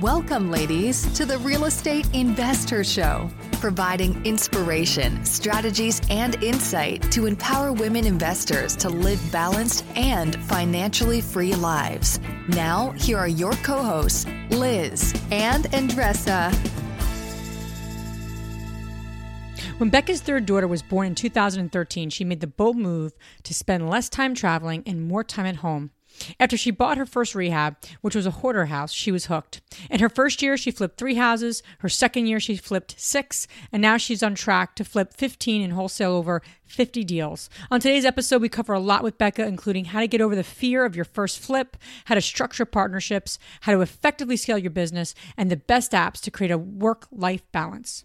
Welcome, 0.00 0.50
ladies, 0.50 1.12
to 1.12 1.26
the 1.26 1.36
Real 1.36 1.66
Estate 1.66 2.06
InvestHER 2.14 2.90
Show, 2.90 3.28
providing 3.60 4.24
inspiration, 4.24 5.22
strategies, 5.26 6.00
and 6.08 6.42
insight 6.42 7.02
to 7.12 7.26
empower 7.26 7.74
women 7.74 8.06
investors 8.06 8.74
to 8.76 8.88
live 8.88 9.20
balanced 9.30 9.84
and 9.96 10.36
financially 10.44 11.20
free 11.20 11.54
lives. 11.54 12.18
Now, 12.48 12.92
here 12.92 13.18
are 13.18 13.28
your 13.28 13.52
co 13.56 13.82
hosts, 13.82 14.24
Liz 14.48 15.12
and 15.30 15.66
Andresa. 15.66 16.50
When 19.76 19.90
Beka's 19.90 20.22
third 20.22 20.46
daughter 20.46 20.66
was 20.66 20.80
born 20.80 21.08
in 21.08 21.14
2013, 21.14 22.08
she 22.08 22.24
made 22.24 22.40
the 22.40 22.46
bold 22.46 22.78
move 22.78 23.12
to 23.42 23.52
spend 23.52 23.90
less 23.90 24.08
time 24.08 24.34
traveling 24.34 24.82
and 24.86 25.06
more 25.06 25.22
time 25.22 25.44
at 25.44 25.56
home. 25.56 25.90
After 26.38 26.56
she 26.56 26.70
bought 26.70 26.98
her 26.98 27.06
first 27.06 27.34
rehab, 27.34 27.76
which 28.00 28.14
was 28.14 28.26
a 28.26 28.30
hoarder 28.30 28.66
house, 28.66 28.92
she 28.92 29.12
was 29.12 29.26
hooked. 29.26 29.60
In 29.90 30.00
her 30.00 30.08
first 30.08 30.42
year, 30.42 30.56
she 30.56 30.70
flipped 30.70 30.98
three 30.98 31.14
houses. 31.14 31.62
Her 31.78 31.88
second 31.88 32.26
year, 32.26 32.40
she 32.40 32.56
flipped 32.56 32.98
six. 32.98 33.46
And 33.72 33.82
now 33.82 33.96
she's 33.96 34.22
on 34.22 34.34
track 34.34 34.74
to 34.76 34.84
flip 34.84 35.14
15 35.14 35.62
and 35.62 35.72
wholesale 35.72 36.12
over 36.12 36.42
50 36.64 37.04
deals. 37.04 37.50
On 37.70 37.80
today's 37.80 38.04
episode, 38.04 38.42
we 38.42 38.48
cover 38.48 38.72
a 38.72 38.80
lot 38.80 39.02
with 39.02 39.18
Beka, 39.18 39.46
including 39.46 39.86
how 39.86 40.00
to 40.00 40.08
get 40.08 40.20
over 40.20 40.36
the 40.36 40.44
fear 40.44 40.84
of 40.84 40.96
your 40.96 41.04
first 41.04 41.38
flip, 41.38 41.76
how 42.06 42.14
to 42.14 42.20
structure 42.20 42.64
partnerships, 42.64 43.38
how 43.62 43.72
to 43.72 43.80
effectively 43.80 44.36
scale 44.36 44.58
your 44.58 44.70
business, 44.70 45.14
and 45.36 45.50
the 45.50 45.56
best 45.56 45.92
apps 45.92 46.20
to 46.20 46.30
create 46.30 46.50
a 46.50 46.58
work 46.58 47.06
life 47.10 47.42
balance. 47.52 48.04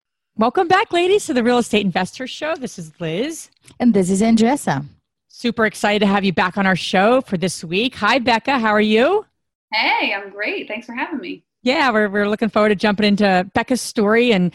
Welcome 0.37 0.69
back, 0.69 0.93
ladies, 0.93 1.25
to 1.25 1.33
the 1.33 1.43
Real 1.43 1.57
Estate 1.57 1.85
InvestHER 1.85 2.27
Show. 2.27 2.55
This 2.55 2.79
is 2.79 2.93
Liz. 3.01 3.49
And 3.81 3.93
this 3.93 4.09
is 4.09 4.21
Andresa. 4.21 4.85
Super 5.27 5.65
excited 5.65 5.99
to 5.99 6.05
have 6.05 6.23
you 6.23 6.31
back 6.31 6.57
on 6.57 6.65
our 6.65 6.75
show 6.75 7.19
for 7.19 7.37
this 7.37 7.65
week. 7.65 7.95
Hi, 7.95 8.17
Beka. 8.17 8.59
How 8.59 8.69
are 8.69 8.81
you? 8.81 9.25
Hey, 9.73 10.13
I'm 10.13 10.29
great. 10.29 10.69
Thanks 10.69 10.85
for 10.85 10.93
having 10.93 11.19
me. 11.19 11.43
Yeah, 11.63 11.91
we're, 11.91 12.07
we're 12.09 12.29
looking 12.29 12.47
forward 12.47 12.69
to 12.69 12.75
jumping 12.75 13.07
into 13.07 13.45
Beka's 13.53 13.81
story 13.81 14.31
and 14.31 14.53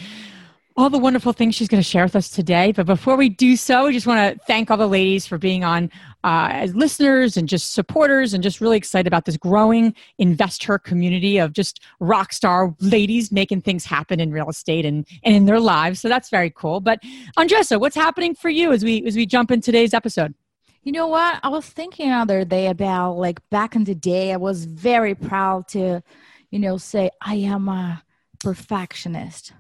all 0.79 0.89
the 0.89 0.99
wonderful 0.99 1.35
things 1.35 1.55
she's 1.55 1.69
going 1.69 1.83
to 1.83 1.89
share 1.89 2.05
with 2.05 2.17
us 2.17 2.31
today. 2.31 2.73
But 2.73 2.87
before 2.87 3.17
we 3.17 3.29
do 3.29 3.55
so, 3.55 3.85
we 3.85 3.93
just 3.93 4.07
want 4.07 4.35
to 4.35 4.45
thank 4.47 4.71
all 4.71 4.79
the 4.79 4.89
ladies 4.89 5.27
for 5.27 5.37
being 5.37 5.63
on 5.63 5.91
uh, 6.27 6.49
as 6.51 6.75
listeners 6.75 7.37
and 7.37 7.49
just 7.49 7.73
supporters, 7.73 8.35
and 8.35 8.43
just 8.43 8.61
really 8.61 8.77
excited 8.77 9.07
about 9.07 9.27
this 9.27 9.37
growing 9.37 9.95
investor 10.19 10.77
community 10.77 11.39
of 11.39 11.53
just 11.53 11.81
rock 12.01 12.33
star 12.33 12.75
ladies 12.81 13.31
making 13.31 13.61
things 13.61 13.85
happen 13.85 14.19
in 14.19 14.33
real 14.33 14.49
estate 14.51 14.85
and, 14.85 15.07
and 15.23 15.37
in 15.37 15.47
their 15.47 15.61
lives. 15.61 16.01
So 16.01 16.09
that's 16.09 16.29
very 16.29 16.51
cool. 16.51 16.81
But 16.81 17.01
Andresa, 17.39 17.79
what's 17.79 17.95
happening 17.95 18.35
for 18.35 18.49
you 18.49 18.73
as 18.73 18.83
we 18.83 19.07
as 19.07 19.15
we 19.15 19.25
jump 19.25 19.53
in 19.53 19.61
today's 19.61 19.95
episode? 19.95 20.35
You 20.83 20.91
know 20.91 21.07
what? 21.07 21.39
I 21.45 21.49
was 21.49 21.65
thinking 21.65 22.11
other 22.11 22.45
day 22.45 22.67
about 22.67 23.13
like 23.13 23.49
back 23.51 23.77
in 23.77 23.85
the 23.85 23.95
day, 23.95 24.33
I 24.33 24.37
was 24.37 24.65
very 24.65 25.15
proud 25.15 25.69
to, 25.69 26.03
you 26.51 26.59
know, 26.59 26.77
say 26.77 27.09
I 27.23 27.37
am 27.37 27.69
a 27.69 28.03
perfectionist 28.41 29.53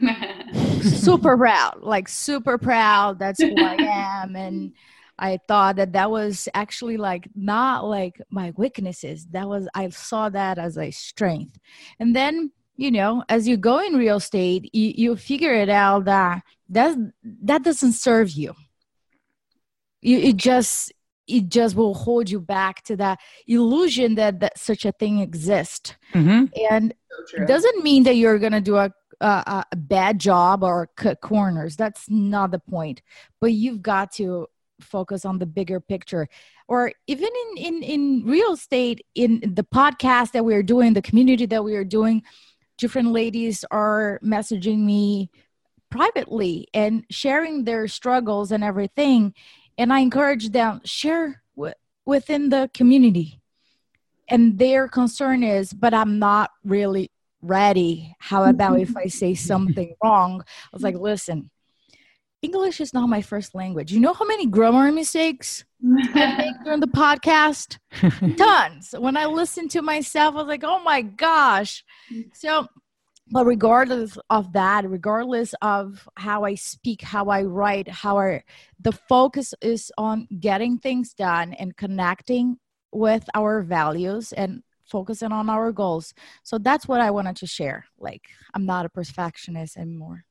super 0.82 1.36
proud, 1.36 1.78
like 1.80 2.08
super 2.08 2.58
proud. 2.58 3.18
That's 3.18 3.40
who 3.40 3.54
I 3.56 4.22
am. 4.22 4.36
And 4.36 4.72
I 5.18 5.38
thought 5.48 5.76
that 5.76 5.92
that 5.92 6.10
was 6.10 6.48
actually 6.54 6.96
like 6.96 7.28
not 7.34 7.86
like 7.86 8.20
my 8.30 8.52
weaknesses. 8.56 9.26
That 9.30 9.48
was, 9.48 9.68
I 9.74 9.88
saw 9.90 10.28
that 10.30 10.58
as 10.58 10.76
a 10.76 10.90
strength. 10.90 11.58
And 11.98 12.16
then, 12.16 12.50
you 12.76 12.90
know, 12.90 13.22
as 13.28 13.46
you 13.46 13.56
go 13.56 13.78
in 13.78 13.94
real 13.94 14.16
estate, 14.16 14.70
you, 14.74 14.92
you 14.96 15.16
figure 15.16 15.54
it 15.54 15.68
out 15.68 16.06
that 16.06 16.42
that, 16.70 16.96
that 17.42 17.62
doesn't 17.62 17.92
serve 17.92 18.30
you. 18.30 18.54
you. 20.00 20.18
It 20.18 20.36
just, 20.36 20.92
it 21.28 21.48
just 21.48 21.76
will 21.76 21.94
hold 21.94 22.30
you 22.30 22.40
back 22.40 22.82
to 22.84 22.96
that 22.96 23.20
illusion 23.46 24.16
that, 24.16 24.40
that 24.40 24.58
such 24.58 24.84
a 24.84 24.92
thing 24.92 25.20
exists. 25.20 25.94
Mm-hmm. 26.14 26.46
And 26.70 26.94
so 27.26 27.42
it 27.42 27.46
doesn't 27.46 27.84
mean 27.84 28.02
that 28.04 28.16
you're 28.16 28.38
going 28.38 28.52
to 28.52 28.60
do 28.60 28.76
a 28.76 28.90
a, 29.20 29.64
a 29.70 29.76
bad 29.76 30.18
job 30.18 30.64
or 30.64 30.90
cut 30.96 31.20
corners. 31.20 31.76
That's 31.76 32.10
not 32.10 32.50
the 32.50 32.58
point. 32.58 33.02
But 33.40 33.52
you've 33.52 33.80
got 33.80 34.10
to 34.14 34.48
focus 34.82 35.24
on 35.24 35.38
the 35.38 35.46
bigger 35.46 35.80
picture 35.80 36.28
or 36.68 36.92
even 37.06 37.28
in 37.28 37.64
in 37.64 37.82
in 37.82 38.24
real 38.24 38.52
estate 38.52 39.04
in 39.14 39.40
the 39.40 39.64
podcast 39.64 40.32
that 40.32 40.44
we 40.44 40.54
are 40.54 40.62
doing 40.62 40.92
the 40.92 41.02
community 41.02 41.46
that 41.46 41.64
we 41.64 41.74
are 41.76 41.84
doing 41.84 42.22
different 42.78 43.12
ladies 43.12 43.64
are 43.70 44.18
messaging 44.24 44.80
me 44.80 45.30
privately 45.90 46.66
and 46.74 47.04
sharing 47.10 47.64
their 47.64 47.86
struggles 47.86 48.52
and 48.52 48.64
everything 48.64 49.34
and 49.78 49.92
i 49.92 50.00
encourage 50.00 50.50
them 50.50 50.80
share 50.84 51.42
w- 51.56 51.74
within 52.06 52.48
the 52.48 52.70
community 52.74 53.40
and 54.28 54.58
their 54.58 54.88
concern 54.88 55.42
is 55.42 55.72
but 55.72 55.92
i'm 55.94 56.18
not 56.18 56.50
really 56.64 57.10
ready. 57.42 58.14
How 58.18 58.44
about 58.44 58.80
if 58.80 58.96
I 58.96 59.06
say 59.06 59.34
something 59.50 59.94
wrong? 60.02 60.40
I 60.40 60.68
was 60.72 60.82
like, 60.82 60.96
listen, 60.96 61.50
English 62.42 62.80
is 62.80 62.92
not 62.92 63.08
my 63.08 63.22
first 63.22 63.54
language. 63.54 63.92
You 63.92 64.00
know 64.00 64.12
how 64.12 64.24
many 64.24 64.46
grammar 64.46 64.90
mistakes 64.90 65.64
I 65.80 66.36
make 66.36 66.64
during 66.64 66.80
the 66.80 66.88
podcast? 66.88 67.78
Tons. 68.36 68.94
When 68.98 69.16
I 69.16 69.26
listen 69.26 69.68
to 69.68 69.82
myself, 69.82 70.34
I 70.34 70.38
was 70.38 70.48
like, 70.48 70.64
oh 70.64 70.82
my 70.82 71.02
gosh. 71.02 71.84
So, 72.34 72.66
but 73.30 73.46
regardless 73.46 74.18
of 74.28 74.52
that, 74.54 74.90
regardless 74.90 75.54
of 75.62 76.08
how 76.16 76.42
I 76.42 76.56
speak, 76.56 77.02
how 77.02 77.26
I 77.26 77.42
write, 77.42 77.86
how 77.86 78.18
I, 78.18 78.42
the 78.80 78.92
focus 78.92 79.54
is 79.62 79.92
on 79.96 80.26
getting 80.40 80.78
things 80.78 81.14
done 81.14 81.52
and 81.52 81.76
connecting 81.76 82.58
with 82.90 83.24
our 83.34 83.62
values 83.62 84.32
and 84.32 84.64
focusing 84.84 85.30
on 85.30 85.48
our 85.48 85.70
goals. 85.70 86.12
So 86.42 86.58
that's 86.58 86.88
what 86.88 87.00
I 87.00 87.12
wanted 87.12 87.36
to 87.36 87.46
share. 87.46 87.84
Like, 87.98 88.22
I'm 88.52 88.66
not 88.66 88.84
a 88.84 88.88
perfectionist 88.88 89.76
anymore. 89.76 90.24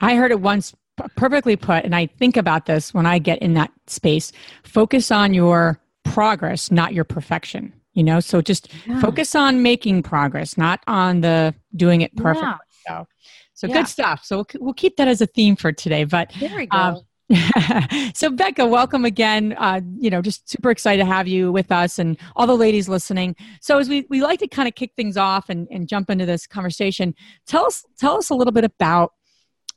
I 0.00 0.16
heard 0.16 0.32
it 0.32 0.40
once 0.40 0.74
perfectly 1.16 1.56
put, 1.56 1.84
and 1.84 1.94
I 1.94 2.06
think 2.06 2.36
about 2.36 2.66
this 2.66 2.94
when 2.94 3.06
I 3.06 3.18
get 3.18 3.40
in 3.40 3.54
that 3.54 3.70
space. 3.86 4.32
Focus 4.62 5.10
on 5.10 5.34
your 5.34 5.80
progress, 6.04 6.70
not 6.70 6.94
your 6.94 7.04
perfection. 7.04 7.72
You 7.94 8.04
know, 8.04 8.20
so 8.20 8.40
just 8.40 8.72
yeah. 8.86 9.00
focus 9.00 9.34
on 9.34 9.62
making 9.62 10.04
progress, 10.04 10.56
not 10.56 10.80
on 10.86 11.22
the 11.22 11.54
doing 11.74 12.02
it 12.02 12.14
perfectly. 12.16 12.48
Yeah. 12.86 13.00
So, 13.00 13.06
so 13.54 13.66
yeah. 13.66 13.74
good 13.74 13.88
stuff. 13.88 14.24
So 14.24 14.36
we'll, 14.36 14.46
we'll 14.60 14.74
keep 14.74 14.96
that 14.96 15.08
as 15.08 15.20
a 15.20 15.26
theme 15.26 15.56
for 15.56 15.72
today. 15.72 16.04
But 16.04 16.32
there 16.38 16.56
we 16.56 16.68
um, 16.68 16.94
go. 16.94 16.98
Um, 16.98 17.02
so 18.12 18.28
beka 18.28 18.68
welcome 18.68 19.04
again 19.04 19.54
uh, 19.56 19.80
you 20.00 20.10
know 20.10 20.20
just 20.20 20.50
super 20.50 20.68
excited 20.68 21.00
to 21.00 21.06
have 21.06 21.28
you 21.28 21.52
with 21.52 21.70
us 21.70 21.96
and 21.96 22.18
all 22.34 22.44
the 22.44 22.56
ladies 22.56 22.88
listening 22.88 23.36
so 23.60 23.78
as 23.78 23.88
we, 23.88 24.04
we 24.10 24.20
like 24.20 24.40
to 24.40 24.48
kind 24.48 24.66
of 24.66 24.74
kick 24.74 24.90
things 24.96 25.16
off 25.16 25.48
and, 25.48 25.68
and 25.70 25.86
jump 25.86 26.10
into 26.10 26.26
this 26.26 26.44
conversation 26.44 27.14
tell 27.46 27.64
us 27.64 27.84
tell 28.00 28.16
us 28.16 28.30
a 28.30 28.34
little 28.34 28.52
bit 28.52 28.64
about 28.64 29.12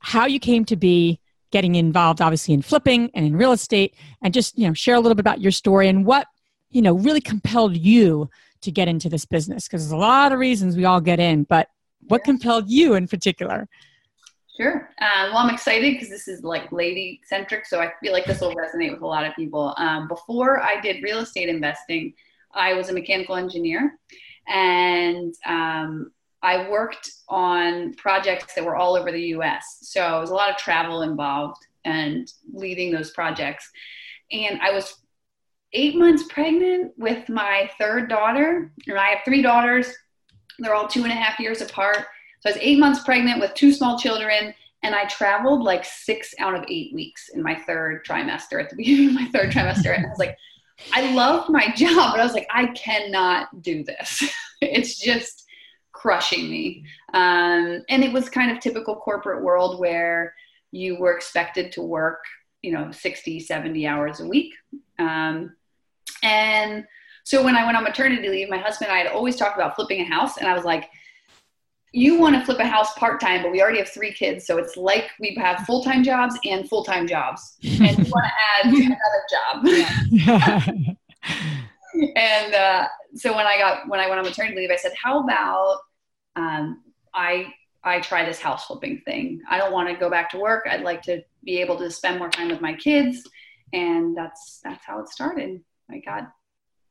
how 0.04 0.26
you 0.26 0.40
came 0.40 0.66
to 0.66 0.76
be 0.76 1.20
getting 1.52 1.76
involved 1.76 2.22
obviously 2.22 2.54
in 2.54 2.62
flipping 2.62 3.10
and 3.14 3.26
in 3.26 3.36
real 3.36 3.52
estate 3.52 3.96
and 4.22 4.34
just 4.34 4.58
you 4.58 4.68
know 4.68 4.74
share 4.74 4.96
a 4.96 5.00
little 5.00 5.16
bit 5.16 5.22
about 5.22 5.42
your 5.42 5.52
story 5.52 5.88
and 5.88 6.06
what 6.06 6.28
you 6.70 6.82
know 6.82 6.94
really 6.94 7.22
compelled 7.22 7.76
you 7.76 8.30
to 8.62 8.72
get 8.72 8.88
into 8.88 9.10
this 9.10 9.26
business 9.26 9.68
because 9.68 9.84
there's 9.84 9.92
a 9.92 9.98
lot 9.98 10.32
of 10.32 10.40
reasons 10.40 10.76
we 10.76 10.86
all 10.86 11.02
get 11.02 11.20
in 11.20 11.44
but 11.44 11.68
what 12.10 12.24
compelled 12.24 12.70
you 12.70 12.94
in 12.94 13.08
particular 13.08 13.68
Sure. 14.56 14.88
Uh, 15.02 15.30
well, 15.30 15.38
I'm 15.38 15.52
excited 15.52 15.94
because 15.94 16.10
this 16.10 16.28
is 16.28 16.44
like 16.44 16.72
lady 16.72 17.20
centric, 17.26 17.66
so 17.66 17.82
I 17.82 17.92
feel 18.00 18.14
like 18.14 18.26
this 18.26 18.40
will 18.40 18.54
resonate 18.54 18.92
with 18.92 19.02
a 19.02 19.08
lot 19.08 19.26
of 19.26 19.34
people. 19.36 19.74
Um, 19.78 20.08
before 20.08 20.62
I 20.62 20.80
did 20.80 21.02
real 21.02 21.22
estate 21.22 21.50
investing, 21.50 22.14
I 22.54 22.76
was 22.76 22.90
a 22.90 22.94
mechanical 22.94 23.36
engineer, 23.36 23.98
and 24.48 25.34
um, 25.48 26.12
I 26.44 26.70
worked 26.70 27.10
on 27.30 27.94
projects 27.94 28.54
that 28.54 28.66
were 28.66 28.76
all 28.76 28.96
over 28.96 29.12
the 29.12 29.28
US. 29.38 29.80
So 29.82 30.18
it 30.18 30.20
was 30.20 30.30
a 30.30 30.36
lot 30.36 30.50
of 30.50 30.58
travel 30.58 31.02
involved 31.02 31.66
and 31.86 32.32
leading 32.52 32.92
those 32.92 33.12
projects. 33.12 33.72
And 34.32 34.60
I 34.62 34.72
was 34.72 34.96
eight 35.72 35.96
months 35.96 36.24
pregnant 36.30 36.92
with 36.98 37.30
my 37.30 37.70
third 37.80 38.10
daughter, 38.10 38.72
and 38.88 38.98
I 38.98 39.10
have 39.10 39.20
three 39.26 39.42
daughters. 39.42 39.92
They're 40.60 40.76
all 40.76 40.88
two 40.88 41.04
and 41.04 41.12
a 41.12 41.16
half 41.16 41.40
years 41.40 41.62
apart. 41.62 42.06
So 42.42 42.50
I 42.50 42.54
was 42.54 42.62
eight 42.62 42.78
months 42.78 43.04
pregnant 43.04 43.40
with 43.40 43.54
two 43.54 43.72
small 43.72 43.98
children, 43.98 44.54
and 44.84 44.94
I 44.94 45.06
traveled 45.06 45.64
like 45.64 45.86
six 45.86 46.36
out 46.40 46.56
of 46.56 46.66
eight 46.68 46.94
weeks 46.94 47.30
in 47.30 47.42
my 47.42 47.56
third 47.56 48.06
trimester 48.06 48.62
at 48.62 48.70
the 48.70 48.76
beginning 48.78 49.10
of 49.10 49.16
my 49.16 49.30
third 49.32 49.52
trimester. 49.52 49.96
And 49.96 50.06
I 50.06 50.10
was 50.10 50.20
like, 50.20 50.38
I 50.92 51.14
love 51.14 51.50
my 51.50 51.72
job, 51.76 52.12
but 52.12 52.20
I 52.20 52.24
was 52.24 52.34
like, 52.34 52.48
I 52.52 52.68
cannot 52.68 53.62
do 53.62 53.84
this. 53.84 54.24
it's 54.62 55.00
just 55.00 55.43
crushing 56.04 56.50
me. 56.50 56.84
Um, 57.14 57.82
and 57.88 58.04
it 58.04 58.12
was 58.12 58.28
kind 58.28 58.52
of 58.52 58.60
typical 58.60 58.98
corporate 58.98 59.42
world 59.42 59.80
where 59.80 60.36
you 60.72 60.98
were 61.00 61.16
expected 61.16 61.72
to 61.72 61.82
work, 61.82 62.20
you 62.62 62.74
know, 62.74 62.92
60, 62.92 63.40
70 63.40 63.88
hours 63.88 64.20
a 64.20 64.28
week. 64.28 64.54
Um, 65.00 65.56
and 66.22 66.84
so 67.24 67.42
when 67.42 67.56
I 67.56 67.64
went 67.64 67.78
on 67.78 67.86
maternity 67.86 68.28
leave, 68.28 68.50
my 68.50 68.58
husband 68.58 68.92
and 68.92 69.00
I 69.00 69.02
had 69.02 69.14
always 69.14 69.38
talked 69.38 69.56
about 69.56 69.76
flipping 69.76 70.02
a 70.02 70.04
house. 70.04 70.36
And 70.36 70.46
I 70.46 70.54
was 70.54 70.66
like, 70.66 70.90
you 71.94 72.20
want 72.20 72.36
to 72.36 72.44
flip 72.44 72.60
a 72.60 72.68
house 72.68 72.94
part 72.96 73.22
time, 73.22 73.42
but 73.42 73.54
we 73.54 73.62
already 73.62 73.78
have 73.78 73.88
three 73.88 74.12
kids. 74.12 74.46
So 74.46 74.58
it's 74.58 74.76
like 74.76 75.10
we 75.22 75.34
have 75.36 75.60
full 75.60 75.86
time 75.86 76.04
jobs 76.04 76.38
and 76.44 76.68
full 76.68 76.84
time 76.84 77.08
jobs. 77.08 77.56
And 77.64 77.98
you 77.98 78.12
want 78.12 78.26
to 78.26 78.34
add 78.52 78.74
another 79.00 79.24
job. 80.84 80.98
and 82.18 82.54
uh, 82.54 82.88
so 83.16 83.34
when 83.34 83.46
I 83.46 83.58
got 83.58 83.88
when 83.88 84.02
I 84.02 84.10
went 84.10 84.20
on 84.20 84.26
maternity 84.26 84.58
leave, 84.58 84.72
I 84.72 84.76
said, 84.76 84.94
"How 85.02 85.24
about 85.24 85.78
um, 86.36 86.84
I 87.14 87.54
I 87.84 88.00
try 88.00 88.26
this 88.26 88.40
house 88.40 88.66
flipping 88.66 89.02
thing? 89.06 89.42
I 89.50 89.58
don't 89.58 89.74
want 89.74 89.90
to 89.90 89.96
go 89.96 90.10
back 90.10 90.30
to 90.32 90.40
work. 90.40 90.66
I'd 90.70 90.82
like 90.82 91.02
to 91.04 91.22
be 91.44 91.60
able 91.60 91.78
to 91.78 91.92
spend 91.92 92.20
more 92.20 92.30
time 92.30 92.50
with 92.50 92.62
my 92.62 92.74
kids." 92.74 93.24
And 93.74 94.16
that's 94.16 94.60
that's 94.64 94.86
how 94.86 95.00
it 95.00 95.10
started. 95.10 95.62
I 95.92 96.00
got 96.00 96.32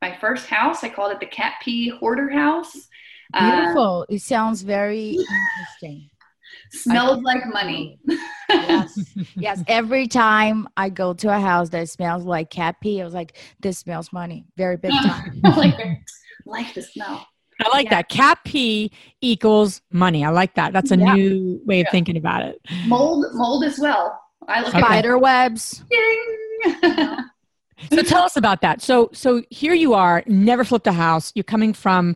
my 0.01 0.17
first 0.21 0.49
house. 0.49 0.83
I 0.85 0.89
called 0.89 1.13
it 1.13 1.21
the 1.21 1.27
Cat 1.27 1.55
Pee 1.63 1.89
Hoarder 1.89 2.29
House. 2.31 2.73
Beautiful. 3.39 4.07
Uh, 4.09 4.15
it 4.15 4.21
sounds 4.21 4.63
very 4.63 5.11
interesting. 5.81 6.11
Smells 6.71 7.23
like 7.23 7.47
money. 7.47 7.99
yes. 8.49 8.99
Yes. 9.37 9.63
Every 9.67 10.07
time 10.07 10.69
I 10.77 10.91
go 10.91 11.15
to 11.15 11.35
a 11.35 11.41
house 11.41 11.71
that 11.71 11.89
smells 11.89 12.25
like 12.25 12.51
cat 12.51 12.77
pee, 12.81 13.01
I 13.01 13.05
was 13.05 13.15
like, 13.15 13.39
this 13.61 13.79
smells 13.79 14.13
money. 14.13 14.45
Very 14.57 14.77
big 14.77 14.93
time. 14.93 15.41
like, 15.57 15.77
like 16.45 16.75
the 16.75 16.83
smell. 16.83 17.27
I 17.65 17.69
like 17.71 17.87
yeah. 17.87 17.97
that. 17.97 18.09
Cat 18.09 18.39
Pee 18.45 18.91
equals 19.21 19.81
money. 19.91 20.25
I 20.25 20.31
like 20.31 20.55
that. 20.55 20.73
That's 20.73 20.91
a 20.91 20.97
yeah. 20.97 21.15
new 21.15 21.61
way 21.65 21.81
of 21.81 21.87
yeah. 21.87 21.91
thinking 21.91 22.17
about 22.17 22.43
it. 22.43 22.61
Mold, 22.87 23.27
mold 23.35 23.65
as 23.65 23.79
well. 23.79 24.19
I 24.49 24.61
look 24.63 24.71
spider 24.71 25.19
webs. 25.19 25.85
so 27.91 28.03
tell 28.03 28.23
us 28.23 28.37
about 28.37 28.61
that. 28.63 28.83
So 28.83 29.11
so 29.13 29.43
here 29.51 29.75
you 29.75 29.95
are, 29.95 30.23
never 30.27 30.65
flipped 30.65 30.87
a 30.87 30.93
house. 30.93 31.33
You're 31.35 31.45
coming 31.45 31.73
from 31.73 32.15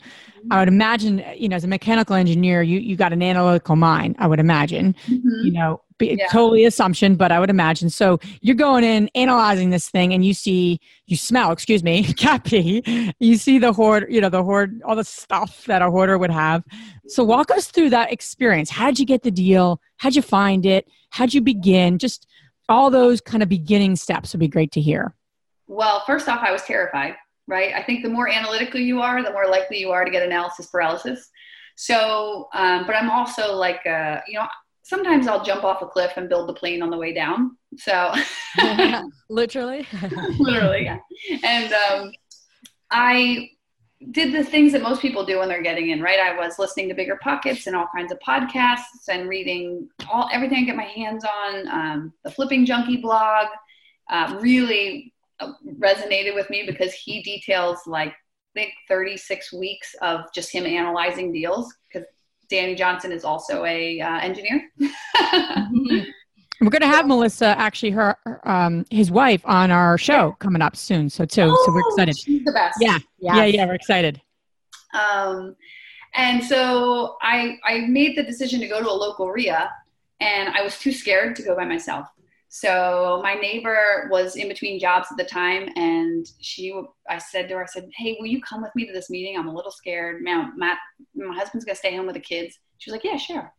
I 0.51 0.61
would 0.61 0.69
imagine, 0.69 1.25
you 1.37 1.49
know, 1.49 1.57
as 1.57 1.65
a 1.65 1.69
mechanical 1.69 2.15
engineer, 2.15 2.63
you, 2.63 2.79
you 2.79 2.97
got 2.97 3.13
an 3.13 3.23
analytical 3.23 3.77
mind, 3.77 4.17
I 4.19 4.27
would 4.27 4.39
imagine, 4.39 4.95
mm-hmm. 5.07 5.45
you 5.45 5.53
know, 5.53 5.81
yeah. 6.01 6.27
totally 6.31 6.65
assumption, 6.65 7.17
but 7.17 7.33
I 7.33 7.41
would 7.41 7.51
imagine. 7.51 7.91
So 7.91 8.21
you're 8.41 8.57
going 8.57 8.85
in, 8.85 9.09
analyzing 9.15 9.71
this 9.71 9.89
thing, 9.89 10.13
and 10.13 10.25
you 10.25 10.35
see, 10.35 10.79
you 11.07 11.17
smell, 11.17 11.53
excuse 11.53 11.83
me, 11.83 12.13
cat 12.15 12.45
pee. 12.45 13.15
You 13.19 13.37
see 13.37 13.59
the 13.59 13.73
hoard, 13.73 14.07
you 14.09 14.21
know, 14.21 14.29
the 14.29 14.43
hoard, 14.43 14.81
all 14.85 14.97
the 14.97 15.05
stuff 15.05 15.65
that 15.67 15.83
a 15.83 15.91
hoarder 15.91 16.19
would 16.19 16.31
have. 16.31 16.63
So 17.09 17.25
walk 17.25 17.51
us 17.51 17.69
through 17.69 17.91
that 17.91 18.13
experience. 18.13 18.71
How'd 18.71 18.99
you 18.99 19.07
get 19.07 19.23
the 19.23 19.31
deal? 19.31 19.81
How'd 19.97 20.15
you 20.15 20.23
find 20.23 20.67
it? 20.67 20.87
How'd 21.11 21.35
you 21.35 21.41
begin? 21.41 21.99
Just 21.99 22.27
all 22.69 22.91
those 22.91 23.21
kind 23.21 23.43
of 23.43 23.49
beginning 23.49 23.97
steps 23.97 24.33
would 24.33 24.41
be 24.41 24.49
great 24.49 24.73
to 24.73 24.81
hear. 24.81 25.15
Well, 25.67 26.03
first 26.07 26.29
off, 26.29 26.41
I 26.43 26.53
was 26.53 26.63
terrified 26.63 27.17
right? 27.47 27.73
I 27.75 27.83
think 27.83 28.03
the 28.03 28.09
more 28.09 28.29
analytical 28.29 28.81
you 28.81 29.01
are, 29.01 29.23
the 29.23 29.33
more 29.33 29.47
likely 29.47 29.79
you 29.79 29.91
are 29.91 30.05
to 30.05 30.11
get 30.11 30.23
analysis 30.23 30.67
paralysis. 30.67 31.31
So, 31.77 32.49
um, 32.55 32.87
but 32.87 32.97
I'm 32.97 33.11
also 33.11 33.55
like, 33.55 33.87
uh, 33.87 34.21
you 34.27 34.39
know, 34.39 34.47
sometimes 34.83 35.27
I'll 35.27 35.45
jump 35.45 35.65
off 35.65 35.83
a 35.83 35.87
cliff 35.87 36.13
and 36.17 36.29
build 36.29 36.49
the 36.49 36.55
plane 36.55 36.83
on 36.83 36.91
the 36.91 36.97
way 36.97 37.13
down. 37.13 37.57
So, 37.77 38.13
literally, 39.31 39.87
literally, 40.39 40.85
yeah. 40.85 40.99
And 41.43 41.73
um, 41.73 42.13
I 42.91 43.51
did 44.11 44.33
the 44.33 44.45
things 44.45 44.73
that 44.73 44.83
most 44.83 45.01
people 45.01 45.25
do 45.25 45.39
when 45.39 45.49
they're 45.49 45.63
getting 45.63 45.91
in, 45.91 46.01
right? 46.01 46.21
I 46.21 46.37
was 46.37 46.59
listening 46.59 46.89
to 46.89 46.95
Bigger 46.95 47.19
Pockets 47.23 47.67
and 47.67 47.77
all 47.77 47.89
kinds 47.95 48.13
of 48.13 48.19
podcasts 48.27 49.09
and 49.09 49.29
reading 49.29 49.89
all 50.11 50.29
everything 50.33 50.59
I 50.59 50.63
get 50.63 50.77
my 50.77 50.85
hands 50.85 51.25
on. 51.25 51.69
Um, 51.69 52.13
the 52.25 52.31
Flipping 52.31 52.67
Junkie 52.67 52.99
blog, 52.99 53.47
uh, 54.11 54.39
really 54.41 55.13
resonated 55.79 56.35
with 56.35 56.49
me 56.51 56.65
because 56.67 56.93
he 56.93 57.23
details 57.23 57.79
like 57.87 58.09
I 58.09 58.61
think 58.61 58.73
36 58.89 59.53
weeks 59.53 59.95
of 60.01 60.21
just 60.35 60.51
him 60.51 60.65
analyzing 60.65 61.33
deals 61.33 61.75
because 61.89 62.07
Danny 62.49 62.75
Johnson 62.75 63.13
is 63.13 63.25
also 63.25 63.65
a 63.65 64.01
uh, 64.01 64.19
engineer. 64.21 64.63
We're 66.61 66.71
going 66.71 66.81
to 66.81 66.87
have 66.87 67.03
so, 67.03 67.09
Melissa, 67.09 67.59
actually, 67.59 67.91
her 67.91 68.17
um, 68.45 68.87
his 68.91 69.11
wife, 69.11 69.43
on 69.45 69.71
our 69.71 69.99
show 69.99 70.37
coming 70.39 70.63
up 70.63 70.75
soon. 70.75 71.11
So 71.11 71.27
too, 71.27 71.43
oh, 71.43 71.65
so 71.67 71.73
we're 71.73 71.83
oh, 71.85 71.89
excited. 71.89 72.17
She's 72.19 72.45
the 72.45 72.53
best. 72.53 72.79
Yeah, 72.81 72.99
yes. 73.19 73.37
yeah, 73.37 73.45
yeah. 73.45 73.67
We're 73.67 73.75
excited. 73.75 74.23
Um, 74.95 75.55
and 76.15 76.43
so 76.43 77.17
I 77.21 77.59
I 77.63 77.81
made 77.81 78.17
the 78.17 78.23
decision 78.23 78.61
to 78.61 78.69
go 78.69 78.83
to 78.83 78.89
a 78.89 78.91
local 78.91 79.31
REIA, 79.31 79.71
and 80.21 80.49
I 80.49 80.63
was 80.63 80.79
too 80.79 80.93
scared 80.93 81.37
to 81.37 81.43
go 81.43 81.55
by 81.55 81.67
myself. 81.67 82.07
So 82.49 83.21
my 83.23 83.35
neighbor 83.35 84.09
was 84.11 84.37
in 84.37 84.49
between 84.49 84.79
jobs 84.79 85.09
at 85.11 85.17
the 85.17 85.25
time, 85.25 85.69
and 85.77 86.27
she, 86.41 86.81
I 87.09 87.19
said 87.19 87.49
to 87.49 87.57
her, 87.57 87.63
I 87.63 87.67
said, 87.67 87.91
"Hey, 87.97 88.17
will 88.19 88.27
you 88.27 88.41
come 88.41 88.63
with 88.63 88.75
me 88.75 88.87
to 88.87 88.93
this 88.93 89.11
meeting? 89.11 89.37
I'm 89.37 89.49
a 89.49 89.55
little 89.55 89.73
scared. 89.73 90.23
Man, 90.23 90.53
Matt, 90.57 90.79
my 91.15 91.35
husband's 91.35 91.65
gonna 91.65 91.77
stay 91.77 91.97
home 91.97 92.07
with 92.07 92.15
the 92.15 92.21
kids." 92.21 92.59
She 92.79 92.91
was 92.91 92.97
like, 92.97 93.05
"Yeah, 93.05 93.17
sure." 93.17 93.53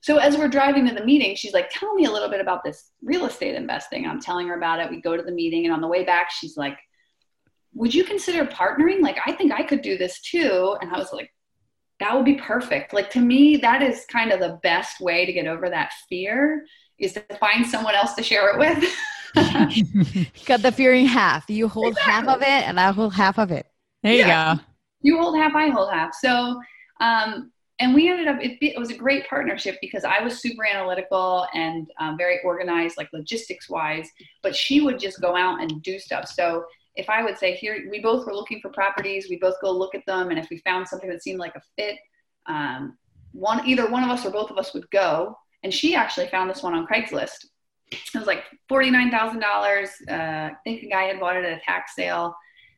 So 0.00 0.16
as 0.16 0.36
we're 0.36 0.48
driving 0.48 0.86
to 0.88 0.94
the 0.94 1.04
meeting, 1.04 1.36
she's 1.36 1.54
like, 1.54 1.70
"Tell 1.70 1.94
me 1.94 2.06
a 2.06 2.10
little 2.10 2.28
bit 2.28 2.40
about 2.40 2.64
this 2.64 2.90
real 3.02 3.26
estate 3.26 3.54
investing." 3.54 4.06
I'm 4.06 4.20
telling 4.20 4.48
her 4.48 4.56
about 4.56 4.80
it. 4.80 4.90
We 4.90 5.00
go 5.00 5.16
to 5.16 5.22
the 5.22 5.32
meeting, 5.32 5.64
and 5.64 5.72
on 5.72 5.80
the 5.80 5.88
way 5.88 6.04
back, 6.04 6.30
she's 6.30 6.56
like, 6.56 6.78
"Would 7.74 7.94
you 7.94 8.02
consider 8.02 8.44
partnering? 8.44 9.00
Like, 9.00 9.18
I 9.24 9.32
think 9.32 9.52
I 9.52 9.62
could 9.62 9.82
do 9.82 9.96
this 9.96 10.20
too." 10.20 10.76
And 10.80 10.92
I 10.92 10.98
was 10.98 11.12
like, 11.12 11.32
"That 12.00 12.16
would 12.16 12.24
be 12.24 12.34
perfect." 12.34 12.92
Like 12.92 13.08
to 13.10 13.20
me, 13.20 13.56
that 13.58 13.82
is 13.82 14.04
kind 14.06 14.32
of 14.32 14.40
the 14.40 14.58
best 14.64 15.00
way 15.00 15.24
to 15.24 15.32
get 15.32 15.46
over 15.46 15.70
that 15.70 15.92
fear 16.08 16.66
is 17.02 17.12
to 17.14 17.22
find 17.38 17.66
someone 17.66 17.94
else 17.94 18.14
to 18.14 18.22
share 18.22 18.48
it 18.50 18.58
with. 18.58 18.82
Cut 20.46 20.62
the 20.62 20.72
fear 20.72 20.94
in 20.94 21.06
half. 21.06 21.48
You 21.48 21.68
hold 21.68 21.88
exactly. 21.88 22.12
half 22.12 22.28
of 22.28 22.42
it, 22.42 22.68
and 22.68 22.78
I 22.78 22.92
hold 22.92 23.14
half 23.14 23.38
of 23.38 23.50
it. 23.50 23.66
There 24.02 24.14
yeah. 24.14 24.52
you 24.52 24.58
go. 24.58 24.64
You 25.02 25.18
hold 25.20 25.36
half, 25.36 25.54
I 25.54 25.68
hold 25.68 25.92
half. 25.92 26.14
So, 26.14 26.60
um, 27.00 27.50
and 27.80 27.94
we 27.94 28.08
ended 28.08 28.28
up, 28.28 28.40
it, 28.40 28.58
it, 28.60 28.78
was 28.78 28.90
a 28.90 28.94
great 28.94 29.26
partnership 29.28 29.78
because 29.80 30.04
I 30.04 30.22
was 30.22 30.40
super 30.40 30.64
analytical 30.64 31.46
and 31.54 31.90
um, 31.98 32.16
very 32.16 32.38
organized, 32.44 32.96
like 32.96 33.08
logistics 33.12 33.68
wise, 33.68 34.08
but 34.42 34.54
she 34.54 34.80
would 34.80 35.00
just 35.00 35.20
go 35.20 35.36
out 35.36 35.60
and 35.60 35.82
do 35.82 35.98
stuff. 35.98 36.28
So, 36.28 36.64
if 36.94 37.08
I 37.08 37.22
would 37.24 37.38
say, 37.38 37.54
here, 37.54 37.88
we 37.90 38.00
both 38.00 38.26
were 38.26 38.34
looking 38.34 38.60
for 38.60 38.68
properties, 38.68 39.28
we 39.30 39.38
both 39.38 39.54
go 39.62 39.72
look 39.72 39.94
at 39.94 40.04
them, 40.06 40.28
and 40.28 40.38
if 40.38 40.48
we 40.50 40.58
found 40.58 40.86
something 40.86 41.08
that 41.08 41.22
seemed 41.22 41.40
like 41.40 41.56
a 41.56 41.62
fit, 41.76 41.96
um, 42.46 42.98
one 43.32 43.66
either 43.66 43.88
one 43.90 44.04
of 44.04 44.10
us 44.10 44.26
or 44.26 44.30
both 44.30 44.50
of 44.50 44.58
us 44.58 44.74
would 44.74 44.88
go 44.90 45.34
and 45.62 45.72
she 45.72 45.94
actually 45.94 46.28
found 46.28 46.50
this 46.50 46.62
one 46.62 46.74
on 46.74 46.86
Craigslist. 46.86 47.46
It 47.90 48.00
was 48.14 48.26
like 48.26 48.44
$49,000. 48.70 49.86
Uh, 50.08 50.12
I 50.12 50.56
think 50.64 50.80
the 50.80 50.88
guy 50.88 51.04
had 51.04 51.20
bought 51.20 51.36
it 51.36 51.44
at 51.44 51.58
a 51.58 51.60
tax 51.60 51.94
sale. 51.94 52.34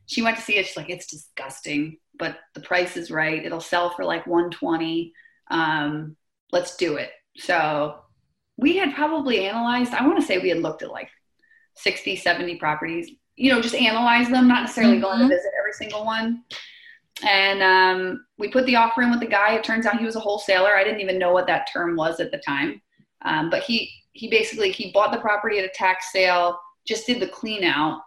She 0.07 0.23
went 0.23 0.37
to 0.37 0.43
see 0.43 0.57
it. 0.57 0.67
She's 0.67 0.77
like, 0.77 0.91
it's 0.91 1.07
disgusting, 1.07 1.99
but 2.19 2.39
the 2.55 2.61
price 2.61 2.97
is 2.97 3.11
right. 3.11 3.45
It'll 3.45 3.61
sell 3.61 3.91
for 3.91 4.05
like 4.05 4.27
120. 4.27 5.13
Um, 5.51 6.17
let's 6.53 6.77
do 6.77 6.97
it. 6.97 7.11
So 7.37 8.01
we 8.57 8.77
had 8.77 8.95
probably 8.95 9.47
analyzed, 9.47 9.95
I 9.95 10.07
want 10.07 10.19
to 10.21 10.27
say 10.27 10.39
we 10.39 10.49
had 10.49 10.59
looked 10.59 10.83
at 10.83 10.91
like 10.91 11.09
60, 11.77 12.17
70 12.17 12.57
properties, 12.57 13.11
you 13.37 13.51
know, 13.51 13.61
just 13.61 13.75
analyze 13.75 14.29
them, 14.29 14.47
not 14.47 14.63
necessarily 14.63 14.95
mm-hmm. 14.95 15.03
going 15.03 15.19
to 15.21 15.29
visit 15.29 15.51
every 15.59 15.73
single 15.73 16.05
one 16.05 16.43
and 17.23 17.63
um, 17.63 18.27
we 18.39 18.49
put 18.49 18.67
the 18.67 18.77
offer 18.77 19.03
in 19.03 19.11
with 19.11 19.21
the 19.21 19.27
guy. 19.27 19.55
It 19.55 19.65
turns 19.65 19.87
out 19.87 19.99
he 19.99 20.05
was 20.05 20.17
a 20.17 20.21
wholesaler. 20.21 20.75
I 20.75 20.83
didn't 20.83 21.01
even 21.01 21.19
know 21.19 21.33
what 21.33 21.47
that 21.47 21.69
term 21.73 21.97
was 21.97 22.21
at 22.21 22.31
the 22.31 22.39
time, 22.39 22.81
um, 23.23 23.51
but 23.51 23.63
he 23.63 23.91
he 24.13 24.29
basically 24.29 24.71
he 24.71 24.91
bought 24.93 25.13
the 25.13 25.21
property 25.21 25.59
at 25.59 25.65
a 25.65 25.73
tax 25.75 26.13
sale, 26.13 26.59
just 26.87 27.07
did 27.07 27.21
the 27.21 27.29
clean 27.29 27.65
out. 27.65 28.03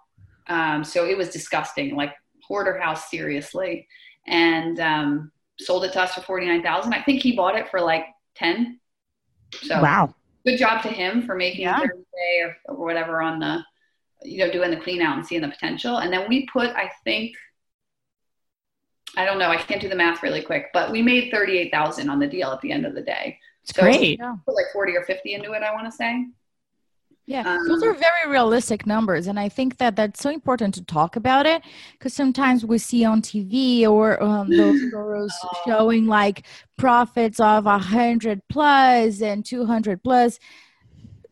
Um, 0.47 0.83
so 0.83 1.05
it 1.05 1.17
was 1.17 1.29
disgusting, 1.29 1.95
like 1.95 2.13
hoarder 2.45 2.77
house, 2.77 3.09
seriously, 3.09 3.87
and 4.25 4.79
um, 4.79 5.31
sold 5.59 5.85
it 5.85 5.93
to 5.93 6.01
us 6.01 6.13
for 6.13 6.21
forty 6.21 6.45
nine 6.45 6.63
thousand. 6.63 6.93
I 6.93 7.01
think 7.01 7.21
he 7.21 7.35
bought 7.35 7.57
it 7.57 7.69
for 7.69 7.79
like 7.79 8.05
ten. 8.35 8.79
So 9.53 9.81
wow, 9.81 10.13
good 10.45 10.57
job 10.57 10.81
to 10.83 10.89
him 10.89 11.25
for 11.25 11.35
making 11.35 11.61
yeah. 11.61 11.79
a 11.79 11.87
day 11.87 12.41
or, 12.41 12.57
or 12.67 12.85
whatever 12.85 13.21
on 13.21 13.39
the 13.39 13.63
you 14.23 14.39
know 14.39 14.51
doing 14.51 14.71
the 14.71 14.77
clean 14.77 15.01
out 15.01 15.17
and 15.17 15.25
seeing 15.25 15.41
the 15.41 15.47
potential. 15.47 15.97
And 15.97 16.11
then 16.11 16.27
we 16.27 16.47
put 16.51 16.69
I 16.71 16.91
think 17.03 17.35
I 19.17 19.25
don't 19.25 19.39
know. 19.39 19.49
I 19.49 19.57
can't 19.57 19.81
do 19.81 19.89
the 19.89 19.95
math 19.95 20.21
really 20.21 20.41
quick, 20.41 20.67
but 20.73 20.91
we 20.91 21.01
made 21.01 21.31
38,000 21.31 22.07
on 22.07 22.19
the 22.19 22.27
deal 22.27 22.51
at 22.51 22.61
the 22.61 22.71
end 22.71 22.85
of 22.85 22.93
the 22.93 23.01
day. 23.01 23.39
It's 23.63 23.75
so 23.75 23.81
great. 23.81 24.19
Put 24.19 24.55
like 24.55 24.67
40 24.71 24.95
or 24.95 25.03
50 25.03 25.33
into 25.33 25.53
it, 25.53 25.63
I 25.63 25.73
want 25.73 25.85
to 25.85 25.91
say. 25.91 26.27
Yeah, 27.25 27.41
um, 27.41 27.67
those 27.67 27.83
are 27.83 27.93
very 27.93 28.31
realistic 28.31 28.85
numbers, 28.85 29.27
and 29.27 29.37
I 29.37 29.49
think 29.49 29.77
that 29.79 29.97
that's 29.97 30.21
so 30.21 30.29
important 30.29 30.75
to 30.75 30.85
talk 30.85 31.17
about 31.17 31.45
it 31.45 31.61
because 31.91 32.13
sometimes 32.13 32.63
we 32.63 32.77
see 32.77 33.03
on 33.03 33.21
TV 33.21 33.85
or 33.85 34.23
um, 34.23 34.49
those 34.49 34.79
gurus 34.91 35.37
oh. 35.43 35.49
showing 35.65 36.05
like 36.05 36.45
profits 36.77 37.41
of 37.41 37.65
a 37.65 37.77
hundred 37.77 38.41
plus 38.47 39.21
and 39.21 39.43
two 39.43 39.65
hundred 39.65 40.01
plus. 40.03 40.39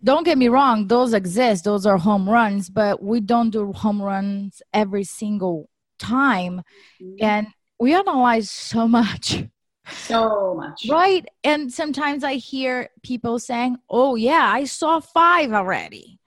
Don't 0.04 0.26
get 0.26 0.38
me 0.38 0.50
wrong; 0.50 0.88
those 0.88 1.14
exist; 1.14 1.64
those 1.64 1.86
are 1.86 1.98
home 1.98 2.30
runs, 2.30 2.70
but 2.70 3.02
we 3.02 3.22
don't 3.22 3.52
do 3.52 3.72
home 3.72 4.02
runs 4.02 4.62
every 4.74 5.06
single 5.06 5.70
time, 5.98 6.62
mm-hmm. 7.02 7.24
and 7.24 7.48
we 7.80 7.94
analyze 7.94 8.50
so 8.50 8.88
much 8.88 9.44
so 9.92 10.56
much. 10.56 10.88
Right. 10.90 11.28
And 11.44 11.72
sometimes 11.72 12.24
I 12.24 12.36
hear 12.36 12.90
people 13.04 13.40
saying, 13.40 13.78
oh, 13.90 14.16
yeah, 14.16 14.50
I 14.52 14.66
saw 14.66 15.00
five 15.00 15.54
already. 15.54 16.20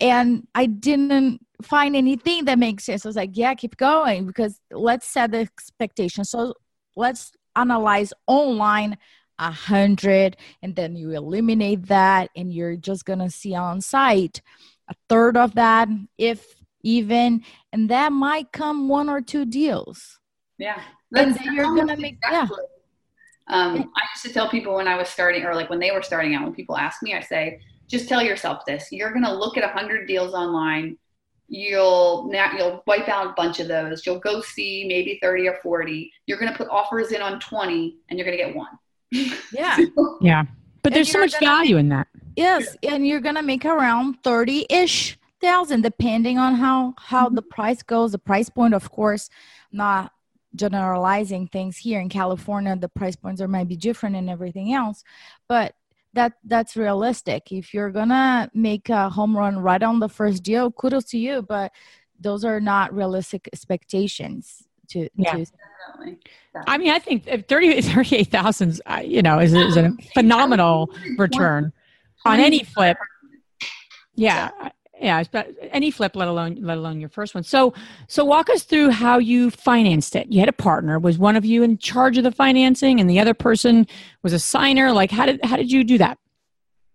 And 0.00 0.46
I 0.54 0.66
didn't 0.66 1.44
find 1.62 1.94
anything 1.94 2.46
that 2.46 2.58
makes 2.58 2.84
sense. 2.84 3.04
I 3.04 3.08
was 3.08 3.16
like, 3.16 3.36
yeah, 3.36 3.54
keep 3.54 3.76
going 3.76 4.26
because 4.26 4.60
let's 4.70 5.06
set 5.06 5.30
the 5.30 5.38
expectation. 5.38 6.24
So 6.24 6.54
let's 6.96 7.32
analyze 7.54 8.12
online 8.26 8.98
a 9.38 9.50
hundred 9.50 10.36
and 10.62 10.76
then 10.76 10.96
you 10.96 11.10
eliminate 11.10 11.86
that 11.86 12.30
and 12.36 12.52
you're 12.52 12.76
just 12.76 13.04
gonna 13.04 13.30
see 13.30 13.54
on 13.54 13.80
site 13.80 14.40
a 14.88 14.94
third 15.08 15.36
of 15.36 15.54
that 15.54 15.88
if 16.18 16.54
even 16.82 17.42
and 17.72 17.88
that 17.88 18.12
might 18.12 18.52
come 18.52 18.88
one 18.88 19.08
or 19.08 19.20
two 19.20 19.44
deals 19.44 20.20
yeah 20.62 20.80
and 21.16 21.34
then 21.34 21.54
you're 21.54 21.64
gonna 21.64 21.96
make 21.96 22.18
exactly. 22.22 22.58
yeah 22.60 22.72
um, 23.48 23.92
I 23.96 24.02
used 24.14 24.24
to 24.24 24.32
tell 24.32 24.48
people 24.48 24.74
when 24.74 24.88
I 24.88 24.96
was 24.96 25.08
starting, 25.08 25.44
or 25.44 25.54
like 25.54 25.68
when 25.68 25.80
they 25.80 25.90
were 25.90 26.02
starting 26.02 26.34
out, 26.34 26.44
when 26.44 26.54
people 26.54 26.76
ask 26.76 27.02
me, 27.02 27.14
I 27.14 27.20
say, 27.20 27.60
just 27.88 28.08
tell 28.08 28.22
yourself 28.22 28.64
this: 28.66 28.88
you're 28.90 29.10
going 29.10 29.24
to 29.24 29.34
look 29.34 29.56
at 29.56 29.64
a 29.64 29.68
hundred 29.68 30.06
deals 30.06 30.32
online. 30.32 30.96
You'll 31.48 32.28
now 32.30 32.52
you'll 32.56 32.82
wipe 32.86 33.08
out 33.08 33.26
a 33.26 33.32
bunch 33.36 33.60
of 33.60 33.68
those. 33.68 34.06
You'll 34.06 34.20
go 34.20 34.40
see 34.40 34.86
maybe 34.86 35.18
thirty 35.20 35.48
or 35.48 35.58
forty. 35.62 36.10
You're 36.26 36.38
going 36.38 36.50
to 36.50 36.56
put 36.56 36.68
offers 36.68 37.12
in 37.12 37.20
on 37.20 37.40
twenty, 37.40 37.96
and 38.08 38.18
you're 38.18 38.26
going 38.26 38.38
to 38.38 38.44
get 38.44 38.56
one. 38.56 38.78
Yeah, 39.52 39.76
yeah. 40.22 40.44
But 40.82 40.94
there's 40.94 41.12
so 41.12 41.20
much 41.20 41.32
gonna, 41.32 41.46
value 41.46 41.76
in 41.76 41.90
that. 41.90 42.08
Yes, 42.36 42.76
and 42.82 43.06
you're 43.06 43.20
going 43.20 43.34
to 43.34 43.42
make 43.42 43.66
around 43.66 44.22
thirty 44.22 44.64
ish 44.70 45.18
thousand, 45.42 45.82
depending 45.82 46.38
on 46.38 46.54
how 46.54 46.94
how 46.96 47.26
mm-hmm. 47.26 47.34
the 47.34 47.42
price 47.42 47.82
goes. 47.82 48.12
The 48.12 48.18
price 48.18 48.48
point, 48.48 48.72
of 48.72 48.90
course, 48.90 49.28
not 49.72 50.12
generalizing 50.54 51.46
things 51.48 51.76
here 51.76 52.00
in 52.00 52.08
California, 52.08 52.76
the 52.76 52.88
price 52.88 53.16
points 53.16 53.40
are 53.40 53.48
might 53.48 53.68
be 53.68 53.76
different 53.76 54.16
and 54.16 54.28
everything 54.28 54.72
else, 54.72 55.02
but 55.48 55.74
that 56.14 56.34
that's 56.44 56.76
realistic. 56.76 57.50
If 57.50 57.72
you're 57.72 57.90
gonna 57.90 58.50
make 58.54 58.88
a 58.88 59.08
home 59.08 59.36
run 59.36 59.58
right 59.58 59.82
on 59.82 60.00
the 60.00 60.08
first 60.08 60.42
deal, 60.42 60.70
kudos 60.70 61.04
to 61.06 61.18
you, 61.18 61.42
but 61.42 61.72
those 62.20 62.44
are 62.44 62.60
not 62.60 62.94
realistic 62.94 63.48
expectations. 63.52 64.64
To, 64.90 65.08
yeah. 65.16 65.32
To, 65.36 65.46
I 66.66 66.76
mean, 66.76 66.90
I 66.90 66.98
think 66.98 67.24
30, 67.48 67.80
38,000, 67.80 68.80
uh, 68.84 69.00
you 69.02 69.22
know, 69.22 69.38
is, 69.38 69.54
is 69.54 69.76
a 69.78 69.92
phenomenal 70.14 70.90
return 71.16 71.72
on 72.24 72.40
any 72.40 72.62
flip. 72.62 72.96
Yeah 74.14 74.50
yeah 75.02 75.22
any 75.70 75.90
flip 75.90 76.14
let 76.14 76.28
alone 76.28 76.58
let 76.60 76.78
alone 76.78 77.00
your 77.00 77.08
first 77.08 77.34
one. 77.34 77.44
So 77.44 77.74
so 78.06 78.24
walk 78.24 78.48
us 78.48 78.62
through 78.62 78.90
how 78.90 79.18
you 79.18 79.50
financed 79.50 80.16
it. 80.16 80.28
You 80.30 80.40
had 80.40 80.48
a 80.48 80.54
partner. 80.54 80.98
Was 80.98 81.18
one 81.18 81.36
of 81.36 81.44
you 81.44 81.62
in 81.62 81.78
charge 81.78 82.16
of 82.16 82.24
the 82.24 82.32
financing 82.32 83.00
and 83.00 83.10
the 83.10 83.18
other 83.18 83.34
person 83.34 83.86
was 84.22 84.32
a 84.32 84.38
signer? 84.38 84.92
Like 84.92 85.10
how 85.10 85.26
did 85.26 85.44
how 85.44 85.56
did 85.56 85.70
you 85.70 85.84
do 85.84 85.98
that? 85.98 86.18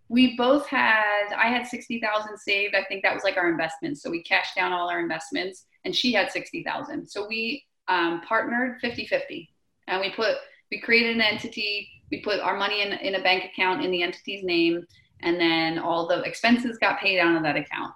We 0.09 0.37
both 0.37 0.65
had 0.67 1.33
i 1.37 1.49
had 1.49 1.67
60000 1.67 2.37
saved. 2.37 2.75
I 2.75 2.83
think 2.85 3.03
that 3.03 3.13
was 3.13 3.23
like 3.23 3.37
our 3.37 3.49
investments. 3.49 4.01
So 4.01 4.09
we 4.09 4.23
cashed 4.23 4.55
down 4.55 4.71
all 4.71 4.89
our 4.89 4.99
investments 4.99 5.65
and 5.83 5.95
she 5.95 6.13
had 6.13 6.31
60000 6.31 7.07
so 7.07 7.27
we 7.27 7.63
um, 7.89 8.21
partnered 8.21 8.81
50-50 8.81 9.47
and 9.87 10.01
we 10.01 10.11
put 10.11 10.35
we 10.71 10.79
created 10.79 11.15
an 11.15 11.21
entity. 11.21 11.89
We 12.11 12.21
put 12.21 12.39
our 12.39 12.57
money 12.57 12.81
in, 12.81 12.93
in 12.93 13.15
a 13.15 13.23
bank 13.23 13.45
account 13.45 13.83
in 13.83 13.91
the 13.91 14.03
entity's 14.03 14.43
name 14.43 14.85
and 15.21 15.39
then 15.39 15.79
all 15.79 16.07
the 16.07 16.21
expenses 16.21 16.77
got 16.77 17.00
paid 17.00 17.19
out 17.19 17.36
of 17.36 17.43
that 17.43 17.55
account. 17.55 17.93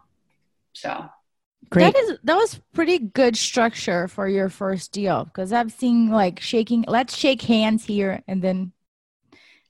So 0.73 1.09
Great. 1.71 1.93
That 1.93 2.03
is 2.03 2.17
that 2.25 2.35
was 2.35 2.59
pretty 2.73 2.99
good 2.99 3.37
structure 3.37 4.07
for 4.09 4.27
your 4.27 4.49
first 4.49 4.91
deal 4.91 5.23
because 5.23 5.53
I've 5.53 5.71
seen 5.71 6.09
like 6.09 6.41
shaking. 6.41 6.83
Let's 6.85 7.15
shake 7.15 7.41
hands 7.43 7.85
here 7.85 8.21
and 8.27 8.41
then. 8.41 8.73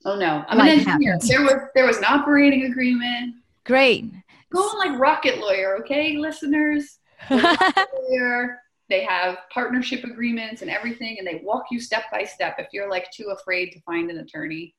Oh 0.04 0.18
no! 0.18 0.44
I'm 0.48 0.58
an 0.58 0.66
engineer. 0.66 1.16
There 1.20 1.42
was 1.42 1.54
there 1.76 1.86
was 1.86 1.98
an 1.98 2.04
operating 2.04 2.64
agreement. 2.64 3.36
Great. 3.64 4.10
Go 4.50 4.58
on 4.58 4.78
like 4.78 4.98
rocket 4.98 5.38
lawyer, 5.38 5.76
okay, 5.80 6.16
listeners. 6.16 6.98
lawyer. 7.30 8.58
They 8.88 9.04
have 9.04 9.38
partnership 9.54 10.02
agreements 10.02 10.62
and 10.62 10.70
everything, 10.70 11.18
and 11.18 11.26
they 11.26 11.40
walk 11.44 11.66
you 11.70 11.80
step 11.80 12.04
by 12.10 12.24
step. 12.24 12.56
If 12.58 12.66
you're 12.72 12.90
like 12.90 13.10
too 13.12 13.28
afraid 13.28 13.70
to 13.72 13.80
find 13.82 14.10
an 14.10 14.18
attorney, 14.18 14.74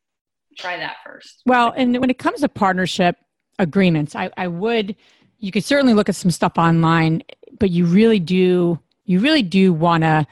try 0.57 0.77
that 0.77 0.97
first. 1.05 1.41
Well, 1.45 1.73
and 1.75 1.97
when 1.99 2.09
it 2.09 2.17
comes 2.17 2.41
to 2.41 2.49
partnership 2.49 3.17
agreements, 3.59 4.15
I, 4.15 4.31
I 4.37 4.47
would, 4.47 4.95
you 5.39 5.51
could 5.51 5.63
certainly 5.63 5.93
look 5.93 6.09
at 6.09 6.15
some 6.15 6.31
stuff 6.31 6.53
online, 6.57 7.23
but 7.59 7.69
you 7.69 7.85
really 7.85 8.19
do, 8.19 8.79
you 9.05 9.19
really 9.19 9.43
do 9.43 9.73
want 9.73 10.03
to, 10.03 10.25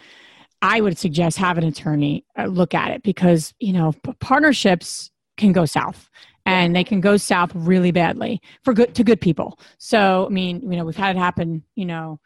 I 0.62 0.82
would 0.82 0.98
suggest 0.98 1.38
have 1.38 1.58
an 1.58 1.64
attorney 1.64 2.26
uh, 2.38 2.46
look 2.46 2.74
at 2.74 2.92
it 2.92 3.04
because, 3.04 3.54
you 3.60 3.74
know, 3.74 3.94
partnerships 4.20 5.10
can 5.38 5.52
go 5.52 5.66
south 5.66 6.10
and 6.46 6.76
they 6.76 6.84
can 6.84 7.02
go 7.02 7.18
south 7.18 7.52
really 7.54 7.92
badly 7.92 8.42
for 8.64 8.74
good 8.74 8.96
to 8.96 9.04
good 9.04 9.22
people. 9.22 9.60
So, 9.78 10.26
I 10.28 10.30
mean, 10.30 10.62
you 10.62 10.78
know, 10.78 10.86
we've 10.86 10.96
had 10.96 11.16
it 11.16 11.20
happen, 11.20 11.64
you 11.76 11.86
know, 11.86 12.20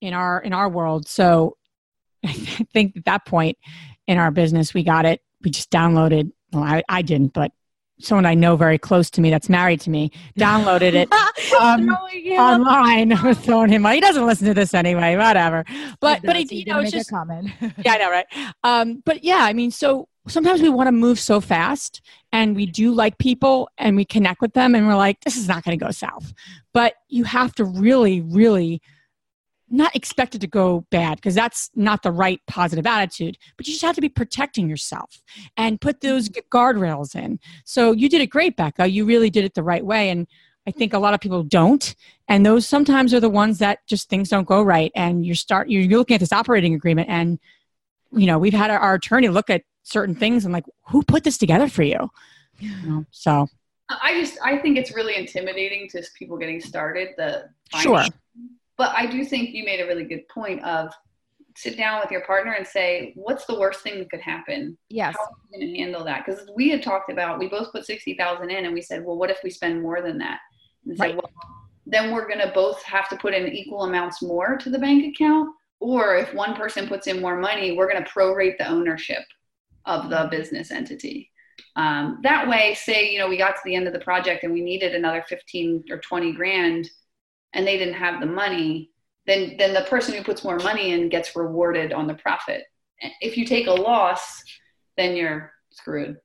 in 0.00 0.14
our 0.14 0.40
in 0.40 0.52
our 0.52 0.68
world. 0.68 1.08
So, 1.08 1.56
I 2.24 2.32
think 2.32 2.96
at 2.96 3.04
that 3.04 3.26
point 3.26 3.56
in 4.06 4.18
our 4.18 4.30
business, 4.30 4.74
we 4.74 4.82
got 4.82 5.04
it. 5.04 5.20
We 5.42 5.50
just 5.50 5.70
downloaded 5.70 6.32
well, 6.56 6.64
I, 6.64 6.82
I 6.88 7.02
didn't, 7.02 7.32
but 7.32 7.52
someone 7.98 8.26
I 8.26 8.34
know 8.34 8.56
very 8.56 8.78
close 8.78 9.08
to 9.10 9.20
me 9.20 9.30
that's 9.30 9.48
married 9.48 9.80
to 9.82 9.90
me 9.90 10.10
downloaded 10.38 10.94
it 10.94 11.10
um, 11.60 11.88
online. 11.88 13.12
I 13.16 13.22
was 13.22 13.38
throwing 13.38 13.70
him. 13.70 13.84
He 13.86 14.00
doesn't 14.00 14.26
listen 14.26 14.46
to 14.48 14.54
this 14.54 14.74
anyway. 14.74 15.16
Whatever. 15.16 15.64
But 16.00 16.22
but 16.22 16.36
he, 16.36 16.56
you 16.56 16.64
know, 16.66 16.80
it's 16.80 16.92
just 16.92 17.10
comment. 17.10 17.50
yeah, 17.60 17.92
I 17.92 17.98
know, 17.98 18.10
right? 18.10 18.26
Um, 18.64 19.02
but 19.04 19.24
yeah, 19.24 19.40
I 19.40 19.52
mean, 19.52 19.70
so 19.70 20.08
sometimes 20.28 20.60
we 20.60 20.68
want 20.68 20.88
to 20.88 20.92
move 20.92 21.18
so 21.18 21.40
fast, 21.40 22.02
and 22.32 22.56
we 22.56 22.66
do 22.66 22.92
like 22.92 23.18
people, 23.18 23.68
and 23.78 23.96
we 23.96 24.04
connect 24.04 24.40
with 24.40 24.52
them, 24.52 24.74
and 24.74 24.86
we're 24.86 24.96
like, 24.96 25.20
this 25.22 25.36
is 25.36 25.48
not 25.48 25.64
going 25.64 25.78
to 25.78 25.84
go 25.84 25.90
south. 25.90 26.32
But 26.72 26.94
you 27.08 27.24
have 27.24 27.54
to 27.54 27.64
really, 27.64 28.20
really 28.20 28.82
not 29.68 29.94
expected 29.96 30.40
to 30.40 30.46
go 30.46 30.86
bad 30.90 31.16
because 31.16 31.34
that's 31.34 31.70
not 31.74 32.02
the 32.02 32.12
right 32.12 32.40
positive 32.46 32.86
attitude 32.86 33.36
but 33.56 33.66
you 33.66 33.72
just 33.72 33.84
have 33.84 33.94
to 33.94 34.00
be 34.00 34.08
protecting 34.08 34.68
yourself 34.68 35.22
and 35.56 35.80
put 35.80 36.00
those 36.00 36.28
mm-hmm. 36.28 36.56
guardrails 36.56 37.14
in. 37.14 37.38
So 37.64 37.92
you 37.92 38.08
did 38.08 38.20
it 38.20 38.28
great 38.28 38.56
beka. 38.56 38.90
You 38.90 39.04
really 39.04 39.30
did 39.30 39.44
it 39.44 39.54
the 39.54 39.62
right 39.62 39.84
way 39.84 40.10
and 40.10 40.26
i 40.66 40.70
think 40.70 40.92
a 40.92 40.98
lot 40.98 41.14
of 41.14 41.20
people 41.20 41.42
don't 41.42 41.94
and 42.28 42.44
those 42.44 42.66
sometimes 42.66 43.14
are 43.14 43.20
the 43.20 43.30
ones 43.30 43.58
that 43.58 43.86
just 43.86 44.08
things 44.08 44.28
don't 44.28 44.46
go 44.46 44.62
right 44.62 44.90
and 44.94 45.24
you 45.24 45.34
start 45.34 45.68
you're 45.68 45.98
looking 45.98 46.14
at 46.14 46.20
this 46.20 46.32
operating 46.32 46.74
agreement 46.74 47.08
and 47.08 47.38
you 48.12 48.26
know 48.26 48.38
we've 48.38 48.52
had 48.52 48.70
our, 48.70 48.78
our 48.78 48.94
attorney 48.94 49.28
look 49.28 49.50
at 49.50 49.62
certain 49.82 50.14
things 50.14 50.44
and 50.44 50.52
like 50.52 50.64
who 50.88 51.02
put 51.02 51.22
this 51.22 51.38
together 51.38 51.68
for 51.68 51.84
you, 51.84 52.10
you 52.58 52.70
know, 52.84 53.04
so 53.10 53.48
i 53.88 54.20
just 54.20 54.36
i 54.44 54.58
think 54.58 54.76
it's 54.76 54.94
really 54.94 55.14
intimidating 55.14 55.88
to 55.88 56.02
people 56.18 56.36
getting 56.36 56.60
started 56.60 57.10
the 57.16 57.48
sure 57.78 58.04
but 58.78 58.92
I 58.96 59.06
do 59.06 59.24
think 59.24 59.50
you 59.50 59.64
made 59.64 59.80
a 59.80 59.86
really 59.86 60.04
good 60.04 60.28
point 60.28 60.62
of 60.64 60.92
sit 61.56 61.76
down 61.76 62.00
with 62.00 62.10
your 62.10 62.20
partner 62.22 62.52
and 62.52 62.66
say, 62.66 63.12
what's 63.16 63.46
the 63.46 63.58
worst 63.58 63.80
thing 63.80 63.98
that 63.98 64.10
could 64.10 64.20
happen? 64.20 64.76
Yes. 64.90 65.16
How 65.16 65.24
are 65.24 65.36
we 65.50 65.58
going 65.58 65.72
to 65.72 65.78
handle 65.78 66.04
that? 66.04 66.24
Because 66.26 66.50
we 66.54 66.68
had 66.68 66.82
talked 66.82 67.10
about, 67.10 67.38
we 67.38 67.48
both 67.48 67.72
put 67.72 67.86
60,000 67.86 68.50
in 68.50 68.66
and 68.66 68.74
we 68.74 68.82
said, 68.82 69.02
well, 69.02 69.16
what 69.16 69.30
if 69.30 69.38
we 69.42 69.50
spend 69.50 69.82
more 69.82 70.02
than 70.02 70.18
that? 70.18 70.40
And 70.84 70.98
right. 70.98 71.10
said, 71.10 71.16
well, 71.16 71.30
then 71.86 72.12
we're 72.12 72.28
going 72.28 72.46
to 72.46 72.52
both 72.54 72.82
have 72.82 73.08
to 73.08 73.16
put 73.16 73.32
in 73.32 73.48
equal 73.48 73.84
amounts 73.84 74.22
more 74.22 74.58
to 74.58 74.68
the 74.68 74.78
bank 74.78 75.14
account. 75.14 75.50
Or 75.80 76.16
if 76.16 76.34
one 76.34 76.54
person 76.54 76.88
puts 76.88 77.06
in 77.06 77.22
more 77.22 77.38
money, 77.38 77.72
we're 77.72 77.90
going 77.90 78.02
to 78.02 78.10
prorate 78.10 78.58
the 78.58 78.68
ownership 78.68 79.22
of 79.86 80.10
the 80.10 80.28
business 80.30 80.70
entity. 80.70 81.30
Um, 81.76 82.18
that 82.22 82.48
way, 82.48 82.74
say, 82.74 83.10
you 83.10 83.18
know, 83.18 83.28
we 83.28 83.38
got 83.38 83.52
to 83.52 83.60
the 83.64 83.74
end 83.74 83.86
of 83.86 83.92
the 83.92 84.00
project 84.00 84.44
and 84.44 84.52
we 84.52 84.62
needed 84.62 84.94
another 84.94 85.24
15 85.28 85.84
or 85.90 85.98
20 85.98 86.32
grand 86.32 86.90
and 87.52 87.66
they 87.66 87.78
didn't 87.78 87.94
have 87.94 88.20
the 88.20 88.26
money, 88.26 88.90
then 89.26 89.56
then 89.58 89.74
the 89.74 89.82
person 89.82 90.14
who 90.14 90.22
puts 90.22 90.44
more 90.44 90.58
money 90.58 90.92
in 90.92 91.08
gets 91.08 91.34
rewarded 91.34 91.92
on 91.92 92.06
the 92.06 92.14
profit. 92.14 92.64
If 93.20 93.36
you 93.36 93.44
take 93.44 93.66
a 93.66 93.72
loss, 93.72 94.42
then 94.96 95.16
you're 95.16 95.52
screwed. 95.70 96.16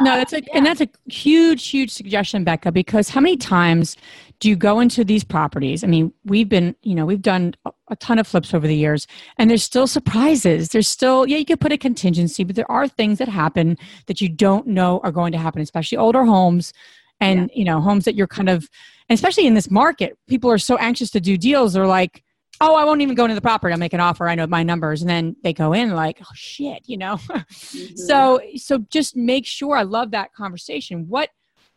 no, 0.00 0.16
that's 0.16 0.32
a 0.32 0.42
and 0.54 0.66
that's 0.66 0.80
a 0.80 0.88
huge, 1.06 1.68
huge 1.68 1.90
suggestion, 1.90 2.44
Beka. 2.44 2.72
Because 2.72 3.08
how 3.08 3.20
many 3.20 3.36
times 3.36 3.96
do 4.40 4.48
you 4.48 4.56
go 4.56 4.80
into 4.80 5.04
these 5.04 5.22
properties? 5.22 5.84
I 5.84 5.86
mean, 5.86 6.12
we've 6.24 6.48
been, 6.48 6.74
you 6.82 6.96
know, 6.96 7.06
we've 7.06 7.22
done 7.22 7.54
a 7.88 7.96
ton 7.96 8.18
of 8.18 8.26
flips 8.26 8.52
over 8.52 8.66
the 8.66 8.76
years, 8.76 9.06
and 9.38 9.48
there's 9.48 9.62
still 9.62 9.86
surprises. 9.86 10.70
There's 10.70 10.88
still, 10.88 11.26
yeah, 11.28 11.36
you 11.36 11.44
could 11.44 11.60
put 11.60 11.70
a 11.70 11.78
contingency, 11.78 12.42
but 12.42 12.56
there 12.56 12.70
are 12.70 12.88
things 12.88 13.18
that 13.18 13.28
happen 13.28 13.78
that 14.06 14.20
you 14.20 14.28
don't 14.28 14.66
know 14.66 15.00
are 15.04 15.12
going 15.12 15.30
to 15.30 15.38
happen, 15.38 15.62
especially 15.62 15.98
older 15.98 16.24
homes 16.24 16.72
and, 17.20 17.50
yeah. 17.52 17.58
you 17.58 17.64
know, 17.64 17.80
homes 17.80 18.04
that 18.04 18.16
you're 18.16 18.26
kind 18.26 18.48
of, 18.48 18.68
especially 19.10 19.46
in 19.46 19.54
this 19.54 19.70
market, 19.70 20.18
people 20.28 20.50
are 20.50 20.58
so 20.58 20.76
anxious 20.76 21.10
to 21.10 21.20
do 21.20 21.36
deals. 21.36 21.72
They're 21.72 21.86
like, 21.86 22.22
oh, 22.60 22.76
I 22.76 22.84
won't 22.84 23.00
even 23.00 23.14
go 23.14 23.24
into 23.24 23.34
the 23.34 23.40
property. 23.40 23.72
I'll 23.72 23.78
make 23.78 23.92
an 23.92 24.00
offer. 24.00 24.28
I 24.28 24.34
know 24.34 24.46
my 24.46 24.62
numbers. 24.62 25.00
And 25.00 25.10
then 25.10 25.36
they 25.42 25.52
go 25.52 25.72
in 25.72 25.90
like, 25.94 26.18
oh 26.22 26.32
shit, 26.34 26.82
you 26.86 26.96
know? 26.96 27.16
mm-hmm. 27.28 27.96
So, 27.96 28.40
so 28.56 28.78
just 28.90 29.16
make 29.16 29.46
sure 29.46 29.76
I 29.76 29.82
love 29.82 30.12
that 30.12 30.32
conversation. 30.32 31.08
What, 31.08 31.30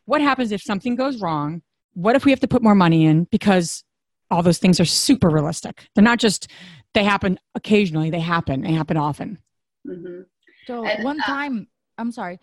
what 0.06 0.22
happens 0.22 0.52
if 0.52 0.62
something 0.62 0.96
goes 0.96 1.22
wrong? 1.22 1.62
What 1.94 2.16
if 2.16 2.26
we 2.26 2.32
have 2.32 2.42
to 2.42 2.48
put 2.48 2.62
more 2.62 2.76
money 2.76 3.06
in? 3.06 3.24
Because 3.26 3.84
all 4.30 4.44
those 4.44 4.58
things 4.58 4.80
are 4.80 4.86
super 4.86 5.30
realistic. 5.30 5.88
They're 5.96 6.04
not 6.04 6.20
just, 6.20 6.50
they 6.94 7.04
happen 7.04 7.40
occasionally. 7.56 8.10
They 8.10 8.20
happen. 8.20 8.62
They 8.62 8.74
happen 8.74 8.98
often. 8.98 9.40
Mm-hmm. 9.88 10.22
So 10.68 10.86
and, 10.86 11.04
one 11.04 11.20
uh, 11.22 11.26
time, 11.26 11.68
I'm 11.98 12.12
sorry. 12.12 12.40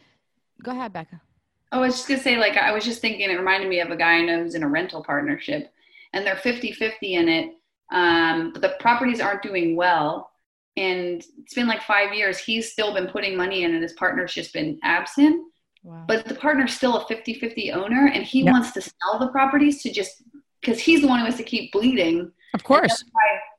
Go 0.62 0.72
ahead, 0.72 0.92
Beka. 0.92 1.20
I 1.72 1.78
was 1.78 1.94
just 1.94 2.08
gonna 2.08 2.20
say, 2.20 2.36
like, 2.36 2.56
I 2.56 2.72
was 2.72 2.84
just 2.84 3.00
thinking, 3.00 3.28
it 3.30 3.34
reminded 3.34 3.68
me 3.68 3.80
of 3.80 3.90
a 3.90 3.96
guy 3.96 4.12
I 4.12 4.22
know 4.22 4.42
who's 4.42 4.54
in 4.54 4.62
a 4.62 4.68
rental 4.68 5.02
partnership, 5.02 5.72
and 6.12 6.24
they're 6.24 6.36
50 6.36 6.72
50 6.72 7.14
in 7.14 7.28
it 7.28 7.54
um, 7.92 8.52
but 8.52 8.62
the 8.62 8.74
properties 8.80 9.20
aren't 9.20 9.42
doing 9.42 9.76
well. 9.76 10.30
And 10.76 11.22
it's 11.38 11.54
been 11.54 11.68
like 11.68 11.82
five 11.82 12.14
years. 12.14 12.38
He's 12.38 12.72
still 12.72 12.94
been 12.94 13.06
putting 13.06 13.36
money 13.36 13.64
in, 13.64 13.74
and 13.74 13.82
his 13.82 13.92
partner's 13.92 14.32
just 14.32 14.54
been 14.54 14.80
absent. 14.82 15.46
Wow. 15.82 16.04
But 16.08 16.24
the 16.24 16.34
partner's 16.34 16.72
still 16.72 16.96
a 16.96 17.06
50 17.06 17.34
50 17.34 17.72
owner, 17.72 18.10
and 18.12 18.24
he 18.24 18.42
yep. 18.42 18.52
wants 18.52 18.72
to 18.72 18.80
sell 18.80 19.18
the 19.18 19.28
properties 19.28 19.82
to 19.82 19.92
just 19.92 20.22
because 20.60 20.80
he's 20.80 21.02
the 21.02 21.08
one 21.08 21.18
who 21.20 21.26
has 21.26 21.36
to 21.36 21.42
keep 21.42 21.72
bleeding. 21.72 22.32
Of 22.54 22.64
course. 22.64 23.04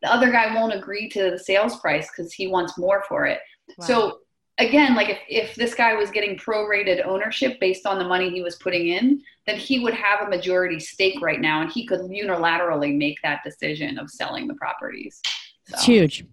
The 0.01 0.11
other 0.11 0.31
guy 0.31 0.55
won't 0.55 0.73
agree 0.73 1.07
to 1.09 1.29
the 1.29 1.39
sales 1.39 1.79
price 1.79 2.09
because 2.09 2.33
he 2.33 2.47
wants 2.47 2.77
more 2.77 3.03
for 3.07 3.25
it. 3.25 3.39
Wow. 3.77 3.85
So 3.85 4.17
again, 4.57 4.95
like 4.95 5.09
if, 5.09 5.19
if 5.27 5.55
this 5.55 5.73
guy 5.73 5.93
was 5.93 6.11
getting 6.11 6.37
prorated 6.37 7.05
ownership 7.05 7.59
based 7.59 7.85
on 7.85 7.97
the 7.97 8.05
money 8.05 8.29
he 8.29 8.41
was 8.41 8.55
putting 8.57 8.89
in, 8.89 9.21
then 9.45 9.57
he 9.57 9.79
would 9.79 9.93
have 9.93 10.21
a 10.21 10.29
majority 10.29 10.79
stake 10.79 11.21
right 11.21 11.41
now 11.41 11.61
and 11.61 11.71
he 11.71 11.85
could 11.85 12.01
unilaterally 12.01 12.95
make 12.95 13.17
that 13.23 13.41
decision 13.43 13.97
of 13.97 14.09
selling 14.09 14.47
the 14.47 14.53
properties. 14.55 15.21
So. 15.67 15.75
It's 15.75 15.85
huge. 15.85 16.25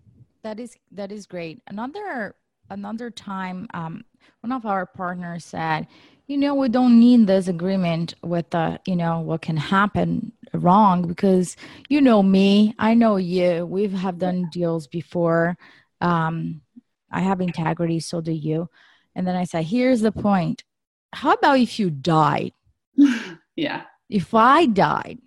That 0.42 0.58
is 0.58 0.76
that 0.92 1.12
is 1.12 1.26
great. 1.26 1.60
Another 1.66 2.34
another 2.70 3.10
time 3.10 3.66
um, 3.74 4.04
one 4.40 4.52
of 4.52 4.64
our 4.64 4.86
partners 4.86 5.44
said, 5.44 5.86
you 6.26 6.36
know, 6.36 6.54
we 6.54 6.68
don't 6.68 6.98
need 6.98 7.26
this 7.26 7.48
agreement 7.48 8.14
with 8.22 8.48
the, 8.50 8.78
you 8.86 8.96
know, 8.96 9.20
what 9.20 9.42
can 9.42 9.56
happen 9.56 10.32
wrong 10.54 11.06
because 11.06 11.56
you 11.88 12.00
know 12.00 12.22
me, 12.22 12.74
I 12.78 12.94
know 12.94 13.16
you. 13.16 13.66
We've 13.66 13.92
have 13.92 14.18
done 14.18 14.48
deals 14.52 14.86
before. 14.86 15.56
Um, 16.00 16.62
I 17.10 17.20
have 17.20 17.40
integrity, 17.40 18.00
so 18.00 18.20
do 18.20 18.32
you. 18.32 18.68
And 19.14 19.26
then 19.26 19.36
I 19.36 19.44
said, 19.44 19.64
here's 19.64 20.00
the 20.00 20.12
point. 20.12 20.64
How 21.12 21.32
about 21.32 21.58
if 21.58 21.78
you 21.78 21.90
died? 21.90 22.52
yeah. 23.56 23.82
If 24.08 24.34
I 24.34 24.66
died, 24.66 25.18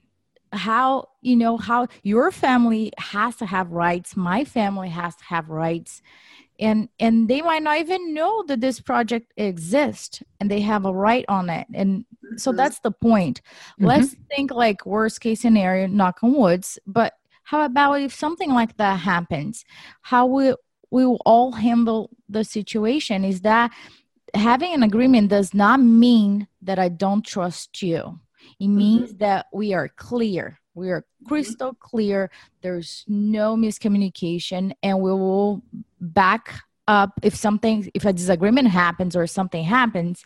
how, 0.52 1.10
you 1.22 1.36
know, 1.36 1.58
how 1.58 1.88
your 2.04 2.32
family 2.32 2.92
has 2.98 3.36
to 3.38 3.46
have 3.46 3.72
rights, 3.72 4.16
my 4.16 4.46
family 4.46 4.90
has 4.90 5.16
to 5.18 5.24
have 5.25 5.50
rights. 5.50 6.02
And 6.60 6.88
and 7.00 7.28
they 7.28 7.42
might 7.42 7.63
not 7.63 7.80
even 7.80 8.13
know 8.13 8.44
that 8.48 8.62
this 8.62 8.80
project 8.80 9.34
exists 9.38 10.22
and 10.40 10.52
they 10.52 10.62
have 10.62 10.86
a 10.86 10.94
right 10.94 11.25
on 11.28 11.50
it. 11.50 11.68
And 11.74 12.06
so 12.38 12.52
mm-hmm. 12.52 12.58
that's 12.58 12.80
the 12.80 12.92
point. 12.92 13.42
Mm-hmm. 13.74 13.86
Let's 13.86 14.16
think 14.30 14.52
like 14.52 14.86
worst 14.86 15.20
case 15.20 15.42
scenario, 15.42 15.88
knock 15.88 16.20
on 16.22 16.34
woods, 16.34 16.78
but 16.86 17.13
how 17.43 17.65
about 17.65 18.02
if 18.02 18.13
something 18.13 18.52
like 18.52 18.78
that 18.78 19.00
happens? 19.00 19.65
How 20.02 20.26
will 20.26 20.58
we 20.93 21.08
will 21.08 21.21
all 21.25 21.51
handle 21.51 22.12
the 22.29 22.43
situation 22.43 23.25
is 23.25 23.41
that 23.41 23.71
having 24.36 24.73
an 24.75 24.84
agreement 24.84 25.27
does 25.27 25.51
not 25.51 25.79
mean 25.79 26.47
that 26.62 26.77
I 26.77 26.89
don't 26.89 27.25
trust 27.25 27.82
you. 27.82 28.19
It 28.60 28.65
mm-hmm. 28.65 28.77
means 28.77 29.10
mm-hmm. 29.10 29.17
that 29.17 29.47
we 29.51 29.73
are 29.73 29.89
clear. 29.89 30.60
We 30.75 30.91
are 30.91 31.03
crystal 31.27 31.73
clear. 31.73 32.29
There's 32.62 33.06
no 33.08 33.56
miscommunication, 33.56 34.73
and 34.84 34.99
we 34.99 35.12
will 35.12 35.63
back 35.99 36.53
up 36.88 37.19
if 37.23 37.36
something, 37.36 37.89
if 37.95 38.06
a 38.06 38.13
disagreement 38.13 38.67
happens 38.67 39.15
or 39.15 39.25
something 39.25 39.63
happens. 39.63 40.23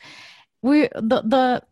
We 0.61 0.89
the 0.95 1.21
the 1.33 1.63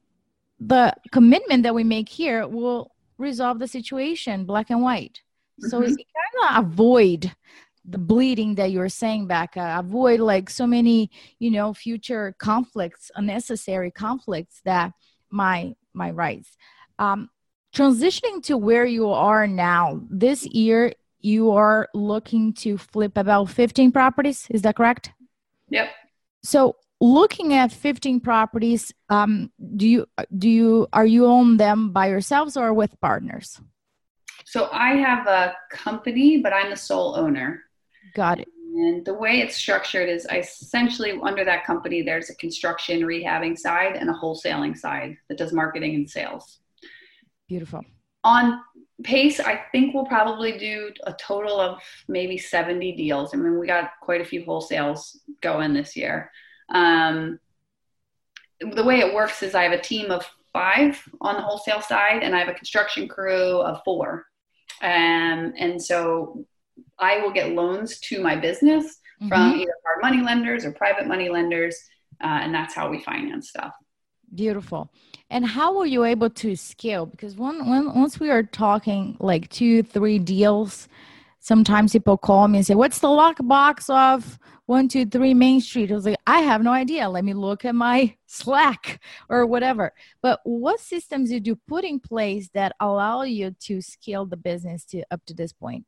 the 0.62 0.96
commitment 1.12 1.64
that 1.64 1.76
we 1.76 1.84
make 1.84 2.08
here 2.08 2.48
will 2.48 2.96
resolve 3.18 3.60
the 3.60 3.68
situation, 3.68 4.46
black 4.46 4.70
and 4.70 4.82
white. 4.82 5.22
So 5.60 5.82
mm-hmm. 5.82 5.96
kind 5.96 6.58
of 6.58 6.66
avoid 6.66 7.36
the 7.88 7.98
bleeding 7.98 8.56
that 8.56 8.72
you 8.72 8.80
were 8.80 8.90
saying 8.90 9.28
back 9.28 9.54
avoid 9.56 10.20
like 10.20 10.50
so 10.50 10.66
many 10.66 11.12
you 11.40 11.52
know 11.52 11.74
future 11.74 12.36
conflicts 12.40 13.12
unnecessary 13.16 13.92
conflicts 13.92 14.62
that 14.66 14.92
my 15.30 15.76
my 15.94 16.12
rights. 16.12 16.58
Um, 17.00 17.30
transitioning 17.74 18.42
to 18.44 18.58
where 18.58 18.86
you 18.86 19.10
are 19.10 19.48
now 19.48 20.02
this 20.10 20.46
year 20.46 20.94
you 21.20 21.52
are 21.52 21.90
looking 21.94 22.54
to 22.54 22.78
flip 22.78 23.18
about 23.18 23.50
15 23.50 23.92
properties 23.92 24.48
is 24.50 24.62
that 24.62 24.76
correct? 24.76 25.12
Yep. 25.70 25.90
So 26.44 26.78
looking 27.02 27.54
at 27.54 27.72
15 27.72 28.22
properties 28.22 28.94
um, 29.10 29.52
do 29.76 29.88
you 29.88 30.06
do 30.38 30.50
you 30.50 30.88
are 30.94 31.06
you 31.06 31.26
own 31.26 31.58
them 31.58 31.92
by 31.92 32.08
yourselves 32.08 32.56
or 32.56 32.74
with 32.74 33.00
partners? 33.02 33.60
So 34.46 34.70
i 34.72 34.96
have 34.96 35.28
a 35.28 35.56
company 35.72 36.38
but 36.38 36.54
i'm 36.54 36.70
the 36.70 36.78
sole 36.78 37.18
owner 37.18 37.62
Got 38.16 38.40
it. 38.40 38.48
And 38.76 39.06
the 39.06 39.14
way 39.14 39.42
it's 39.42 39.56
structured 39.56 40.10
is 40.10 40.26
essentially 40.32 41.20
under 41.22 41.46
that 41.46 41.66
company, 41.66 42.02
there's 42.02 42.30
a 42.30 42.36
construction 42.36 43.02
rehabbing 43.02 43.58
side 43.58 43.96
and 43.96 44.10
a 44.10 44.14
wholesaling 44.14 44.78
side 44.78 45.18
that 45.30 45.38
does 45.38 45.54
marketing 45.54 45.96
and 45.96 46.10
sales. 46.10 46.60
Beautiful. 47.48 47.82
On 48.24 48.60
pace, 49.04 49.40
I 49.40 49.62
think 49.72 49.94
we'll 49.94 50.06
probably 50.06 50.58
do 50.58 50.92
a 51.06 51.14
total 51.14 51.60
of 51.60 51.80
maybe 52.08 52.38
70 52.38 52.96
deals. 52.96 53.34
I 53.34 53.38
mean, 53.38 53.60
we 53.60 53.68
got 53.68 53.92
quite 54.02 54.22
a 54.22 54.26
few 54.26 54.44
wholesales 54.44 55.18
going 55.42 55.74
this 55.74 55.96
year. 55.96 56.32
Um, 56.70 57.40
the 58.60 58.84
way 58.84 59.00
it 59.00 59.14
works 59.14 59.44
is 59.44 59.56
I 59.56 59.64
have 59.64 59.74
a 59.74 59.82
team 59.82 60.12
of 60.12 60.26
five 60.54 61.02
on 61.22 61.36
the 61.36 61.42
wholesale 61.42 61.82
side, 61.82 62.24
and 62.24 62.36
I 62.36 62.40
have 62.40 62.48
a 62.48 62.54
construction 62.54 63.08
crew 63.08 63.60
of 63.62 63.82
four. 63.84 64.26
Um, 64.82 65.54
and 65.58 65.82
so 65.82 66.46
I 67.00 67.20
will 67.20 67.32
get 67.32 67.52
loans 67.52 68.00
to 68.02 68.22
my 68.22 68.36
business 68.36 68.86
mm-hmm. 69.22 69.28
from 69.28 69.56
either 69.56 69.74
hard 69.86 70.02
money 70.02 70.24
lenders 70.24 70.66
or 70.66 70.72
private 70.72 71.08
money 71.08 71.30
lenders, 71.30 71.78
uh, 72.24 72.40
and 72.42 72.54
that's 72.54 72.74
how 72.74 72.90
we 72.90 73.02
finance 73.02 73.50
stuff. 73.50 73.74
Beautiful. 74.34 74.92
And 75.30 75.46
how 75.46 75.78
were 75.78 75.86
you 75.86 76.04
able 76.04 76.30
to 76.32 76.56
scale? 76.56 77.06
Because 77.06 77.36
one, 77.36 77.70
when, 77.70 77.94
once 77.94 78.20
we 78.20 78.30
are 78.30 78.44
talking 78.44 79.18
like 79.20 79.50
two, 79.50 79.84
three 79.84 80.20
deals, 80.20 80.88
sometimes 81.40 81.94
people 81.94 82.18
call 82.18 82.48
me 82.48 82.58
and 82.58 82.68
say, 82.68 82.76
"What's 82.76 83.00
the 83.00 83.08
lockbox 83.08 83.90
of 83.90 84.40
one, 84.66 84.88
two, 84.88 85.06
three 85.06 85.34
Main 85.34 85.62
Street?" 85.62 85.92
I 85.92 85.96
was 85.96 86.06
like, 86.06 86.20
"I 86.28 86.40
have 86.42 86.64
no 86.64 86.72
idea. 86.72 87.08
Let 87.08 87.24
me 87.24 87.34
look 87.34 87.66
at 87.66 87.76
my 87.76 88.16
Slack 88.26 89.00
or 89.30 89.46
whatever." 89.46 89.94
But 90.22 90.40
what 90.44 90.80
systems 90.80 91.30
did 91.30 91.48
you 91.48 91.56
put 91.68 91.84
in 91.86 92.00
place 92.00 92.50
that 92.54 92.76
allow 92.80 93.22
you 93.22 93.52
to 93.62 93.82
scale 93.82 94.26
the 94.26 94.38
business 94.38 94.86
to 94.86 95.04
up 95.12 95.22
to 95.28 95.34
this 95.34 95.54
point? 95.54 95.86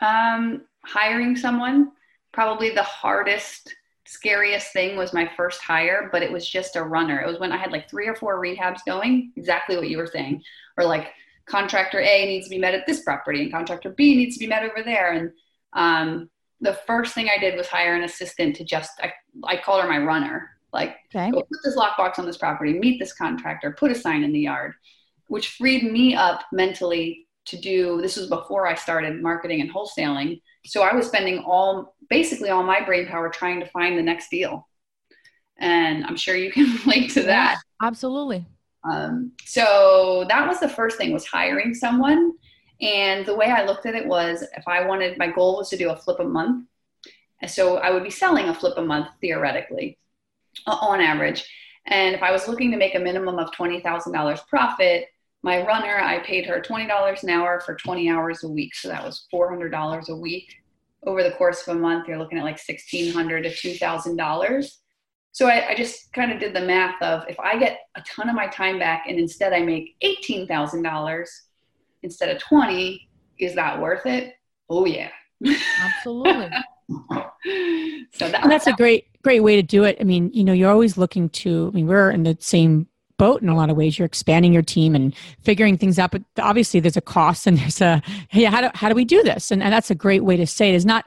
Um, 0.00 0.62
hiring 0.84 1.36
someone, 1.36 1.92
probably 2.32 2.70
the 2.70 2.82
hardest, 2.82 3.74
scariest 4.06 4.72
thing 4.72 4.96
was 4.96 5.12
my 5.12 5.30
first 5.36 5.60
hire, 5.60 6.08
but 6.12 6.22
it 6.22 6.32
was 6.32 6.48
just 6.48 6.76
a 6.76 6.82
runner. 6.82 7.20
It 7.20 7.26
was 7.26 7.38
when 7.38 7.52
I 7.52 7.56
had 7.56 7.72
like 7.72 7.88
three 7.88 8.08
or 8.08 8.14
four 8.14 8.40
rehabs 8.40 8.80
going, 8.86 9.32
exactly 9.36 9.76
what 9.76 9.88
you 9.88 9.98
were 9.98 10.06
saying, 10.06 10.42
or 10.76 10.84
like 10.84 11.08
contractor 11.46 12.00
A 12.00 12.26
needs 12.26 12.46
to 12.46 12.50
be 12.50 12.58
met 12.58 12.74
at 12.74 12.86
this 12.86 13.02
property 13.02 13.42
and 13.42 13.52
contractor 13.52 13.90
B 13.90 14.16
needs 14.16 14.36
to 14.36 14.40
be 14.40 14.46
met 14.46 14.62
over 14.62 14.82
there. 14.84 15.12
And 15.12 15.32
um, 15.74 16.30
the 16.60 16.74
first 16.86 17.14
thing 17.14 17.28
I 17.28 17.40
did 17.40 17.56
was 17.56 17.66
hire 17.66 17.94
an 17.94 18.04
assistant 18.04 18.56
to 18.56 18.64
just, 18.64 18.92
I, 19.02 19.12
I 19.44 19.56
called 19.56 19.82
her 19.82 19.88
my 19.88 19.98
runner. 19.98 20.50
Like, 20.72 20.96
okay. 21.14 21.32
put 21.32 21.46
this 21.64 21.76
lockbox 21.76 22.18
on 22.18 22.26
this 22.26 22.38
property, 22.38 22.78
meet 22.78 23.00
this 23.00 23.12
contractor, 23.12 23.72
put 23.72 23.90
a 23.90 23.94
sign 23.94 24.22
in 24.22 24.32
the 24.32 24.40
yard, 24.40 24.74
which 25.26 25.48
freed 25.50 25.90
me 25.90 26.14
up 26.14 26.42
mentally 26.52 27.26
to 27.50 27.60
do 27.60 28.00
this 28.00 28.16
was 28.16 28.28
before 28.28 28.66
I 28.66 28.74
started 28.74 29.22
marketing 29.22 29.60
and 29.60 29.72
wholesaling. 29.72 30.40
So 30.66 30.82
I 30.82 30.94
was 30.94 31.06
spending 31.06 31.38
all 31.40 31.96
basically 32.08 32.50
all 32.50 32.62
my 32.62 32.84
brain 32.84 33.06
power 33.06 33.28
trying 33.28 33.60
to 33.60 33.66
find 33.66 33.96
the 33.96 34.02
next 34.02 34.30
deal. 34.30 34.68
And 35.58 36.04
I'm 36.04 36.16
sure 36.16 36.36
you 36.36 36.50
can 36.50 36.76
relate 36.84 37.10
to 37.12 37.22
that. 37.22 37.58
Absolutely. 37.82 38.46
Um, 38.84 39.32
so 39.44 40.24
that 40.28 40.46
was 40.46 40.60
the 40.60 40.68
first 40.68 40.96
thing 40.96 41.12
was 41.12 41.26
hiring 41.26 41.74
someone. 41.74 42.32
And 42.80 43.26
the 43.26 43.36
way 43.36 43.46
I 43.46 43.64
looked 43.64 43.86
at 43.86 43.94
it 43.94 44.06
was 44.06 44.42
if 44.56 44.66
I 44.66 44.86
wanted 44.86 45.18
my 45.18 45.28
goal 45.28 45.58
was 45.58 45.68
to 45.70 45.76
do 45.76 45.90
a 45.90 45.96
flip 45.96 46.18
a 46.18 46.24
month. 46.24 46.66
And 47.42 47.50
so 47.50 47.76
I 47.76 47.90
would 47.90 48.04
be 48.04 48.10
selling 48.10 48.48
a 48.48 48.54
flip 48.54 48.76
a 48.76 48.82
month 48.82 49.08
theoretically 49.20 49.98
uh, 50.66 50.76
on 50.80 51.00
average. 51.00 51.44
And 51.86 52.14
if 52.14 52.22
I 52.22 52.32
was 52.32 52.48
looking 52.48 52.70
to 52.70 52.76
make 52.76 52.94
a 52.94 52.98
minimum 52.98 53.38
of 53.38 53.50
$20,000 53.52 54.46
profit, 54.48 55.06
my 55.42 55.64
runner, 55.66 55.98
I 55.98 56.18
paid 56.20 56.46
her 56.46 56.60
$20 56.60 57.22
an 57.22 57.30
hour 57.30 57.60
for 57.60 57.74
20 57.74 58.10
hours 58.10 58.44
a 58.44 58.48
week. 58.48 58.74
So 58.74 58.88
that 58.88 59.02
was 59.02 59.26
$400 59.32 60.08
a 60.08 60.16
week. 60.16 60.54
Over 61.06 61.22
the 61.22 61.30
course 61.32 61.66
of 61.66 61.76
a 61.76 61.78
month, 61.78 62.08
you're 62.08 62.18
looking 62.18 62.38
at 62.38 62.44
like 62.44 62.60
1,600 62.64 63.44
to 63.44 63.50
$2,000. 63.50 64.70
So 65.32 65.46
I, 65.46 65.68
I 65.68 65.74
just 65.74 66.12
kind 66.12 66.32
of 66.32 66.40
did 66.40 66.54
the 66.54 66.60
math 66.60 67.00
of 67.00 67.24
if 67.28 67.38
I 67.40 67.58
get 67.58 67.80
a 67.96 68.02
ton 68.02 68.28
of 68.28 68.34
my 68.34 68.48
time 68.48 68.78
back 68.78 69.04
and 69.08 69.18
instead 69.18 69.52
I 69.52 69.60
make 69.60 69.96
$18,000 70.02 71.26
instead 72.02 72.28
of 72.34 72.42
20, 72.42 73.08
is 73.38 73.54
that 73.54 73.80
worth 73.80 74.04
it? 74.06 74.34
Oh 74.68 74.84
yeah. 74.84 75.10
Absolutely. 75.80 76.50
so 78.12 78.28
that, 78.28 78.42
that's 78.44 78.66
a 78.66 78.72
great, 78.72 79.06
great 79.22 79.40
way 79.40 79.56
to 79.56 79.62
do 79.62 79.84
it. 79.84 79.96
I 80.00 80.04
mean, 80.04 80.30
you 80.34 80.44
know, 80.44 80.52
you're 80.52 80.70
always 80.70 80.98
looking 80.98 81.30
to, 81.30 81.70
I 81.72 81.76
mean, 81.76 81.86
we're 81.86 82.10
in 82.10 82.24
the 82.24 82.36
same 82.40 82.88
boat 83.20 83.42
in 83.42 83.50
a 83.50 83.54
lot 83.54 83.68
of 83.68 83.76
ways. 83.76 83.98
You're 83.98 84.06
expanding 84.06 84.50
your 84.50 84.62
team 84.62 84.94
and 84.94 85.14
figuring 85.42 85.76
things 85.76 85.98
out, 85.98 86.10
but 86.10 86.22
obviously 86.38 86.80
there's 86.80 86.96
a 86.96 87.02
cost 87.02 87.46
and 87.46 87.58
there's 87.60 87.82
a, 87.82 88.02
hey, 88.30 88.44
how 88.44 88.62
do, 88.62 88.70
how 88.72 88.88
do 88.88 88.94
we 88.94 89.04
do 89.04 89.22
this? 89.22 89.50
And, 89.50 89.62
and 89.62 89.70
that's 89.70 89.90
a 89.90 89.94
great 89.94 90.24
way 90.24 90.38
to 90.38 90.46
say 90.46 90.70
it 90.70 90.74
is 90.74 90.86
not, 90.86 91.04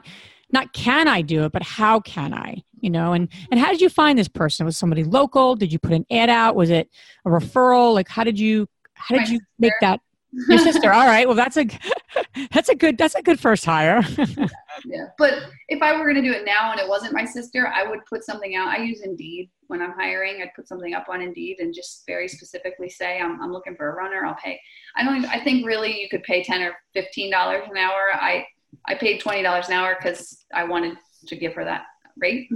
not 0.52 0.72
can 0.72 1.08
I 1.08 1.22
do 1.22 1.42
it, 1.42 1.50
but 1.50 1.64
how 1.64 1.98
can 1.98 2.32
I? 2.32 2.62
You 2.80 2.90
know, 2.90 3.14
and 3.14 3.28
and 3.50 3.58
how 3.58 3.70
did 3.70 3.80
you 3.80 3.88
find 3.88 4.18
this 4.18 4.28
person? 4.28 4.66
Was 4.66 4.76
somebody 4.76 5.04
local? 5.04 5.56
Did 5.56 5.72
you 5.72 5.78
put 5.78 5.94
an 5.94 6.04
ad 6.10 6.28
out? 6.28 6.54
Was 6.54 6.68
it 6.68 6.90
a 7.24 7.30
referral? 7.30 7.94
Like 7.94 8.08
how 8.08 8.24
did 8.24 8.38
you 8.38 8.68
how 8.92 9.14
did 9.14 9.22
My 9.22 9.32
you 9.32 9.38
sister. 9.38 9.46
make 9.58 9.72
that 9.80 10.00
your 10.48 10.58
sister? 10.58 10.92
All 10.92 11.06
right, 11.06 11.26
well 11.26 11.36
that's 11.36 11.56
a 11.56 11.66
that's 12.52 12.68
a 12.68 12.74
good 12.74 12.98
that's 12.98 13.14
a 13.14 13.22
good 13.22 13.40
first 13.40 13.64
hire. 13.64 14.02
yeah. 14.84 15.06
But 15.18 15.34
if 15.68 15.82
I 15.82 15.96
were 15.96 16.04
going 16.04 16.22
to 16.22 16.22
do 16.22 16.32
it 16.32 16.44
now 16.44 16.72
and 16.72 16.80
it 16.80 16.88
wasn't 16.88 17.12
my 17.12 17.24
sister, 17.24 17.68
I 17.68 17.88
would 17.88 18.00
put 18.06 18.24
something 18.24 18.56
out. 18.56 18.68
I 18.68 18.78
use 18.82 19.02
Indeed 19.02 19.50
when 19.68 19.80
I'm 19.80 19.92
hiring. 19.92 20.42
I'd 20.42 20.54
put 20.54 20.68
something 20.68 20.94
up 20.94 21.06
on 21.08 21.20
Indeed 21.20 21.58
and 21.60 21.74
just 21.74 22.04
very 22.06 22.28
specifically 22.28 22.88
say, 22.88 23.20
I'm, 23.20 23.40
I'm 23.40 23.52
looking 23.52 23.76
for 23.76 23.90
a 23.90 23.94
runner. 23.94 24.24
I'll 24.24 24.34
pay. 24.34 24.60
I 24.96 25.04
don't, 25.04 25.16
even, 25.16 25.30
I 25.30 25.42
think 25.42 25.66
really 25.66 26.00
you 26.00 26.08
could 26.08 26.22
pay 26.22 26.42
10 26.42 26.62
or 26.62 26.74
$15 26.96 27.70
an 27.70 27.76
hour. 27.76 28.10
I, 28.14 28.46
I 28.86 28.94
paid 28.94 29.22
$20 29.22 29.66
an 29.66 29.72
hour 29.72 29.96
because 29.98 30.44
I 30.52 30.64
wanted 30.64 30.96
to 31.26 31.36
give 31.36 31.54
her 31.54 31.64
that 31.64 31.84
rate. 32.16 32.48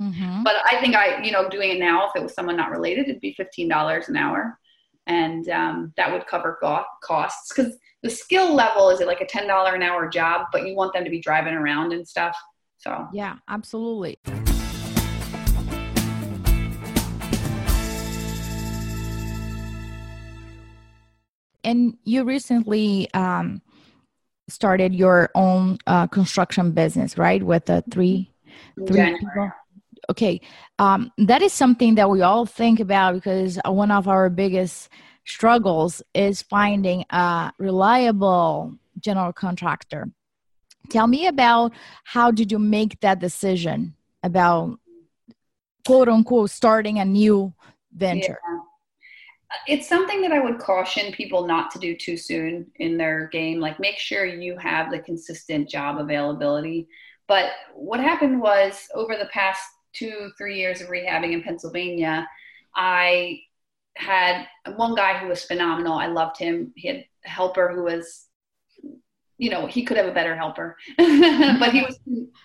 Mhm. 0.00 0.42
But 0.42 0.56
I 0.66 0.80
think 0.80 0.96
I, 0.96 1.22
you 1.22 1.30
know, 1.30 1.48
doing 1.48 1.70
it 1.70 1.78
now, 1.78 2.08
if 2.08 2.16
it 2.16 2.22
was 2.22 2.34
someone 2.34 2.56
not 2.56 2.70
related, 2.70 3.08
it'd 3.08 3.20
be 3.20 3.36
$15 3.38 4.08
an 4.08 4.16
hour. 4.16 4.58
And 5.06 5.48
um, 5.48 5.92
that 5.96 6.12
would 6.12 6.26
cover 6.26 6.58
go- 6.60 6.84
costs 7.02 7.52
because 7.52 7.76
the 8.02 8.10
skill 8.10 8.54
level 8.54 8.90
is 8.90 9.00
it 9.00 9.06
like 9.06 9.20
a 9.20 9.26
$10 9.26 9.74
an 9.74 9.82
hour 9.82 10.08
job, 10.08 10.46
but 10.52 10.66
you 10.66 10.74
want 10.74 10.92
them 10.92 11.04
to 11.04 11.10
be 11.10 11.20
driving 11.20 11.54
around 11.54 11.92
and 11.92 12.06
stuff. 12.06 12.36
So 12.78 13.08
Yeah, 13.12 13.36
absolutely. 13.48 14.18
And 21.64 21.96
you 22.04 22.24
recently 22.24 23.08
um, 23.14 23.62
started 24.48 24.94
your 24.94 25.30
own 25.34 25.78
uh, 25.86 26.06
construction 26.08 26.72
business, 26.72 27.16
right? 27.16 27.42
With 27.42 27.66
the 27.66 27.84
three, 27.90 28.32
three 28.76 28.96
January. 28.96 29.18
people. 29.18 29.50
Okay, 30.10 30.40
um, 30.78 31.12
that 31.16 31.42
is 31.42 31.52
something 31.52 31.94
that 31.94 32.10
we 32.10 32.22
all 32.22 32.44
think 32.44 32.80
about 32.80 33.14
because 33.14 33.58
one 33.64 33.90
of 33.90 34.08
our 34.08 34.28
biggest 34.28 34.88
struggles 35.24 36.02
is 36.14 36.42
finding 36.42 37.04
a 37.10 37.52
reliable 37.58 38.76
general 38.98 39.32
contractor. 39.32 40.10
Tell 40.90 41.06
me 41.06 41.26
about 41.26 41.72
how 42.04 42.30
did 42.30 42.50
you 42.50 42.58
make 42.58 42.98
that 43.00 43.20
decision 43.20 43.94
about 44.22 44.78
quote 45.86 46.08
unquote 46.08 46.50
starting 46.50 46.98
a 46.98 47.04
new 47.04 47.54
venture? 47.92 48.38
Yeah. 48.44 48.58
It's 49.68 49.88
something 49.88 50.22
that 50.22 50.32
I 50.32 50.42
would 50.42 50.58
caution 50.58 51.12
people 51.12 51.46
not 51.46 51.70
to 51.72 51.78
do 51.78 51.94
too 51.94 52.16
soon 52.16 52.70
in 52.76 52.96
their 52.96 53.28
game. 53.28 53.60
Like, 53.60 53.78
make 53.78 53.98
sure 53.98 54.24
you 54.24 54.56
have 54.56 54.90
the 54.90 54.98
consistent 54.98 55.68
job 55.68 55.98
availability. 55.98 56.88
But 57.28 57.50
what 57.74 58.00
happened 58.00 58.40
was 58.40 58.88
over 58.94 59.14
the 59.14 59.26
past 59.26 59.62
two, 59.92 60.30
three 60.38 60.58
years 60.58 60.80
of 60.80 60.88
rehabbing 60.88 61.32
in 61.32 61.42
Pennsylvania, 61.42 62.26
I 62.74 63.40
had 63.96 64.46
one 64.76 64.94
guy 64.94 65.18
who 65.18 65.28
was 65.28 65.44
phenomenal. 65.44 65.94
I 65.94 66.06
loved 66.06 66.38
him. 66.38 66.72
He 66.76 66.88
had 66.88 67.04
a 67.24 67.28
helper 67.28 67.72
who 67.72 67.84
was, 67.84 68.26
you 69.38 69.50
know, 69.50 69.66
he 69.66 69.84
could 69.84 69.96
have 69.96 70.06
a 70.06 70.14
better 70.14 70.36
helper, 70.36 70.76
but 70.96 71.72
he 71.72 71.82
was 71.82 71.98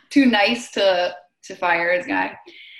too 0.09 0.25
nice 0.25 0.71
to 0.71 1.15
to 1.43 1.55
fire 1.55 1.93
his 1.93 2.05
guy. 2.05 2.37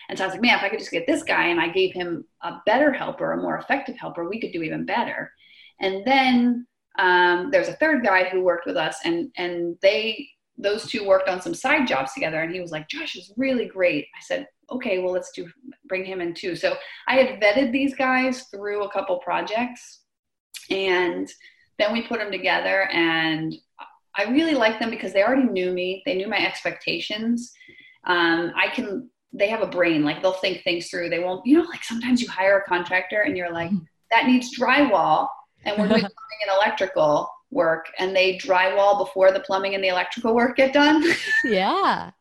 And 0.10 0.17
so 0.17 0.23
I 0.23 0.27
was 0.27 0.34
like, 0.34 0.41
man, 0.41 0.58
if 0.58 0.63
I 0.63 0.69
could 0.69 0.80
just 0.80 0.91
get 0.91 1.08
this 1.08 1.23
guy 1.23 1.47
and 1.47 1.60
I 1.60 1.69
gave 1.69 1.93
him 1.93 2.25
a 2.41 2.60
better 2.65 2.91
helper, 2.91 3.34
a 3.34 3.41
more 3.41 3.58
effective 3.58 3.97
helper, 3.97 4.27
we 4.27 4.39
could 4.39 4.51
do 4.51 4.63
even 4.63 4.86
better. 4.86 5.32
And 5.80 6.06
then 6.06 6.65
um, 6.97 7.49
there's 7.51 7.67
a 7.67 7.73
third 7.73 8.03
guy 8.03 8.30
who 8.30 8.41
worked 8.41 8.65
with 8.65 8.77
us, 8.77 8.97
and 9.03 9.30
and 9.38 9.77
they 9.82 10.27
those 10.58 10.88
two 10.88 11.06
worked 11.06 11.30
on 11.30 11.41
some 11.41 11.53
side 11.53 11.88
jobs 11.88 12.13
together. 12.13 12.41
And 12.41 12.51
he 12.51 12.60
was 12.60 12.71
like, 12.71 12.89
Josh 12.89 13.15
is 13.15 13.32
really 13.38 13.65
great. 13.65 14.06
I 14.15 14.21
said, 14.21 14.47
okay, 14.69 14.99
well 14.99 15.13
let's 15.13 15.32
do 15.32 15.49
bring 15.86 16.06
him 16.06 16.21
in 16.21 16.34
too. 16.34 16.56
So 16.56 16.75
I 17.08 17.15
had 17.15 17.41
vetted 17.41 17.71
these 17.71 17.95
guys 17.95 18.43
through 18.53 18.84
a 18.84 18.91
couple 18.91 19.17
projects, 19.19 20.01
and 20.69 21.27
then 21.80 21.93
we 21.93 22.08
put 22.08 22.19
them 22.19 22.32
together, 22.32 22.89
and 22.91 23.53
I 24.15 24.23
really 24.23 24.56
liked 24.56 24.80
them 24.80 24.89
because 24.89 25.13
they 25.13 25.23
already 25.23 25.47
knew 25.47 25.71
me. 25.71 26.01
They 26.06 26.15
knew 26.15 26.27
my 26.27 26.45
expectations. 26.45 27.51
Um, 28.06 28.51
I 28.56 28.69
can 28.69 29.10
they 29.34 29.49
have 29.49 29.62
a 29.62 29.67
brain 29.67 30.03
like 30.03 30.21
they'll 30.21 30.32
think 30.32 30.63
things 30.63 30.89
through 30.89 31.10
they 31.10 31.19
won't 31.19 31.45
you 31.45 31.58
know 31.58 31.69
like 31.69 31.84
sometimes 31.84 32.21
you 32.21 32.30
hire 32.30 32.60
a 32.60 32.63
contractor 32.63 33.21
and 33.21 33.36
you're 33.36 33.51
like 33.51 33.69
that 34.10 34.25
needs 34.25 34.58
drywall 34.58 35.27
and 35.65 35.77
we're 35.77 35.88
doing 35.88 35.99
plumbing 35.99 36.41
and 36.47 36.56
electrical 36.56 37.30
work 37.51 37.88
and 37.99 38.15
they 38.15 38.38
drywall 38.38 38.97
before 38.97 39.32
the 39.32 39.39
plumbing 39.41 39.75
and 39.75 39.84
the 39.84 39.89
electrical 39.89 40.34
work 40.34 40.56
get 40.56 40.73
done 40.73 41.03
Yeah, 41.43 42.12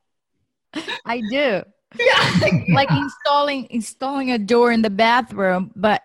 I 1.05 1.23
do. 1.31 1.63
Yeah. 1.99 2.75
Like 2.75 2.91
installing 2.91 3.67
installing 3.71 4.31
a 4.33 4.39
door 4.39 4.73
in 4.73 4.83
the 4.83 4.91
bathroom, 4.91 5.73
but 5.77 6.03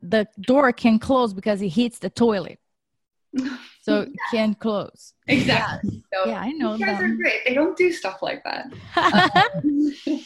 the 0.00 0.26
door 0.40 0.72
can 0.72 0.98
close 0.98 1.32
because 1.32 1.62
it 1.62 1.68
hits 1.68 1.98
the 1.98 2.10
toilet, 2.10 2.58
so 3.82 4.02
it 4.02 4.10
can 4.30 4.54
close. 4.54 5.14
exactly. 5.28 6.02
So 6.12 6.28
Yeah, 6.28 6.40
I 6.40 6.50
know 6.52 6.74
you 6.74 6.84
guys 6.84 7.00
are 7.00 7.08
great. 7.08 7.40
They 7.46 7.54
don't 7.54 7.76
do 7.76 7.92
stuff 7.92 8.22
like 8.22 8.42
that. 8.44 8.70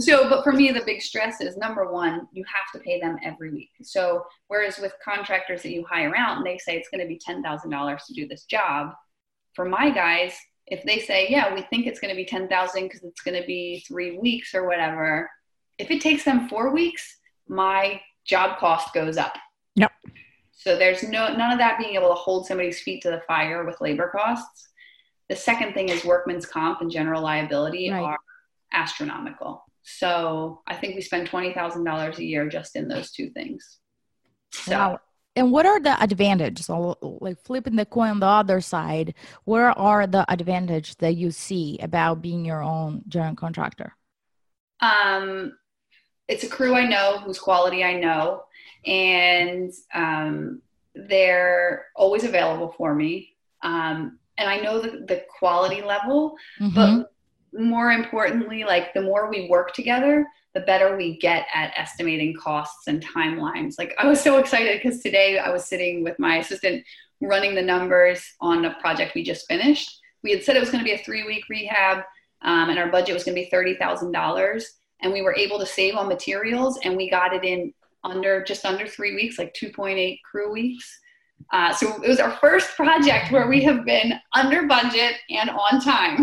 So 0.00 0.28
but 0.28 0.42
for 0.42 0.52
me 0.52 0.72
the 0.72 0.82
big 0.84 1.00
stress 1.00 1.40
is 1.40 1.56
number 1.56 1.92
one 1.92 2.26
you 2.32 2.44
have 2.52 2.72
to 2.72 2.84
pay 2.84 3.00
them 3.00 3.16
every 3.22 3.52
week. 3.52 3.70
So 3.82 4.24
whereas 4.48 4.78
with 4.78 4.92
contractors 5.04 5.62
that 5.62 5.70
you 5.70 5.84
hire 5.88 6.16
out 6.16 6.36
and 6.36 6.46
they 6.46 6.58
say 6.58 6.76
it's 6.76 6.88
going 6.88 7.00
to 7.00 7.06
be 7.06 7.16
$10000 7.16 8.06
to 8.06 8.12
do 8.12 8.26
this 8.26 8.44
job 8.44 8.92
for 9.54 9.64
my 9.64 9.90
guys 9.90 10.36
if 10.74 10.82
they 10.84 10.98
say 11.00 11.26
yeah 11.30 11.54
we 11.54 11.62
think 11.62 11.86
it's 11.86 12.00
going 12.00 12.12
to 12.14 12.16
be 12.16 12.24
10000 12.24 12.82
because 12.84 13.02
it's 13.02 13.22
going 13.22 13.40
to 13.40 13.46
be 13.46 13.84
three 13.86 14.18
weeks 14.18 14.54
or 14.54 14.66
whatever 14.66 15.30
if 15.78 15.90
it 15.90 16.00
takes 16.00 16.24
them 16.24 16.48
four 16.48 16.72
weeks 16.72 17.02
my 17.48 18.00
job 18.26 18.58
cost 18.58 18.92
goes 18.92 19.16
up 19.16 19.34
Yep. 19.76 19.92
so 20.52 20.76
there's 20.76 21.02
no 21.02 21.22
none 21.40 21.52
of 21.52 21.58
that 21.58 21.78
being 21.78 21.94
able 21.94 22.08
to 22.08 22.14
hold 22.14 22.46
somebody's 22.46 22.80
feet 22.80 23.02
to 23.02 23.10
the 23.10 23.22
fire 23.26 23.64
with 23.64 23.80
labor 23.80 24.10
costs 24.14 24.68
the 25.28 25.36
second 25.36 25.72
thing 25.74 25.88
is 25.88 26.04
workman's 26.04 26.46
comp 26.46 26.80
and 26.82 26.90
general 26.90 27.22
liability 27.22 27.90
Right. 27.90 28.02
are 28.02 28.18
astronomical. 28.72 29.64
So 29.82 30.60
I 30.66 30.74
think 30.76 30.96
we 30.96 31.00
spend 31.00 31.28
twenty 31.28 31.54
thousand 31.54 31.84
dollars 31.84 32.18
a 32.18 32.24
year 32.24 32.48
just 32.48 32.74
in 32.76 32.88
those 32.88 33.10
two 33.10 33.30
things. 33.30 33.78
So 34.52 34.72
Wow. 34.72 35.00
And 35.36 35.50
what 35.50 35.66
are 35.66 35.80
the 35.80 36.00
advantages? 36.02 36.66
So, 36.66 36.96
like 37.02 37.38
flipping 37.40 37.76
the 37.76 37.86
coin 37.86 38.10
on 38.10 38.20
the 38.20 38.26
other 38.26 38.60
side, 38.60 39.14
where 39.44 39.70
are 39.76 40.06
the 40.06 40.24
advantages 40.32 40.94
that 40.96 41.16
you 41.16 41.30
see 41.32 41.78
about 41.82 42.22
being 42.22 42.44
your 42.44 42.62
own 42.62 43.02
general 43.08 43.34
contractor? 43.34 43.96
um, 44.80 45.56
it's 46.28 46.44
a 46.44 46.48
crew 46.48 46.74
I 46.74 46.86
know 46.86 47.18
whose 47.18 47.38
quality 47.38 47.84
I 47.84 47.94
know, 47.94 48.44
and 48.86 49.72
um, 49.94 50.62
they're 50.94 51.86
always 51.96 52.24
available 52.24 52.74
for 52.76 52.94
me. 52.94 53.34
Um, 53.62 54.18
and 54.36 54.48
I 54.50 54.58
know 54.60 54.80
the, 54.80 55.04
the 55.06 55.24
quality 55.38 55.80
level, 55.82 56.36
Mhm. 56.60 56.74
but 56.74 57.13
more 57.54 57.92
importantly 57.92 58.64
like 58.64 58.92
the 58.94 59.02
more 59.02 59.30
we 59.30 59.48
work 59.48 59.72
together 59.72 60.26
the 60.54 60.60
better 60.60 60.96
we 60.96 61.18
get 61.18 61.46
at 61.52 61.72
estimating 61.76 62.32
costs 62.36 62.86
and 62.86 63.04
timelines. 63.04 63.74
Like 63.76 63.94
i 63.98 64.06
was 64.06 64.20
so 64.20 64.38
excited 64.38 64.80
because 64.80 65.00
today 65.00 65.38
i 65.38 65.50
was 65.50 65.64
sitting 65.64 66.04
with 66.04 66.18
my 66.18 66.38
assistant 66.38 66.84
running 67.20 67.54
the 67.54 67.62
numbers 67.62 68.24
on 68.40 68.64
a 68.64 68.74
project 68.80 69.14
we 69.14 69.22
just 69.22 69.46
finished. 69.46 70.00
We 70.22 70.32
had 70.32 70.42
said 70.42 70.56
it 70.56 70.60
was 70.60 70.70
going 70.70 70.84
to 70.84 70.88
be 70.88 70.94
a 70.94 71.04
three 71.04 71.24
week 71.24 71.44
rehab 71.48 72.04
um, 72.42 72.70
and 72.70 72.78
our 72.78 72.90
budget 72.90 73.14
was 73.14 73.24
going 73.24 73.36
to 73.36 73.42
be 73.42 73.50
$30000 73.50 74.64
and 75.00 75.12
we 75.12 75.22
were 75.22 75.34
able 75.34 75.58
to 75.58 75.66
save 75.66 75.96
on 75.96 76.08
materials 76.08 76.78
and 76.84 76.96
we 76.96 77.10
got 77.10 77.34
it 77.34 77.44
in 77.44 77.72
under 78.04 78.44
just 78.44 78.64
under 78.64 78.86
three 78.86 79.14
weeks 79.14 79.38
like 79.38 79.54
2.8 79.54 80.18
crew 80.30 80.52
weeks 80.52 81.00
uh, 81.52 81.72
so 81.72 82.02
it 82.02 82.08
was 82.08 82.18
our 82.20 82.32
first 82.38 82.74
project 82.74 83.30
where 83.30 83.46
we 83.48 83.62
have 83.62 83.84
been 83.84 84.14
under 84.34 84.66
budget 84.66 85.14
and 85.30 85.50
on 85.50 85.80
time 85.80 86.18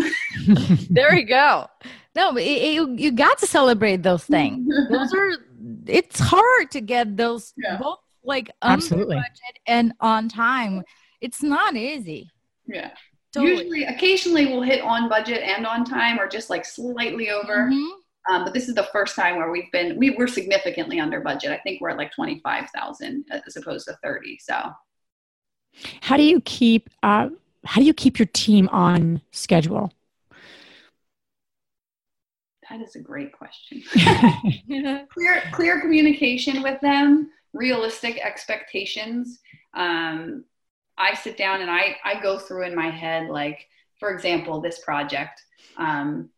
there 0.90 1.14
you 1.14 1.24
go. 1.26 1.66
No, 2.14 2.36
it, 2.36 2.42
it- 2.42 2.74
you 2.74 2.94
you 2.98 3.10
got 3.12 3.38
to 3.38 3.46
celebrate 3.46 4.02
those 4.02 4.24
things. 4.24 4.66
those 4.90 5.14
are. 5.14 5.30
It's 5.86 6.18
hard 6.20 6.70
to 6.72 6.80
get 6.80 7.16
those 7.16 7.54
Yeah. 7.56 7.78
both 7.78 8.00
like 8.24 8.50
Absolutely. 8.62 9.16
under 9.16 9.28
budget 9.28 9.58
and 9.66 9.92
on 10.00 10.28
time. 10.28 10.82
It's 11.20 11.42
not 11.42 11.76
easy. 11.76 12.28
Yeah. 12.66 12.90
Totally. 13.32 13.52
Usually, 13.52 13.84
occasionally 13.84 14.46
we'll 14.46 14.62
hit 14.62 14.82
on 14.82 15.08
budget 15.08 15.40
and 15.42 15.66
on 15.66 15.84
time 15.84 16.18
or 16.20 16.28
just 16.28 16.50
like 16.50 16.64
slightly 16.66 17.30
over. 17.30 17.70
Mhm. 17.70 17.88
Um, 18.30 18.44
but 18.44 18.52
this 18.54 18.68
is 18.68 18.74
the 18.74 18.88
first 18.92 19.16
time 19.16 19.36
where 19.36 19.50
we've 19.50 19.70
been, 19.72 19.98
we 19.98 20.10
were 20.10 20.28
significantly 20.28 21.00
under 21.00 21.20
budget. 21.20 21.50
I 21.50 21.58
think 21.64 21.80
we're 21.80 21.90
at 21.90 21.96
like 21.96 22.12
25,000 22.12 23.24
as 23.46 23.56
opposed 23.56 23.86
to 23.88 23.96
30. 24.04 24.38
So 24.40 24.70
How 26.02 26.16
do 26.16 26.22
you 26.22 26.40
keep 26.40 26.90
uh, 27.02 27.28
how 27.64 27.80
do 27.80 27.86
you 27.86 27.94
keep 27.94 28.18
your 28.18 28.26
team 28.26 28.68
on 28.72 29.22
schedule? 29.30 29.92
that 32.72 32.80
is 32.80 32.96
a 32.96 33.00
great 33.00 33.32
question. 33.32 33.82
clear 35.12 35.42
clear 35.52 35.80
communication 35.80 36.62
with 36.62 36.80
them 36.80 37.30
realistic 37.52 38.18
expectations 38.24 39.40
um, 39.74 40.44
i 40.96 41.14
sit 41.14 41.36
down 41.36 41.60
and 41.60 41.70
I, 41.70 41.96
I 42.04 42.20
go 42.20 42.38
through 42.38 42.64
in 42.64 42.74
my 42.74 42.88
head 42.88 43.28
like 43.28 43.68
for 43.98 44.10
example 44.10 44.60
this 44.60 44.80
project 44.80 45.42
um, 45.76 46.30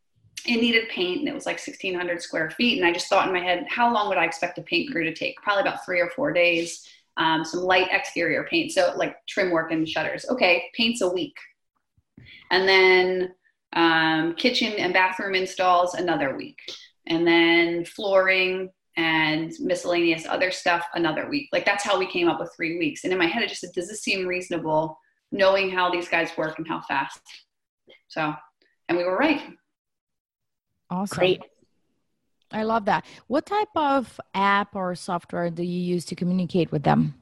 it 0.46 0.60
needed 0.60 0.88
paint 0.88 1.20
and 1.20 1.28
it 1.28 1.34
was 1.34 1.46
like 1.46 1.54
1600 1.54 2.20
square 2.20 2.50
feet 2.50 2.78
and 2.78 2.86
i 2.86 2.92
just 2.92 3.08
thought 3.08 3.26
in 3.26 3.32
my 3.32 3.40
head 3.40 3.66
how 3.68 3.92
long 3.92 4.08
would 4.08 4.18
i 4.18 4.24
expect 4.24 4.58
a 4.58 4.62
paint 4.62 4.90
crew 4.90 5.04
to 5.04 5.14
take 5.14 5.36
probably 5.36 5.62
about 5.62 5.84
three 5.84 6.00
or 6.00 6.10
four 6.10 6.32
days 6.32 6.88
um, 7.16 7.44
some 7.44 7.60
light 7.60 7.88
exterior 7.90 8.46
paint. 8.50 8.72
So 8.72 8.92
like 8.96 9.16
trim 9.28 9.50
work 9.50 9.72
and 9.72 9.88
shutters. 9.88 10.26
Okay 10.28 10.64
paints 10.74 11.00
a 11.00 11.08
week. 11.08 11.36
And 12.50 12.68
then 12.68 13.34
um, 13.74 14.34
kitchen 14.34 14.72
and 14.74 14.92
bathroom 14.92 15.34
installs 15.34 15.94
another 15.94 16.36
week. 16.36 16.58
And 17.06 17.26
then 17.26 17.84
flooring 17.84 18.70
and 18.96 19.52
miscellaneous 19.60 20.26
other 20.26 20.50
stuff 20.50 20.86
another 20.94 21.28
week. 21.28 21.48
Like 21.52 21.64
that's 21.64 21.84
how 21.84 21.98
we 21.98 22.06
came 22.06 22.28
up 22.28 22.40
with 22.40 22.52
three 22.56 22.78
weeks. 22.78 23.04
And 23.04 23.12
in 23.12 23.18
my 23.18 23.26
head 23.26 23.42
i 23.42 23.46
just 23.46 23.60
said 23.60 23.70
does 23.74 23.88
this 23.88 24.02
seem 24.02 24.26
reasonable 24.26 24.98
knowing 25.32 25.70
how 25.70 25.90
these 25.90 26.08
guys 26.08 26.30
work 26.36 26.58
and 26.58 26.68
how 26.68 26.80
fast? 26.82 27.20
So 28.08 28.32
and 28.88 28.98
we 28.98 29.04
were 29.04 29.16
right. 29.16 29.42
Awesome. 30.90 31.18
Great. 31.18 31.42
I 32.52 32.62
love 32.62 32.84
that. 32.86 33.04
What 33.26 33.46
type 33.46 33.74
of 33.74 34.20
app 34.34 34.74
or 34.76 34.94
software 34.94 35.50
do 35.50 35.62
you 35.62 35.80
use 35.80 36.04
to 36.06 36.14
communicate 36.14 36.70
with 36.72 36.82
them? 36.84 37.14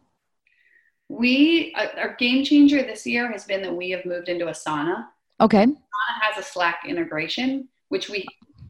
we 1.08 1.74
uh, 1.76 1.88
our 1.98 2.14
game 2.16 2.42
changer 2.42 2.82
this 2.82 3.06
year 3.06 3.30
has 3.30 3.44
been 3.44 3.61
that 3.61 3.74
we 3.74 3.90
have 3.90 4.04
moved 4.06 4.28
into 4.30 4.46
asana 4.46 5.04
Okay. 5.40 5.64
asana 5.66 6.20
has 6.22 6.38
a 6.38 6.42
slack 6.48 6.85
integration 6.88 7.68
which 7.88 8.08
we 8.08 8.24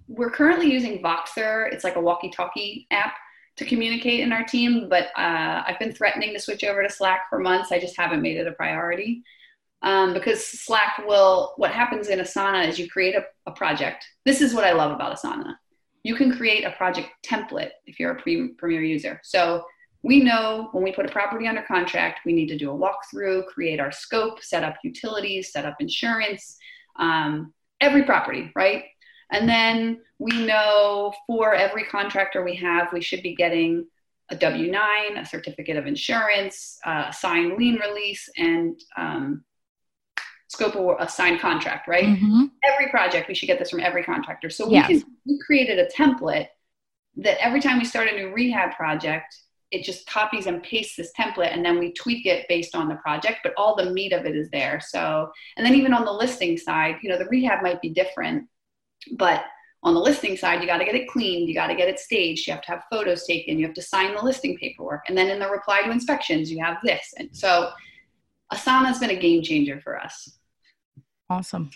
we're 0.08 0.30
currently 0.30 0.68
using 0.70 1.00
voxer 1.02 1.72
it's 1.72 1.84
like 1.84 1.94
a 1.94 2.00
walkie-talkie 2.00 2.88
app 2.90 3.14
to 3.56 3.64
communicate 3.64 4.20
in 4.20 4.32
our 4.32 4.42
team 4.42 4.88
but 4.88 5.04
uh, 5.16 5.62
i've 5.66 5.78
been 5.78 5.92
threatening 5.92 6.32
to 6.32 6.40
switch 6.40 6.64
over 6.64 6.82
to 6.82 6.90
slack 6.90 7.28
for 7.30 7.38
months 7.38 7.70
i 7.70 7.78
just 7.78 7.96
haven't 7.96 8.22
made 8.22 8.36
it 8.36 8.46
a 8.48 8.52
priority 8.52 9.22
um, 9.82 10.12
because 10.12 10.44
slack 10.44 10.98
will 11.06 11.52
what 11.58 11.70
happens 11.70 12.08
in 12.08 12.18
asana 12.18 12.66
is 12.66 12.76
you 12.76 12.88
create 12.90 13.14
a, 13.14 13.22
a 13.46 13.52
project 13.52 14.04
this 14.24 14.40
is 14.40 14.52
what 14.52 14.64
i 14.64 14.72
love 14.72 14.90
about 14.90 15.16
asana 15.16 15.54
you 16.04 16.14
can 16.14 16.36
create 16.36 16.64
a 16.64 16.72
project 16.72 17.08
template 17.24 17.70
if 17.86 17.98
you're 18.00 18.12
a 18.12 18.22
pre- 18.22 18.54
premier 18.58 18.82
user 18.82 19.20
so 19.22 19.64
we 20.02 20.20
know 20.20 20.68
when 20.72 20.82
we 20.82 20.92
put 20.92 21.06
a 21.06 21.12
property 21.12 21.46
under 21.46 21.62
contract, 21.62 22.20
we 22.26 22.32
need 22.32 22.48
to 22.48 22.58
do 22.58 22.70
a 22.70 22.74
walkthrough, 22.74 23.46
create 23.46 23.78
our 23.78 23.92
scope, 23.92 24.42
set 24.42 24.64
up 24.64 24.74
utilities, 24.82 25.52
set 25.52 25.64
up 25.64 25.76
insurance, 25.78 26.56
um, 26.98 27.54
every 27.80 28.02
property, 28.02 28.50
right? 28.56 28.84
And 29.30 29.48
then 29.48 30.00
we 30.18 30.44
know 30.44 31.12
for 31.26 31.54
every 31.54 31.84
contractor 31.84 32.44
we 32.44 32.56
have, 32.56 32.92
we 32.92 33.00
should 33.00 33.22
be 33.22 33.34
getting 33.34 33.86
a 34.30 34.36
W 34.36 34.70
9, 34.70 35.16
a 35.16 35.26
certificate 35.26 35.76
of 35.76 35.86
insurance, 35.86 36.78
uh, 36.84 37.06
a 37.08 37.12
signed 37.12 37.56
lien 37.56 37.76
release, 37.76 38.28
and 38.36 38.78
um, 38.96 39.44
scope 40.52 40.76
of 40.76 40.96
a 40.98 41.08
signed 41.08 41.40
contract, 41.40 41.88
right? 41.88 42.04
Mhm. 42.04 42.50
every 42.62 42.88
project 42.90 43.28
we 43.28 43.34
should 43.34 43.46
get 43.46 43.58
this 43.58 43.70
from 43.70 43.80
every 43.80 44.04
contractor. 44.04 44.50
So 44.50 44.68
we 44.68 44.74
can 44.82 45.02
we 45.26 45.38
created 45.46 45.78
a 45.78 45.86
template 45.86 46.48
that 47.16 47.42
every 47.46 47.60
time 47.60 47.78
we 47.78 47.84
start 47.84 48.08
a 48.08 48.16
new 48.16 48.28
rehab 48.32 48.72
project 48.76 49.34
it 49.70 49.84
just 49.84 50.06
copies 50.06 50.46
and 50.46 50.62
pastes 50.62 50.96
this 50.96 51.12
template 51.18 51.52
and 51.54 51.64
then 51.64 51.78
we 51.78 51.94
tweak 51.94 52.26
it 52.26 52.46
based 52.46 52.74
on 52.74 52.90
the 52.90 52.94
project 52.96 53.38
but 53.42 53.54
all 53.56 53.74
the 53.74 53.90
meat 53.90 54.12
of 54.12 54.26
it 54.26 54.36
is 54.36 54.50
there. 54.50 54.78
So 54.80 55.30
and 55.56 55.64
then 55.64 55.74
even 55.74 55.94
on 55.94 56.04
the 56.04 56.12
listing 56.12 56.56
side 56.58 56.96
you 57.02 57.08
know 57.10 57.18
the 57.18 57.30
rehab 57.34 57.62
might 57.62 57.80
be 57.80 57.88
different 57.88 58.48
but 59.24 59.44
on 59.82 59.94
the 59.94 60.00
listing 60.00 60.36
side 60.36 60.60
you 60.60 60.66
got 60.66 60.78
to 60.78 60.84
get 60.84 60.94
it 60.94 61.08
cleaned 61.08 61.48
you 61.48 61.54
got 61.54 61.68
to 61.68 61.74
get 61.74 61.88
it 61.88 61.98
staged 61.98 62.46
you 62.46 62.52
have 62.52 62.62
to 62.62 62.72
have 62.72 62.84
photos 62.90 63.26
taken 63.26 63.58
you 63.58 63.66
have 63.66 63.74
to 63.74 63.82
sign 63.94 64.14
the 64.14 64.22
listing 64.22 64.56
paperwork 64.58 65.02
and 65.08 65.16
then 65.16 65.28
in 65.30 65.38
the 65.38 65.48
reply 65.48 65.82
to 65.82 65.90
inspections 65.90 66.50
you 66.52 66.62
have 66.62 66.76
this. 66.84 67.14
And 67.18 67.28
so 67.32 67.70
asana's 68.52 68.98
been 68.98 69.10
a 69.10 69.20
game 69.26 69.42
changer 69.42 69.80
for 69.80 69.98
us 69.98 70.38
Awesome. 71.32 71.70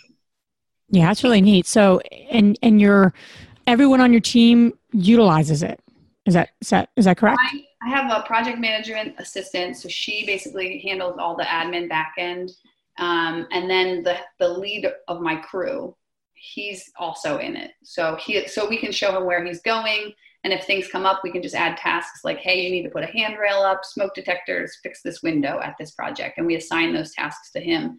Yeah, 0.89 1.07
that's 1.07 1.23
really 1.23 1.41
neat. 1.41 1.65
So, 1.65 1.99
and 2.29 2.57
and 2.61 2.79
your 2.79 3.13
everyone 3.65 4.01
on 4.01 4.11
your 4.11 4.21
team 4.21 4.77
utilizes 4.93 5.63
it. 5.63 5.79
Is 6.27 6.35
that 6.35 6.49
is 6.61 6.69
that 6.69 6.89
is 6.95 7.05
that 7.05 7.17
correct? 7.17 7.39
I, 7.41 7.63
I 7.81 7.89
have 7.89 8.11
a 8.11 8.25
project 8.25 8.59
management 8.59 9.15
assistant, 9.17 9.77
so 9.77 9.89
she 9.89 10.25
basically 10.27 10.79
handles 10.79 11.17
all 11.19 11.35
the 11.35 11.43
admin 11.43 11.89
back 11.89 12.13
end. 12.19 12.51
Um, 12.99 13.47
and 13.51 13.69
then 13.69 14.03
the, 14.03 14.17
the 14.39 14.47
lead 14.47 14.91
of 15.07 15.21
my 15.21 15.35
crew, 15.35 15.95
he's 16.33 16.91
also 16.97 17.39
in 17.39 17.55
it. 17.55 17.71
So 17.83 18.15
he 18.15 18.47
so 18.47 18.69
we 18.69 18.77
can 18.77 18.91
show 18.91 19.17
him 19.17 19.25
where 19.25 19.43
he's 19.43 19.61
going. 19.61 20.13
And 20.43 20.53
if 20.53 20.65
things 20.65 20.87
come 20.87 21.05
up, 21.07 21.21
we 21.23 21.31
can 21.31 21.41
just 21.41 21.55
add 21.55 21.77
tasks 21.77 22.21
like, 22.23 22.37
hey, 22.37 22.61
you 22.61 22.69
need 22.69 22.83
to 22.83 22.89
put 22.89 23.03
a 23.03 23.07
handrail 23.07 23.61
up, 23.61 23.83
smoke 23.83 24.13
detectors, 24.13 24.77
fix 24.83 25.01
this 25.01 25.23
window 25.23 25.59
at 25.63 25.75
this 25.79 25.91
project. 25.91 26.37
And 26.37 26.45
we 26.45 26.55
assign 26.55 26.93
those 26.93 27.11
tasks 27.13 27.51
to 27.53 27.59
him. 27.59 27.97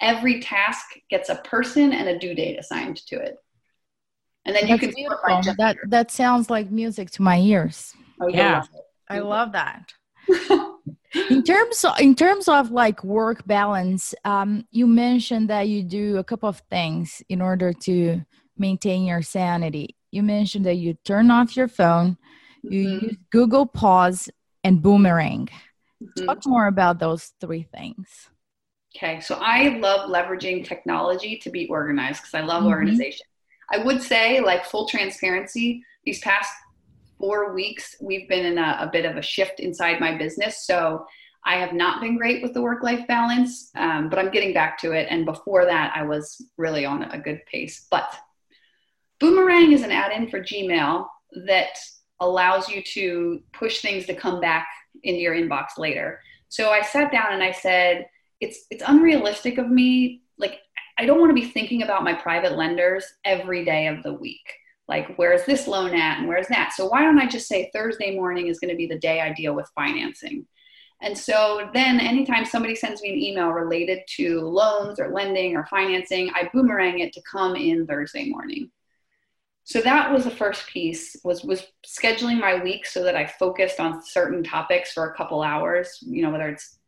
Every 0.00 0.40
task 0.40 0.84
gets 1.10 1.28
a 1.28 1.36
person 1.36 1.92
and 1.92 2.08
a 2.08 2.18
due 2.18 2.34
date 2.34 2.58
assigned 2.58 2.96
to 3.06 3.16
it. 3.16 3.36
And 4.44 4.54
then 4.54 4.64
you 4.68 4.76
That's 4.76 4.80
can 4.80 5.06
sort 5.06 5.22
by 5.22 5.40
beautiful. 5.40 5.54
That 5.58 5.76
that 5.88 6.10
sounds 6.10 6.50
like 6.50 6.70
music 6.70 7.10
to 7.12 7.22
my 7.22 7.38
ears. 7.38 7.94
Oh, 8.20 8.28
Yeah. 8.28 8.58
love. 8.58 8.68
I 9.08 9.18
love 9.20 9.52
that. 9.52 9.92
in 11.30 11.42
terms 11.42 11.84
of, 11.84 11.98
in 12.00 12.14
terms 12.14 12.48
of 12.48 12.70
like 12.70 13.02
work 13.04 13.46
balance, 13.46 14.14
um, 14.24 14.66
you 14.70 14.86
mentioned 14.86 15.48
that 15.50 15.68
you 15.68 15.82
do 15.82 16.18
a 16.18 16.24
couple 16.24 16.48
of 16.48 16.58
things 16.70 17.22
in 17.28 17.40
order 17.40 17.72
to 17.72 18.22
maintain 18.58 19.04
your 19.04 19.22
sanity. 19.22 19.96
You 20.10 20.22
mentioned 20.22 20.66
that 20.66 20.74
you 20.76 20.94
turn 21.04 21.30
off 21.30 21.56
your 21.56 21.68
phone, 21.68 22.16
you 22.62 22.80
Mhm. 22.88 23.02
use 23.02 23.16
Google 23.30 23.66
Pause 23.66 24.30
and 24.62 24.80
Boomerang. 24.82 25.48
Mhm. 26.02 26.26
Talk 26.26 26.46
more 26.46 26.66
about 26.66 26.98
those 26.98 27.32
three 27.40 27.62
things. 27.62 28.28
Okay, 28.96 29.20
so 29.20 29.38
I 29.40 29.78
love 29.78 30.08
leveraging 30.08 30.64
technology 30.64 31.36
to 31.38 31.50
be 31.50 31.66
organized 31.68 32.22
because 32.22 32.34
I 32.34 32.42
love 32.42 32.62
Mhm. 32.62 32.68
organization. 32.68 33.26
I 33.72 33.78
would 33.78 34.00
say, 34.00 34.40
like 34.40 34.64
full 34.64 34.86
transparency, 34.86 35.82
these 36.04 36.20
past 36.20 36.52
four 37.18 37.54
weeks, 37.54 37.96
we've 38.00 38.28
been 38.28 38.44
in 38.46 38.58
a, 38.58 38.76
a 38.80 38.90
bit 38.92 39.04
of 39.04 39.16
a 39.16 39.22
shift 39.22 39.58
inside 39.58 39.98
my 40.00 40.16
business. 40.16 40.66
So 40.66 41.06
I 41.44 41.56
have 41.56 41.72
not 41.72 42.00
been 42.00 42.16
great 42.16 42.42
with 42.42 42.54
the 42.54 42.62
work 42.62 42.82
life 42.82 43.06
balance, 43.06 43.70
um, 43.74 44.08
but 44.08 44.18
I'm 44.18 44.30
getting 44.30 44.54
back 44.54 44.78
to 44.78 44.92
it. 44.92 45.08
And 45.10 45.24
before 45.24 45.64
that, 45.64 45.92
I 45.94 46.02
was 46.02 46.40
really 46.56 46.84
on 46.84 47.02
a 47.04 47.18
good 47.18 47.44
pace. 47.46 47.86
But 47.90 48.14
Boomerang 49.18 49.72
is 49.72 49.82
an 49.82 49.90
add 49.90 50.12
in 50.12 50.28
for 50.28 50.40
Gmail 50.40 51.06
that 51.46 51.78
allows 52.20 52.68
you 52.68 52.82
to 52.82 53.42
push 53.52 53.80
things 53.80 54.06
to 54.06 54.14
come 54.14 54.40
back 54.40 54.68
into 55.02 55.20
your 55.20 55.34
inbox 55.34 55.78
later. 55.78 56.20
So 56.48 56.70
I 56.70 56.82
sat 56.82 57.10
down 57.10 57.32
and 57.32 57.42
I 57.42 57.50
said, 57.50 58.06
it's 58.40 58.66
it's 58.70 58.84
unrealistic 58.86 59.58
of 59.58 59.68
me. 59.68 60.22
Like 60.38 60.60
i 60.98 61.06
don't 61.06 61.20
want 61.20 61.30
to 61.30 61.40
be 61.40 61.48
thinking 61.48 61.82
about 61.82 62.04
my 62.04 62.14
private 62.14 62.56
lenders 62.56 63.04
every 63.24 63.64
day 63.64 63.86
of 63.88 64.02
the 64.02 64.12
week. 64.12 64.52
Like 64.88 65.16
where's 65.16 65.44
this 65.44 65.66
loan 65.66 65.94
at 65.94 66.18
and 66.18 66.28
where's 66.28 66.48
that? 66.48 66.72
So 66.72 66.86
why 66.86 67.02
don't 67.02 67.18
i 67.18 67.26
just 67.26 67.48
say 67.48 67.70
thursday 67.72 68.16
morning 68.16 68.48
is 68.48 68.60
going 68.60 68.70
to 68.70 68.76
be 68.76 68.86
the 68.86 68.98
day 68.98 69.20
i 69.20 69.32
deal 69.32 69.54
with 69.54 69.70
financing? 69.74 70.46
And 71.02 71.16
so 71.18 71.68
then 71.74 72.00
anytime 72.00 72.44
somebody 72.44 72.74
sends 72.74 73.02
me 73.02 73.12
an 73.12 73.18
email 73.18 73.48
related 73.48 74.00
to 74.16 74.40
loans 74.40 74.98
or 74.98 75.12
lending 75.12 75.56
or 75.56 75.66
financing 75.66 76.30
i 76.34 76.48
boomerang 76.52 77.00
it 77.00 77.12
to 77.14 77.22
come 77.30 77.56
in 77.56 77.86
thursday 77.86 78.28
morning. 78.28 78.70
So 79.66 79.80
that 79.80 80.12
was 80.12 80.24
the 80.24 80.30
first 80.30 80.66
piece 80.66 81.16
was 81.24 81.42
was 81.42 81.66
scheduling 81.86 82.38
my 82.38 82.62
week 82.62 82.84
so 82.86 83.02
that 83.02 83.16
i 83.16 83.26
focused 83.26 83.80
on 83.80 84.02
certain 84.02 84.44
topics 84.44 84.92
for 84.92 85.10
a 85.10 85.16
couple 85.16 85.42
hours 85.42 85.98
you 86.02 86.22
know 86.22 86.30
whether 86.30 86.48
it's 86.48 86.78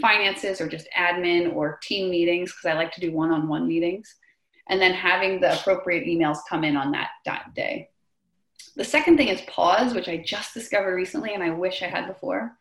finances 0.00 0.60
or 0.60 0.68
just 0.68 0.88
admin 0.96 1.54
or 1.54 1.78
team 1.82 2.10
meetings 2.10 2.52
because 2.52 2.70
I 2.70 2.74
like 2.74 2.92
to 2.92 3.00
do 3.00 3.12
one 3.12 3.30
on 3.30 3.48
one 3.48 3.66
meetings. 3.66 4.14
And 4.68 4.80
then 4.80 4.94
having 4.94 5.40
the 5.40 5.58
appropriate 5.58 6.06
emails 6.06 6.38
come 6.48 6.64
in 6.64 6.76
on 6.76 6.92
that 6.92 7.10
day. 7.54 7.90
The 8.76 8.84
second 8.84 9.18
thing 9.18 9.28
is 9.28 9.42
pause, 9.42 9.94
which 9.94 10.08
I 10.08 10.16
just 10.16 10.54
discovered 10.54 10.94
recently 10.94 11.34
and 11.34 11.42
I 11.42 11.50
wish 11.50 11.82
I 11.82 11.86
had 11.86 12.06
before. 12.06 12.56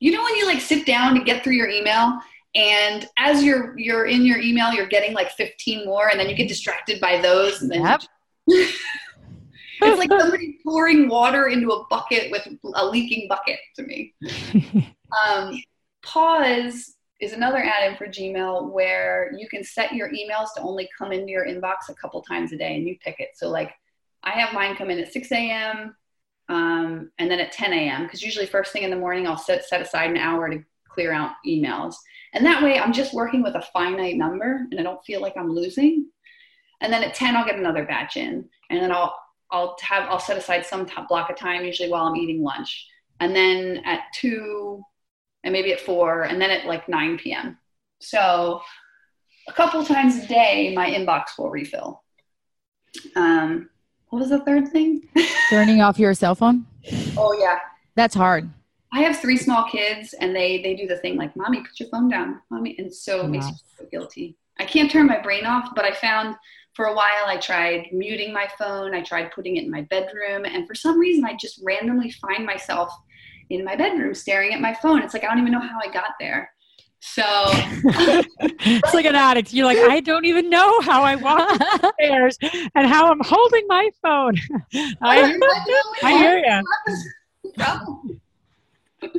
You 0.00 0.10
know 0.12 0.22
when 0.22 0.34
you 0.36 0.46
like 0.46 0.60
sit 0.60 0.86
down 0.86 1.14
to 1.14 1.22
get 1.22 1.44
through 1.44 1.52
your 1.52 1.68
email 1.68 2.18
and 2.54 3.06
as 3.18 3.44
you're 3.44 3.78
you're 3.78 4.06
in 4.06 4.26
your 4.26 4.38
email 4.38 4.72
you're 4.72 4.88
getting 4.88 5.14
like 5.14 5.30
15 5.30 5.86
more 5.86 6.08
and 6.08 6.18
then 6.18 6.28
you 6.28 6.34
get 6.34 6.48
distracted 6.48 7.00
by 7.00 7.20
those 7.20 7.62
and 7.62 7.70
then 7.70 7.82
Yep. 7.82 8.02
it's 8.48 9.98
like 9.98 10.10
somebody 10.10 10.58
pouring 10.64 11.08
water 11.08 11.48
into 11.48 11.70
a 11.70 11.86
bucket 11.88 12.30
with 12.30 12.46
a 12.74 12.86
leaking 12.86 13.28
bucket 13.28 13.58
to 13.76 13.82
me. 13.82 14.14
um, 15.26 15.60
pause 16.02 16.94
is 17.22 17.32
another 17.32 17.58
add-in 17.58 17.96
for 17.96 18.06
Gmail 18.06 18.72
where 18.72 19.32
you 19.38 19.48
can 19.48 19.62
set 19.62 19.92
your 19.92 20.10
emails 20.10 20.52
to 20.56 20.60
only 20.60 20.88
come 20.98 21.12
into 21.12 21.30
your 21.30 21.46
inbox 21.46 21.88
a 21.88 21.94
couple 21.94 22.20
times 22.22 22.52
a 22.52 22.56
day 22.56 22.74
and 22.74 22.86
you 22.86 22.96
pick 23.02 23.20
it. 23.20 23.30
So 23.34 23.48
like 23.48 23.72
I 24.24 24.30
have 24.32 24.52
mine 24.52 24.74
come 24.76 24.90
in 24.90 24.98
at 24.98 25.12
6 25.12 25.30
a.m. 25.30 25.94
Um, 26.48 27.10
and 27.18 27.30
then 27.30 27.38
at 27.38 27.52
10 27.52 27.72
a.m. 27.72 28.02
because 28.02 28.22
usually 28.22 28.46
first 28.46 28.72
thing 28.72 28.82
in 28.82 28.90
the 28.90 28.96
morning 28.96 29.26
I'll 29.26 29.38
set 29.38 29.64
set 29.64 29.80
aside 29.80 30.10
an 30.10 30.16
hour 30.16 30.50
to 30.50 30.62
clear 30.88 31.12
out 31.12 31.32
emails. 31.46 31.94
And 32.34 32.44
that 32.44 32.62
way 32.62 32.78
I'm 32.78 32.92
just 32.92 33.14
working 33.14 33.42
with 33.42 33.54
a 33.54 33.64
finite 33.72 34.16
number 34.16 34.66
and 34.70 34.80
I 34.80 34.82
don't 34.82 35.04
feel 35.04 35.20
like 35.20 35.36
I'm 35.36 35.54
losing. 35.54 36.06
And 36.80 36.92
then 36.92 37.04
at 37.04 37.14
10 37.14 37.36
I'll 37.36 37.46
get 37.46 37.56
another 37.56 37.84
batch 37.84 38.16
in 38.16 38.48
and 38.68 38.82
then 38.82 38.90
I'll 38.90 39.16
I'll 39.52 39.76
have 39.82 40.08
I'll 40.08 40.18
set 40.18 40.36
aside 40.36 40.66
some 40.66 40.88
block 41.08 41.30
of 41.30 41.36
time 41.36 41.64
usually 41.64 41.88
while 41.88 42.06
I'm 42.06 42.16
eating 42.16 42.42
lunch. 42.42 42.88
And 43.20 43.36
then 43.36 43.82
at 43.84 44.00
2 44.14 44.82
and 45.44 45.52
maybe 45.52 45.72
at 45.72 45.80
4 45.80 46.22
and 46.22 46.40
then 46.40 46.50
at 46.50 46.66
like 46.66 46.88
9 46.88 47.18
p.m. 47.18 47.58
So 48.00 48.60
a 49.48 49.52
couple 49.52 49.84
times 49.84 50.16
a 50.16 50.26
day 50.26 50.72
my 50.74 50.90
inbox 50.90 51.38
will 51.38 51.50
refill. 51.50 52.02
Um, 53.16 53.70
what 54.08 54.20
was 54.20 54.30
the 54.30 54.44
third 54.44 54.68
thing? 54.68 55.08
Turning 55.50 55.80
off 55.80 55.98
your 55.98 56.14
cell 56.14 56.34
phone? 56.34 56.66
Oh 57.16 57.36
yeah. 57.38 57.58
That's 57.94 58.14
hard. 58.14 58.50
I 58.92 59.00
have 59.00 59.18
three 59.18 59.38
small 59.38 59.68
kids 59.70 60.14
and 60.14 60.36
they 60.36 60.62
they 60.62 60.74
do 60.74 60.86
the 60.86 60.98
thing 60.98 61.16
like, 61.16 61.34
mommy, 61.36 61.60
put 61.60 61.80
your 61.80 61.88
phone 61.88 62.08
down. 62.08 62.40
Mommy 62.50 62.76
and 62.78 62.92
so 62.92 63.24
it 63.24 63.30
makes 63.30 63.46
me 63.46 63.54
so 63.78 63.86
guilty. 63.90 64.36
I 64.58 64.64
can't 64.64 64.90
turn 64.90 65.06
my 65.06 65.20
brain 65.20 65.46
off, 65.46 65.70
but 65.74 65.84
I 65.84 65.92
found 65.92 66.36
for 66.74 66.86
a 66.86 66.94
while 66.94 67.26
I 67.26 67.36
tried 67.36 67.88
muting 67.92 68.32
my 68.32 68.48
phone, 68.58 68.94
I 68.94 69.02
tried 69.02 69.32
putting 69.32 69.56
it 69.56 69.64
in 69.64 69.70
my 69.70 69.82
bedroom, 69.82 70.44
and 70.44 70.66
for 70.66 70.74
some 70.74 70.98
reason 70.98 71.24
I 71.24 71.36
just 71.36 71.60
randomly 71.62 72.10
find 72.12 72.46
myself 72.46 72.92
in 73.52 73.64
my 73.64 73.76
bedroom 73.76 74.14
staring 74.14 74.54
at 74.54 74.60
my 74.60 74.74
phone. 74.74 75.02
It's 75.02 75.14
like 75.14 75.24
I 75.24 75.28
don't 75.28 75.38
even 75.38 75.52
know 75.52 75.60
how 75.60 75.78
I 75.82 75.92
got 75.92 76.14
there. 76.18 76.50
So 77.00 77.22
it's 77.26 78.94
like 78.94 79.06
an 79.06 79.16
addict. 79.16 79.52
You're 79.52 79.66
like, 79.66 79.78
I 79.78 80.00
don't 80.00 80.24
even 80.24 80.48
know 80.48 80.80
how 80.80 81.02
I 81.02 81.16
walk 81.16 81.60
upstairs 81.82 82.38
and 82.74 82.86
how 82.86 83.10
I'm 83.10 83.20
holding 83.20 83.66
my 83.66 83.90
phone. 84.00 84.36
Oh, 84.74 84.90
I, 85.02 85.38
I 86.02 86.12
hear 86.12 86.38
you. 86.38 88.20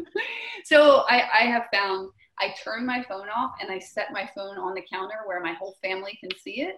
so 0.63 1.03
I, 1.09 1.23
I 1.41 1.43
have 1.45 1.63
found 1.73 2.09
I 2.39 2.55
turn 2.63 2.85
my 2.85 3.03
phone 3.03 3.27
off 3.35 3.51
and 3.61 3.69
I 3.69 3.79
set 3.79 4.13
my 4.13 4.29
phone 4.33 4.57
on 4.57 4.73
the 4.73 4.83
counter 4.91 5.17
where 5.25 5.41
my 5.41 5.53
whole 5.53 5.75
family 5.83 6.17
can 6.21 6.29
see 6.41 6.61
it 6.61 6.77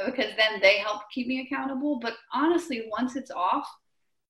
uh, 0.00 0.06
because 0.06 0.32
then 0.36 0.60
they 0.62 0.78
help 0.78 1.02
keep 1.12 1.26
me 1.26 1.46
accountable. 1.46 2.00
But 2.00 2.14
honestly, 2.32 2.88
once 2.90 3.14
it's 3.14 3.30
off, 3.30 3.68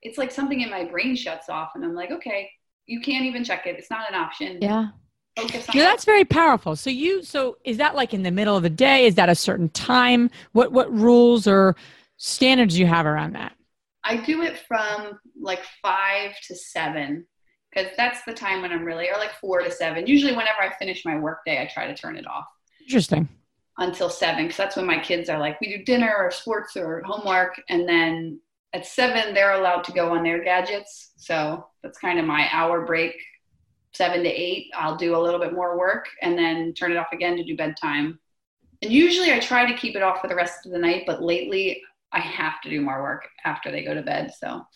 it's 0.03 0.19
like 0.19 0.33
something 0.33 0.61
in 0.61 0.71
my 0.71 0.85
brain 0.85 1.15
shuts 1.15 1.49
off 1.49 1.71
and 1.77 1.85
I'm 1.85 1.95
like, 1.95 2.11
okay, 2.11 2.51
you 2.87 3.01
can't 3.01 3.25
even 3.25 3.45
check 3.45 3.67
it. 3.67 3.77
It's 3.79 3.91
not 3.91 4.09
an 4.09 4.15
option. 4.15 4.59
Yeah. 4.61 4.89
Focus 5.37 5.69
on 5.69 5.77
yeah, 5.77 5.85
that's 5.85 6.05
very 6.05 6.25
powerful. 6.25 6.77
So 6.77 6.89
you 6.89 7.23
so 7.23 7.59
is 7.65 7.77
that 7.77 7.95
like 7.95 8.15
in 8.15 8.23
the 8.23 8.31
middle 8.31 8.57
of 8.57 8.63
the 8.63 8.71
day? 8.71 9.07
Is 9.07 9.17
that 9.17 9.29
a 9.29 9.35
certain 9.35 9.69
time? 9.71 10.31
What 10.53 10.73
what 10.73 10.91
rules 10.93 11.47
or 11.47 11.77
standards 12.17 12.79
you 12.79 12.87
have 12.87 13.05
around 13.05 13.35
that? 13.35 13.53
I 14.03 14.17
do 14.17 14.43
it 14.43 14.59
from 14.67 15.19
like 15.39 15.63
five 15.83 16.33
to 16.47 16.55
seven 16.55 17.27
because 17.77 17.93
that's 17.97 18.23
the 18.25 18.33
time 18.33 18.63
when 18.63 18.73
I'm 18.73 18.85
really, 18.85 19.09
or 19.11 19.19
like 19.19 19.33
four 19.41 19.61
to 19.61 19.71
seven. 19.71 20.07
Usually, 20.07 20.33
whenever 20.33 20.61
I 20.63 20.73
finish 20.79 21.05
my 21.05 21.19
workday, 21.19 21.61
I 21.61 21.67
try 21.67 21.87
to 21.87 21.95
turn 21.95 22.17
it 22.17 22.27
off. 22.27 22.47
Interesting. 22.81 23.29
Until 23.79 24.09
seven, 24.09 24.45
because 24.45 24.57
that's 24.57 24.77
when 24.77 24.87
my 24.87 24.99
kids 24.99 25.29
are 25.29 25.39
like, 25.39 25.61
we 25.61 25.77
do 25.77 25.85
dinner 25.85 26.15
or 26.19 26.31
sports 26.31 26.77
or 26.77 27.03
homework, 27.05 27.61
and 27.69 27.87
then 27.87 28.41
at 28.73 28.87
seven 28.87 29.35
they're 29.35 29.53
allowed 29.53 29.85
to 29.85 29.93
go 29.93 30.15
on 30.15 30.23
their 30.23 30.43
gadgets. 30.43 31.13
So 31.17 31.67
that's 31.87 31.99
kind 31.99 32.19
of 32.19 32.27
my 32.27 32.49
hour 32.53 32.85
break. 32.85 33.15
Seven 33.95 34.23
to 34.25 34.29
eight, 34.29 34.71
I'll 34.77 34.97
do 34.97 35.17
a 35.17 35.19
little 35.19 35.41
bit 35.41 35.55
more 35.55 35.79
work 35.79 36.09
and 36.21 36.37
then 36.37 36.75
turn 36.75 36.93
it 36.93 36.99
off 36.99 37.13
again 37.13 37.37
to 37.37 37.45
do 37.45 37.57
bedtime. 37.57 38.19
And 38.83 38.93
usually 38.93 39.33
I 39.33 39.39
try 39.39 39.65
to 39.71 39.79
keep 39.79 39.97
it 39.97 40.03
off 40.03 40.21
for 40.21 40.29
the 40.29 40.35
rest 40.35 40.67
of 40.67 40.73
the 40.73 40.79
night, 40.79 41.05
but 41.07 41.23
lately 41.23 41.81
I 42.13 42.21
have 42.21 42.61
to 42.63 42.69
do 42.69 42.83
more 42.83 43.03
work 43.03 43.29
after 43.45 43.71
they 43.71 43.85
go 43.85 43.95
to 43.95 44.03
bed. 44.03 44.33
So, 44.39 44.67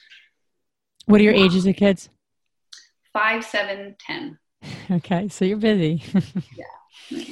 what 1.05 1.21
are 1.21 1.25
your 1.25 1.35
ages 1.35 1.67
of 1.67 1.77
kids? 1.77 2.09
five, 3.13 3.45
seven, 3.45 3.97
ten. 3.99 4.39
Okay, 4.91 5.29
so 5.29 5.45
you're 5.45 5.57
busy. 5.57 6.03
yeah. 7.11 7.25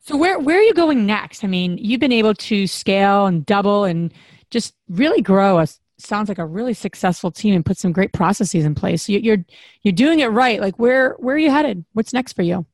So 0.00 0.16
where 0.16 0.38
where 0.38 0.58
are 0.58 0.62
you 0.62 0.74
going 0.74 1.06
next? 1.06 1.42
I 1.42 1.46
mean, 1.48 1.78
you've 1.78 2.00
been 2.00 2.12
able 2.12 2.34
to 2.34 2.66
scale 2.66 3.26
and 3.26 3.44
double 3.44 3.84
and 3.84 4.12
just 4.50 4.74
really 4.88 5.22
grow 5.22 5.58
a 5.58 5.66
sounds 5.98 6.28
like 6.28 6.38
a 6.38 6.46
really 6.46 6.74
successful 6.74 7.30
team 7.30 7.54
and 7.54 7.64
put 7.64 7.78
some 7.78 7.92
great 7.92 8.12
processes 8.12 8.64
in 8.64 8.74
place. 8.74 9.02
So 9.02 9.12
you're 9.12 9.44
you're 9.82 9.92
doing 9.92 10.20
it 10.20 10.26
right. 10.26 10.60
Like 10.60 10.78
where 10.78 11.14
where 11.18 11.36
are 11.36 11.38
you 11.38 11.50
headed? 11.50 11.84
What's 11.92 12.12
next 12.12 12.34
for 12.34 12.42
you? 12.42 12.66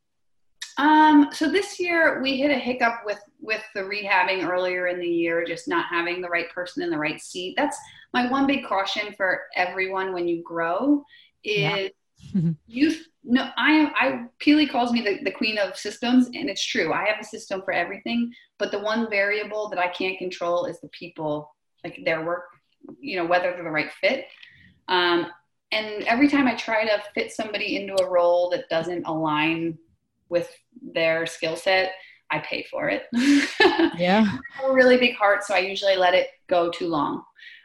Um, 0.79 1.29
so 1.33 1.51
this 1.51 1.79
year 1.79 2.23
we 2.23 2.39
hit 2.39 2.51
a 2.51 2.59
hiccup 2.59 3.01
with 3.05 3.21
with 3.41 3.63
the 3.75 3.81
rehabbing 3.81 4.49
earlier 4.49 4.87
in 4.89 4.99
the 4.99 5.09
year, 5.09 5.45
just 5.45 5.69
not 5.69 5.87
having 5.91 6.21
the 6.21 6.29
right 6.29 6.51
person 6.51 6.83
in 6.83 6.91
the 6.91 6.99
right 6.99 7.21
seat. 7.21 7.55
That's 7.57 7.77
my 8.13 8.31
one 8.31 8.47
big 8.47 8.65
caution 8.65 9.15
for 9.17 9.43
everyone 9.55 10.13
when 10.13 10.29
you 10.29 10.43
grow 10.43 11.05
is 11.45 11.61
yeah 11.61 11.89
you 12.67 12.95
no 13.25 13.51
i 13.57 13.73
am 13.73 13.93
i 13.99 14.25
keely 14.41 14.67
calls 14.67 14.93
me 14.93 15.01
the, 15.01 15.19
the 15.25 15.31
queen 15.31 15.59
of 15.59 15.77
systems 15.77 16.27
and 16.27 16.49
it's 16.49 16.65
true 16.65 16.93
i 16.93 17.05
have 17.05 17.19
a 17.21 17.25
system 17.25 17.63
for 17.65 17.73
everything 17.73 18.33
but 18.59 18.71
the 18.71 18.79
one 18.79 19.09
variable 19.11 19.69
that 19.69 19.79
i 19.79 19.89
can't 19.89 20.19
control 20.19 20.65
is 20.65 20.81
the 20.81 20.89
people 20.89 21.55
like 21.85 21.99
their 22.05 22.25
work 22.25 22.45
you 23.01 23.17
know 23.17 23.25
whether 23.25 23.53
they're 23.53 23.65
the 23.65 23.71
right 23.71 23.93
fit. 24.01 24.27
Um, 24.89 25.27
and 25.71 26.05
every 26.05 26.29
time 26.29 26.47
i 26.47 26.55
try 26.55 26.85
to 26.85 27.03
fit 27.15 27.33
somebody 27.33 27.77
into 27.77 27.95
a 28.03 28.11
role 28.11 28.51
that 28.51 28.69
doesn't 28.69 29.05
align 29.07 29.79
with 30.29 30.51
their 30.83 31.25
skill 31.25 31.57
set 31.57 31.93
i 32.31 32.39
pay 32.41 32.65
for 32.71 32.91
it. 32.91 33.05
Yeah. 33.97 34.27
I 34.27 34.63
have 34.63 34.71
a 34.71 34.73
really 34.73 34.99
big 34.99 35.17
heart 35.17 35.45
so 35.45 35.55
i 35.55 35.61
usually 35.61 35.97
let 35.97 36.15
it 36.15 36.29
go 36.49 36.71
too 36.71 36.89
long. 36.89 37.23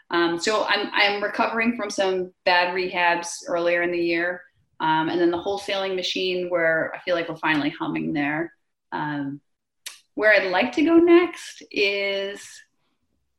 Um, 0.10 0.40
so 0.40 0.64
I'm, 0.64 0.90
I'm 0.94 1.22
recovering 1.22 1.76
from 1.76 1.90
some 1.90 2.32
bad 2.46 2.74
rehabs 2.74 3.28
earlier 3.48 3.82
in 3.82 3.92
the 3.92 3.98
year 3.98 4.42
um, 4.80 5.10
and 5.10 5.20
then 5.20 5.32
the 5.32 5.42
wholesaling 5.42 5.96
machine, 5.96 6.50
where 6.50 6.94
I 6.94 7.00
feel 7.00 7.16
like 7.16 7.30
we're 7.30 7.38
finally 7.38 7.70
humming 7.70 8.14
there. 8.14 8.54
Um, 8.92 9.42
where 10.14 10.34
I'd 10.34 10.52
like 10.52 10.72
to 10.74 10.84
go 10.84 10.98
next 10.98 11.64
is 11.72 12.48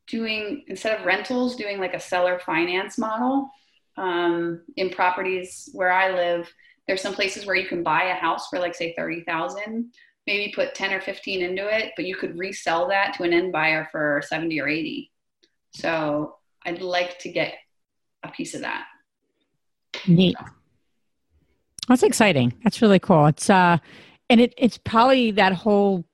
doing, 0.09 0.63
instead 0.67 0.99
of 0.99 1.05
rentals, 1.05 1.55
doing 1.55 1.79
like 1.79 1.93
a 1.93 1.99
seller 1.99 2.39
finance 2.45 2.97
model. 2.97 3.49
Um, 3.97 4.61
in 4.77 4.89
properties 4.89 5.69
where 5.73 5.91
I 5.91 6.13
live, 6.13 6.51
there's 6.87 7.01
some 7.01 7.13
places 7.13 7.45
where 7.45 7.55
you 7.55 7.67
can 7.67 7.83
buy 7.83 8.03
a 8.03 8.13
house 8.13 8.47
for 8.47 8.57
like, 8.57 8.73
say, 8.73 8.93
30,000, 8.95 9.91
maybe 10.25 10.53
put 10.55 10.73
10 10.73 10.93
or 10.93 11.01
15 11.01 11.41
into 11.41 11.67
it, 11.67 11.91
but 11.95 12.05
you 12.05 12.15
could 12.15 12.37
resell 12.37 12.87
that 12.87 13.13
to 13.15 13.23
an 13.23 13.33
end 13.33 13.51
buyer 13.51 13.87
for 13.91 14.21
70 14.25 14.59
or 14.61 14.67
80. 14.67 15.11
So 15.71 16.35
I'd 16.65 16.81
like 16.81 17.19
to 17.19 17.31
get 17.31 17.55
a 18.23 18.29
piece 18.29 18.53
of 18.53 18.61
that. 18.61 18.85
Neat. 20.07 20.35
That's 21.87 22.03
exciting. 22.03 22.53
That's 22.63 22.81
really 22.81 22.99
cool. 22.99 23.25
It's 23.25 23.49
uh 23.49 23.77
and 24.29 24.39
it 24.39 24.53
it's 24.57 24.77
probably 24.77 25.31
that 25.31 25.53
whole 25.53 26.05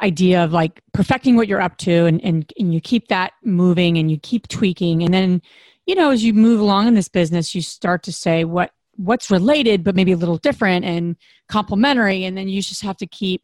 idea 0.00 0.44
of 0.44 0.52
like 0.52 0.80
perfecting 0.92 1.36
what 1.36 1.48
you're 1.48 1.60
up 1.60 1.76
to 1.78 2.06
and, 2.06 2.22
and 2.24 2.52
and 2.58 2.72
you 2.72 2.80
keep 2.80 3.08
that 3.08 3.32
moving 3.44 3.98
and 3.98 4.10
you 4.10 4.18
keep 4.18 4.48
tweaking. 4.48 5.02
And 5.02 5.12
then 5.12 5.42
you 5.86 5.94
know 5.94 6.10
as 6.10 6.24
you 6.24 6.34
move 6.34 6.60
along 6.60 6.88
in 6.88 6.94
this 6.94 7.08
business 7.08 7.54
you 7.54 7.62
start 7.62 8.02
to 8.04 8.12
say 8.12 8.44
what 8.44 8.72
what's 8.96 9.30
related 9.30 9.84
but 9.84 9.94
maybe 9.94 10.12
a 10.12 10.16
little 10.16 10.38
different 10.38 10.84
and 10.84 11.16
complementary. 11.48 12.24
And 12.24 12.36
then 12.36 12.48
you 12.48 12.62
just 12.62 12.82
have 12.82 12.96
to 12.98 13.06
keep 13.06 13.42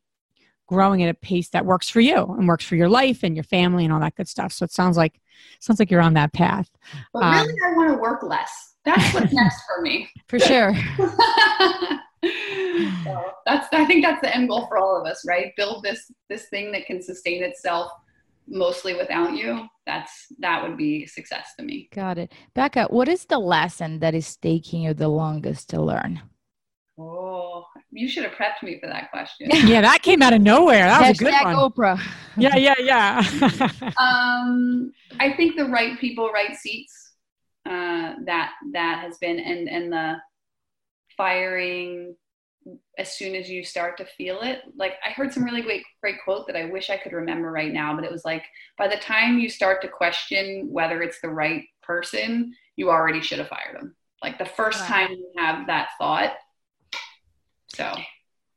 growing 0.66 1.02
at 1.02 1.10
a 1.10 1.14
pace 1.14 1.50
that 1.50 1.66
works 1.66 1.88
for 1.88 2.00
you 2.00 2.16
and 2.16 2.48
works 2.48 2.64
for 2.64 2.76
your 2.76 2.88
life 2.88 3.22
and 3.22 3.36
your 3.36 3.44
family 3.44 3.84
and 3.84 3.92
all 3.92 4.00
that 4.00 4.14
good 4.14 4.28
stuff. 4.28 4.52
So 4.52 4.64
it 4.64 4.72
sounds 4.72 4.96
like 4.96 5.20
sounds 5.60 5.78
like 5.78 5.90
you're 5.90 6.00
on 6.00 6.14
that 6.14 6.32
path. 6.32 6.70
But 7.12 7.20
really 7.20 7.50
um, 7.50 7.56
i 7.66 7.76
want 7.76 7.92
to 7.92 7.98
work 7.98 8.22
less. 8.22 8.74
That's 8.84 9.14
what's 9.14 9.32
next 9.32 9.62
for 9.66 9.82
me. 9.82 10.08
For 10.28 10.38
sure. 10.38 10.74
so 13.04 13.32
that's 13.46 13.68
I 13.72 13.84
think 13.86 14.04
that's 14.04 14.20
the 14.20 14.34
end 14.34 14.48
goal 14.48 14.66
for 14.66 14.78
all 14.78 15.00
of 15.00 15.06
us, 15.06 15.24
right? 15.26 15.52
Build 15.56 15.82
this 15.82 16.10
this 16.28 16.48
thing 16.48 16.72
that 16.72 16.86
can 16.86 17.02
sustain 17.02 17.42
itself 17.42 17.90
mostly 18.46 18.94
without 18.94 19.34
you. 19.34 19.66
That's 19.86 20.26
that 20.38 20.62
would 20.62 20.76
be 20.76 21.06
success 21.06 21.50
to 21.58 21.64
me. 21.64 21.88
Got 21.94 22.18
it. 22.18 22.32
Beka, 22.56 22.90
what 22.90 23.08
is 23.08 23.24
the 23.24 23.38
lesson 23.38 24.00
that 24.00 24.14
is 24.14 24.36
taking 24.36 24.82
you 24.82 24.94
the 24.94 25.08
longest 25.08 25.70
to 25.70 25.82
learn? 25.82 26.22
Oh, 26.96 27.66
you 27.90 28.08
should 28.08 28.24
have 28.24 28.34
prepped 28.34 28.62
me 28.62 28.78
for 28.80 28.86
that 28.86 29.10
question. 29.10 29.48
yeah, 29.66 29.80
that 29.80 30.02
came 30.02 30.22
out 30.22 30.32
of 30.32 30.40
nowhere. 30.40 30.86
That 30.86 31.08
was 31.08 31.20
a 31.20 31.24
good 31.24 31.34
one. 31.42 31.56
Oprah. 31.56 32.00
yeah, 32.36 32.56
yeah, 32.56 32.74
yeah. 32.78 33.22
um, 33.98 34.92
I 35.18 35.32
think 35.32 35.56
the 35.56 35.66
right 35.66 35.98
people, 35.98 36.30
right 36.30 36.54
seats 36.54 37.14
uh, 37.66 38.14
that 38.26 38.52
that 38.72 39.00
has 39.02 39.18
been 39.18 39.40
and 39.40 39.68
and 39.68 39.92
the 39.92 40.16
firing 41.16 42.14
as 42.98 43.16
soon 43.16 43.34
as 43.34 43.50
you 43.50 43.62
start 43.62 43.98
to 43.98 44.06
feel 44.06 44.40
it 44.40 44.62
like 44.76 44.94
i 45.06 45.10
heard 45.10 45.32
some 45.32 45.44
really 45.44 45.60
great 45.60 45.82
great 46.00 46.16
quote 46.24 46.46
that 46.46 46.56
i 46.56 46.64
wish 46.64 46.88
i 46.88 46.96
could 46.96 47.12
remember 47.12 47.50
right 47.50 47.72
now 47.72 47.94
but 47.94 48.04
it 48.04 48.10
was 48.10 48.24
like 48.24 48.44
by 48.78 48.88
the 48.88 48.96
time 48.96 49.38
you 49.38 49.50
start 49.50 49.82
to 49.82 49.88
question 49.88 50.68
whether 50.70 51.02
it's 51.02 51.20
the 51.20 51.28
right 51.28 51.64
person 51.82 52.54
you 52.76 52.90
already 52.90 53.20
should 53.20 53.38
have 53.38 53.48
fired 53.48 53.76
them 53.76 53.94
like 54.22 54.38
the 54.38 54.46
first 54.46 54.80
wow. 54.80 54.86
time 54.86 55.10
you 55.10 55.30
have 55.36 55.66
that 55.66 55.90
thought 55.98 56.32
So 57.74 57.94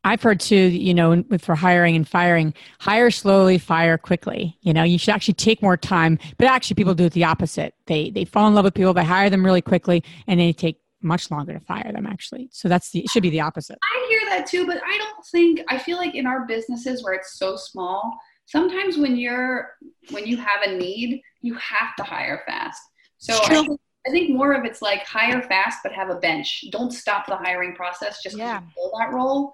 I've 0.08 0.24
heard 0.24 0.40
too, 0.40 0.56
you 0.56 0.94
know, 0.94 1.22
with 1.28 1.44
for 1.44 1.54
hiring 1.54 1.98
and 1.98 2.08
firing, 2.08 2.54
hire 2.80 3.12
slowly, 3.12 3.58
fire 3.58 3.98
quickly. 3.98 4.58
You 4.62 4.74
know, 4.74 4.84
you 4.84 4.98
should 4.98 5.14
actually 5.14 5.34
take 5.34 5.62
more 5.62 5.76
time, 5.76 6.18
but 6.38 6.48
actually 6.48 6.76
people 6.76 6.94
do 6.94 7.06
it 7.06 7.14
the 7.14 7.26
opposite. 7.26 7.74
They 7.88 8.10
they 8.10 8.24
fall 8.24 8.48
in 8.48 8.56
love 8.56 8.64
with 8.64 8.74
people, 8.74 8.94
they 8.94 9.04
hire 9.04 9.30
them 9.30 9.46
really 9.46 9.62
quickly, 9.62 10.04
and 10.26 10.40
they 10.40 10.54
take 10.54 10.78
much 11.08 11.32
longer 11.32 11.54
to 11.54 11.60
fire 11.62 11.92
them 11.94 12.06
actually. 12.06 12.50
So 12.52 12.68
that's 12.68 12.92
the 12.92 13.00
it 13.00 13.10
should 13.10 13.24
be 13.24 13.30
the 13.30 13.42
opposite. 13.42 13.78
I 13.84 14.08
hear 14.10 14.20
that 14.30 14.46
too, 14.48 14.68
but 14.68 14.82
I 14.86 14.98
don't 14.98 15.26
think 15.32 15.62
I 15.70 15.78
feel 15.78 15.98
like 15.98 16.14
in 16.16 16.28
our 16.28 16.46
businesses 16.46 17.04
where 17.04 17.14
it's 17.14 17.40
so 17.40 17.56
small, 17.56 18.18
sometimes 18.46 18.98
when 18.98 19.16
you're 19.18 19.76
when 20.12 20.26
you 20.28 20.38
have 20.38 20.62
a 20.66 20.78
need, 20.78 21.22
you 21.42 21.56
have 21.56 21.96
to 21.98 22.04
hire 22.04 22.44
fast. 22.46 22.82
So 23.18 23.40
I 23.46 23.48
think, 23.48 23.80
I 24.08 24.12
think 24.12 24.30
more 24.30 24.54
of 24.54 24.64
it's 24.66 24.82
like 24.82 25.04
hire 25.06 25.42
fast 25.42 25.80
but 25.84 25.92
have 25.94 26.10
a 26.10 26.16
bench. 26.16 26.66
Don't 26.72 26.92
stop 26.92 27.26
the 27.26 27.36
hiring 27.38 27.74
process 27.74 28.22
just 28.22 28.36
because 28.36 28.50
Yeah. 28.50 28.62
fill 28.76 28.92
that 29.00 29.12
role. 29.12 29.54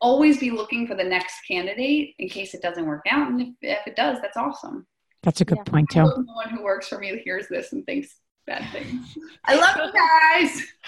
Always 0.00 0.38
be 0.38 0.50
looking 0.50 0.86
for 0.86 0.94
the 0.94 1.04
next 1.04 1.34
candidate 1.46 2.14
in 2.18 2.28
case 2.28 2.54
it 2.54 2.62
doesn't 2.62 2.86
work 2.86 3.02
out. 3.10 3.28
And 3.30 3.40
if, 3.40 3.48
if 3.62 3.86
it 3.86 3.96
does, 3.96 4.18
that's 4.20 4.36
awesome. 4.36 4.86
That's 5.24 5.40
a 5.40 5.44
good 5.44 5.58
Yeah. 5.58 5.64
point 5.64 5.88
I 5.90 5.94
too. 5.94 6.00
hope 6.08 6.18
no 6.24 6.34
one 6.34 6.50
who 6.50 6.62
works 6.62 6.88
for 6.88 6.98
me 6.98 7.16
hears 7.24 7.46
this 7.48 7.72
and 7.72 7.84
thinks 7.84 8.16
bad 8.48 8.70
things. 8.72 9.16
I 9.44 9.54
love 9.56 9.76
you 9.76 9.92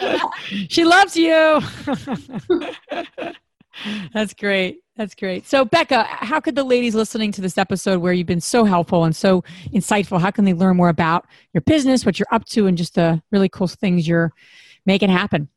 guys. 0.01 0.69
she 0.71 0.85
loves 0.85 1.17
you. 1.17 1.61
That's 4.13 4.35
great. 4.35 4.81
That's 4.97 5.15
great. 5.15 5.47
So, 5.47 5.65
Beka, 5.65 6.05
how 6.07 6.41
could 6.41 6.55
the 6.55 6.65
ladies 6.65 6.95
listening 6.95 7.33
to 7.33 7.41
this 7.41 7.57
episode, 7.57 8.01
where 8.01 8.13
you've 8.13 8.27
been 8.27 8.41
so 8.41 8.65
helpful 8.65 9.05
and 9.05 9.15
so 9.15 9.43
insightful, 9.73 10.21
how 10.21 10.31
can 10.31 10.45
they 10.45 10.55
learn 10.55 10.77
more 10.77 10.89
about 10.89 11.27
your 11.53 11.61
business, 11.63 12.05
what 12.05 12.19
you're 12.19 12.27
up 12.33 12.45
to, 12.47 12.67
and 12.67 12.77
just 12.77 12.95
the 12.95 13.23
really 13.31 13.49
cool 13.49 13.69
things 13.69 14.09
you're 14.09 14.33
making 14.87 15.11
happen? 15.11 15.49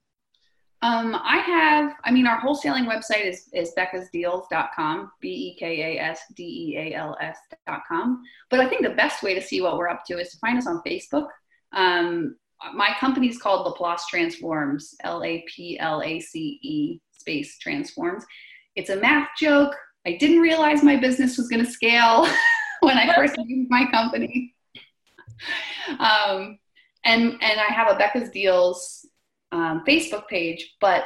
Um, 0.81 1.15
I 1.15 1.37
have, 1.37 1.93
I 2.03 2.11
mean, 2.11 2.27
our 2.27 2.41
wholesaling 2.41 2.87
website 2.87 3.25
is, 3.25 3.47
is 3.53 3.71
bekasdeals.com, 3.77 5.11
B 5.21 5.29
E 5.29 5.55
K 5.57 5.97
A 5.97 6.01
S 6.01 6.19
D 6.35 6.43
E 6.43 6.77
A 6.77 6.95
L 6.97 7.15
S.com. 7.21 8.21
But 8.49 8.59
I 8.59 8.67
think 8.67 8.81
the 8.81 8.89
best 8.89 9.23
way 9.23 9.33
to 9.33 9.41
see 9.41 9.61
what 9.61 9.77
we're 9.77 9.87
up 9.87 10.03
to 10.07 10.19
is 10.19 10.31
to 10.31 10.37
find 10.39 10.57
us 10.57 10.67
on 10.67 10.81
Facebook. 10.85 11.27
Um, 11.73 12.35
my 12.73 12.95
company 12.99 13.27
is 13.27 13.37
called 13.37 13.65
Laplace 13.65 14.05
Transforms, 14.07 14.95
L 15.03 15.23
A 15.23 15.43
P 15.47 15.77
L 15.79 16.01
A 16.01 16.19
C 16.19 16.59
E 16.61 16.99
space 17.11 17.57
transforms. 17.57 18.23
It's 18.75 18.89
a 18.89 18.97
math 18.97 19.29
joke. 19.39 19.75
I 20.05 20.17
didn't 20.17 20.39
realize 20.39 20.83
my 20.83 20.97
business 20.97 21.37
was 21.37 21.47
going 21.47 21.63
to 21.63 21.71
scale 21.71 22.27
when 22.81 22.97
I 22.97 23.13
first 23.15 23.35
named 23.37 23.67
my 23.69 23.89
company. 23.91 24.55
Um, 25.99 26.59
and, 27.05 27.33
and 27.41 27.59
I 27.59 27.73
have 27.73 27.89
a 27.89 27.97
Beka's 27.97 28.29
Deals 28.29 29.05
um, 29.51 29.83
Facebook 29.87 30.27
page, 30.27 30.75
but 30.81 31.03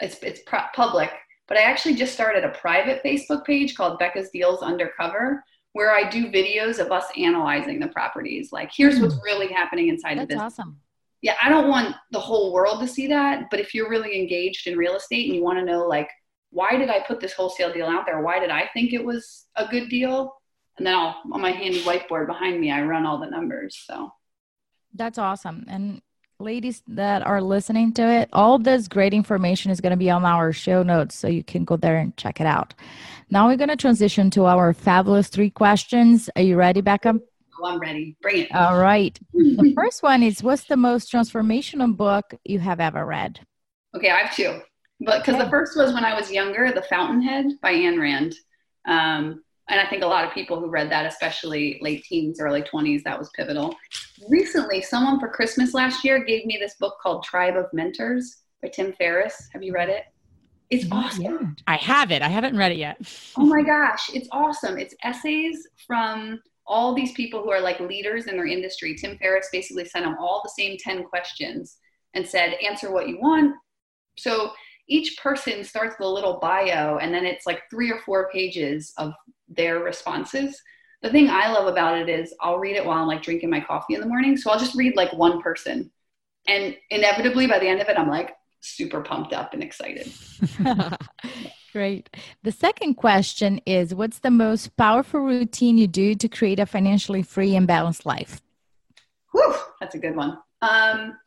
it's 0.00 0.18
it's 0.22 0.40
public. 0.74 1.10
But 1.48 1.56
I 1.56 1.62
actually 1.62 1.94
just 1.94 2.12
started 2.12 2.44
a 2.44 2.50
private 2.50 3.02
Facebook 3.04 3.44
page 3.44 3.76
called 3.76 3.98
Beka's 3.98 4.30
Deals 4.30 4.62
Undercover, 4.62 5.44
where 5.76 5.94
I 5.94 6.08
do 6.08 6.30
videos 6.30 6.78
of 6.78 6.90
us 6.90 7.04
analyzing 7.18 7.78
the 7.78 7.88
properties. 7.88 8.50
Like, 8.50 8.70
here's 8.74 8.98
what's 8.98 9.16
hmm. 9.16 9.20
really 9.20 9.48
happening 9.48 9.88
inside 9.88 10.14
the 10.14 10.20
That's 10.20 10.28
business. 10.28 10.52
awesome. 10.54 10.80
Yeah, 11.20 11.34
I 11.42 11.50
don't 11.50 11.68
want 11.68 11.94
the 12.12 12.18
whole 12.18 12.50
world 12.50 12.80
to 12.80 12.88
see 12.88 13.08
that, 13.08 13.48
but 13.50 13.60
if 13.60 13.74
you're 13.74 13.90
really 13.90 14.18
engaged 14.18 14.66
in 14.66 14.78
real 14.78 14.96
estate 14.96 15.26
and 15.26 15.36
you 15.36 15.44
want 15.44 15.58
to 15.58 15.64
know, 15.66 15.86
like, 15.86 16.08
why 16.48 16.78
did 16.78 16.88
I 16.88 17.00
put 17.00 17.20
this 17.20 17.34
wholesale 17.34 17.74
deal 17.74 17.88
out 17.88 18.06
there? 18.06 18.22
Why 18.22 18.38
did 18.38 18.48
I 18.48 18.70
think 18.72 18.94
it 18.94 19.04
was 19.04 19.48
a 19.56 19.66
good 19.66 19.90
deal? 19.90 20.32
And 20.78 20.86
then 20.86 20.94
I'll 20.94 21.20
on 21.30 21.42
my 21.42 21.50
handy 21.50 21.82
whiteboard 21.82 22.26
behind 22.26 22.58
me, 22.58 22.72
I 22.72 22.80
run 22.82 23.04
all 23.04 23.18
the 23.18 23.26
numbers. 23.26 23.78
So. 23.86 24.12
That's 24.94 25.18
awesome. 25.18 25.66
And 25.68 26.00
ladies 26.38 26.82
that 26.88 27.26
are 27.26 27.40
listening 27.40 27.92
to 27.94 28.02
it, 28.02 28.28
all 28.32 28.58
this 28.58 28.88
great 28.88 29.14
information 29.14 29.70
is 29.70 29.80
going 29.80 29.90
to 29.92 29.96
be 29.96 30.10
on 30.10 30.24
our 30.24 30.52
show 30.52 30.82
notes, 30.82 31.16
so 31.16 31.28
you 31.28 31.42
can 31.42 31.64
go 31.64 31.76
there 31.76 31.96
and 31.96 32.16
check 32.16 32.40
it 32.40 32.46
out. 32.46 32.74
Now 33.30 33.48
we're 33.48 33.56
going 33.56 33.70
to 33.70 33.76
transition 33.76 34.30
to 34.30 34.44
our 34.46 34.72
fabulous 34.72 35.28
three 35.28 35.50
questions. 35.50 36.28
Are 36.36 36.42
you 36.42 36.56
ready, 36.56 36.82
Beka? 36.82 37.18
Oh, 37.60 37.66
I'm 37.66 37.78
ready. 37.80 38.16
Bring 38.20 38.42
it. 38.42 38.54
All 38.54 38.78
right. 38.78 39.18
The 39.32 39.72
first 39.76 40.02
one 40.02 40.22
is 40.22 40.42
What's 40.42 40.64
the 40.64 40.76
most 40.76 41.10
transformational 41.10 41.96
book 41.96 42.34
you 42.44 42.58
have 42.58 42.80
ever 42.80 43.04
read? 43.06 43.40
Okay, 43.96 44.10
I 44.10 44.18
have 44.18 44.36
two. 44.36 44.60
But 45.00 45.18
because 45.20 45.34
Okay. 45.36 45.44
the 45.44 45.50
first 45.50 45.76
was 45.76 45.92
when 45.94 46.04
I 46.04 46.14
was 46.14 46.30
younger, 46.30 46.70
The 46.72 46.82
Fountainhead 46.82 47.46
by 47.62 47.72
Ayn 47.74 47.98
Rand. 48.00 48.34
Um, 48.86 49.42
and 49.68 49.80
I 49.80 49.86
think 49.86 50.02
a 50.02 50.06
lot 50.06 50.24
of 50.24 50.32
people 50.32 50.60
who 50.60 50.68
read 50.68 50.90
that, 50.90 51.06
especially 51.06 51.78
late 51.80 52.04
teens, 52.04 52.40
early 52.40 52.62
20s, 52.62 53.02
that 53.02 53.18
was 53.18 53.30
pivotal. 53.30 53.74
Recently, 54.28 54.80
someone 54.80 55.18
for 55.18 55.28
Christmas 55.28 55.74
last 55.74 56.04
year 56.04 56.24
gave 56.24 56.46
me 56.46 56.56
this 56.60 56.74
book 56.74 56.96
called 57.02 57.24
Tribe 57.24 57.56
of 57.56 57.66
Mentors 57.72 58.42
by 58.62 58.68
Tim 58.68 58.92
Ferriss. 58.92 59.48
Have 59.52 59.62
you 59.62 59.72
read 59.72 59.88
it? 59.88 60.04
It's 60.70 60.86
awesome. 60.90 61.56
I 61.66 61.76
have 61.76 62.10
it. 62.10 62.22
I 62.22 62.28
haven't 62.28 62.56
read 62.56 62.72
it 62.72 62.78
yet. 62.78 62.98
Oh 63.36 63.46
my 63.46 63.62
gosh, 63.62 64.10
it's 64.12 64.28
awesome. 64.32 64.78
It's 64.78 64.94
essays 65.04 65.66
from 65.86 66.40
all 66.66 66.94
these 66.94 67.12
people 67.12 67.42
who 67.42 67.50
are 67.50 67.60
like 67.60 67.78
leaders 67.78 68.26
in 68.26 68.36
their 68.36 68.46
industry. 68.46 68.96
Tim 68.96 69.16
Ferriss 69.18 69.48
basically 69.52 69.84
sent 69.84 70.04
them 70.04 70.16
all 70.18 70.42
the 70.42 70.50
same 70.50 70.76
10 70.78 71.04
questions 71.04 71.76
and 72.14 72.26
said, 72.26 72.54
answer 72.66 72.92
what 72.92 73.08
you 73.08 73.20
want. 73.20 73.54
So 74.18 74.50
each 74.88 75.16
person 75.18 75.64
starts 75.64 75.96
with 75.98 76.06
a 76.06 76.10
little 76.10 76.38
bio, 76.40 76.98
and 76.98 77.12
then 77.12 77.24
it's 77.24 77.46
like 77.46 77.62
three 77.70 77.90
or 77.90 78.00
four 78.00 78.30
pages 78.30 78.92
of 78.98 79.12
their 79.48 79.80
responses. 79.80 80.60
The 81.02 81.10
thing 81.10 81.28
I 81.28 81.52
love 81.52 81.66
about 81.66 81.98
it 81.98 82.08
is 82.08 82.34
I'll 82.40 82.58
read 82.58 82.76
it 82.76 82.84
while 82.84 82.98
I'm 82.98 83.06
like 83.06 83.22
drinking 83.22 83.50
my 83.50 83.60
coffee 83.60 83.94
in 83.94 84.00
the 84.00 84.06
morning. 84.06 84.36
So 84.36 84.50
I'll 84.50 84.58
just 84.58 84.74
read 84.74 84.96
like 84.96 85.12
one 85.12 85.40
person. 85.42 85.90
And 86.48 86.76
inevitably 86.90 87.46
by 87.46 87.58
the 87.58 87.68
end 87.68 87.80
of 87.80 87.88
it, 87.88 87.98
I'm 87.98 88.08
like 88.08 88.34
super 88.60 89.02
pumped 89.02 89.32
up 89.32 89.52
and 89.52 89.62
excited. 89.62 90.12
Great. 91.72 92.08
The 92.42 92.52
second 92.52 92.94
question 92.94 93.60
is 93.66 93.94
What's 93.94 94.20
the 94.20 94.30
most 94.30 94.76
powerful 94.76 95.20
routine 95.20 95.76
you 95.76 95.86
do 95.86 96.14
to 96.14 96.28
create 96.28 96.58
a 96.58 96.66
financially 96.66 97.22
free 97.22 97.54
and 97.54 97.66
balanced 97.66 98.06
life? 98.06 98.40
Whew, 99.32 99.54
that's 99.80 99.94
a 99.94 99.98
good 99.98 100.16
one. 100.16 100.38
Um, 100.62 101.18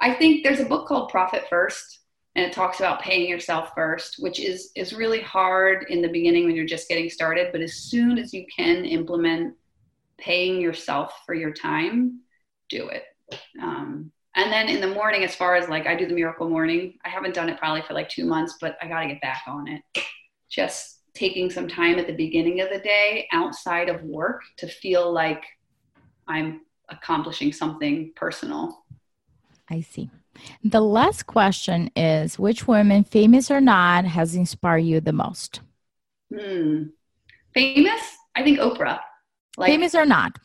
I 0.00 0.14
think 0.14 0.42
there's 0.42 0.60
a 0.60 0.64
book 0.64 0.88
called 0.88 1.10
Profit 1.10 1.46
First, 1.48 1.99
and 2.36 2.44
it 2.44 2.52
talks 2.52 2.78
about 2.78 3.00
paying 3.00 3.28
yourself 3.28 3.72
first, 3.74 4.16
which 4.18 4.38
is 4.38 4.70
is 4.76 4.92
really 4.92 5.20
hard 5.20 5.86
in 5.90 6.00
the 6.00 6.08
beginning 6.08 6.44
when 6.44 6.54
you're 6.54 6.64
just 6.64 6.88
getting 6.88 7.10
started. 7.10 7.50
But 7.52 7.60
as 7.60 7.74
soon 7.74 8.18
as 8.18 8.32
you 8.32 8.46
can 8.54 8.84
implement 8.84 9.54
paying 10.18 10.60
yourself 10.60 11.22
for 11.26 11.34
your 11.34 11.52
time, 11.52 12.20
do 12.68 12.88
it. 12.88 13.04
Um, 13.60 14.12
and 14.36 14.52
then 14.52 14.68
in 14.68 14.80
the 14.80 14.94
morning, 14.94 15.24
as 15.24 15.34
far 15.34 15.56
as 15.56 15.68
like 15.68 15.86
I 15.86 15.96
do 15.96 16.06
the 16.06 16.14
miracle 16.14 16.48
morning, 16.48 16.98
I 17.04 17.08
haven't 17.08 17.34
done 17.34 17.48
it 17.48 17.58
probably 17.58 17.82
for 17.82 17.94
like 17.94 18.08
two 18.08 18.24
months, 18.24 18.56
but 18.60 18.76
I 18.80 18.86
got 18.86 19.00
to 19.00 19.08
get 19.08 19.20
back 19.20 19.42
on 19.48 19.66
it. 19.66 19.82
Just 20.48 21.00
taking 21.14 21.50
some 21.50 21.66
time 21.66 21.98
at 21.98 22.06
the 22.06 22.12
beginning 22.12 22.60
of 22.60 22.70
the 22.70 22.78
day 22.78 23.28
outside 23.32 23.88
of 23.88 24.02
work 24.04 24.42
to 24.58 24.68
feel 24.68 25.12
like 25.12 25.44
I'm 26.28 26.60
accomplishing 26.88 27.52
something 27.52 28.12
personal. 28.14 28.84
I 29.68 29.80
see. 29.80 30.10
The 30.64 30.80
last 30.80 31.26
question 31.26 31.90
is 31.96 32.38
Which 32.38 32.66
woman, 32.66 33.04
famous 33.04 33.50
or 33.50 33.60
not, 33.60 34.04
has 34.04 34.34
inspired 34.34 34.78
you 34.78 35.00
the 35.00 35.12
most? 35.12 35.60
Hmm. 36.34 36.84
Famous? 37.54 38.00
I 38.34 38.42
think 38.42 38.58
Oprah. 38.58 39.00
Like 39.56 39.70
famous 39.70 39.94
or 39.94 40.06
not? 40.06 40.38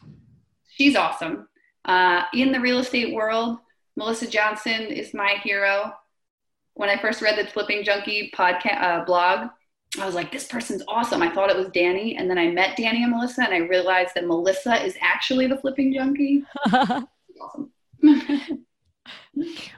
she's 0.76 0.96
awesome. 0.96 1.48
Uh, 1.86 2.24
in 2.34 2.52
the 2.52 2.60
real 2.60 2.80
estate 2.80 3.14
world, 3.14 3.60
Melissa 3.96 4.28
Johnson 4.28 4.82
is 4.82 5.14
my 5.14 5.38
hero. 5.44 5.94
When 6.74 6.90
I 6.90 6.98
first 6.98 7.22
read 7.22 7.38
the 7.38 7.50
Flipping 7.50 7.84
Junkie 7.84 8.32
podcast 8.36 8.82
uh, 8.82 9.06
blog, 9.06 9.50
I 10.00 10.06
was 10.06 10.16
like, 10.16 10.32
this 10.32 10.48
person's 10.48 10.84
awesome. 10.88 11.22
I 11.22 11.34
thought 11.34 11.50
it 11.50 11.56
was 11.56 11.70
Danny, 11.70 12.18
and 12.18 12.30
then 12.30 12.38
I 12.38 12.50
met 12.50 12.76
Danny 12.76 13.04
and 13.04 13.12
Melissa, 13.12 13.44
and 13.44 13.54
I 13.54 13.60
realized 13.60 14.12
that 14.16 14.28
Melissa 14.28 14.84
is 14.84 14.98
actually 15.00 15.48
the 15.48 15.58
Flipping 15.58 15.94
Junkie. 15.94 16.44
Awesome. 17.42 17.70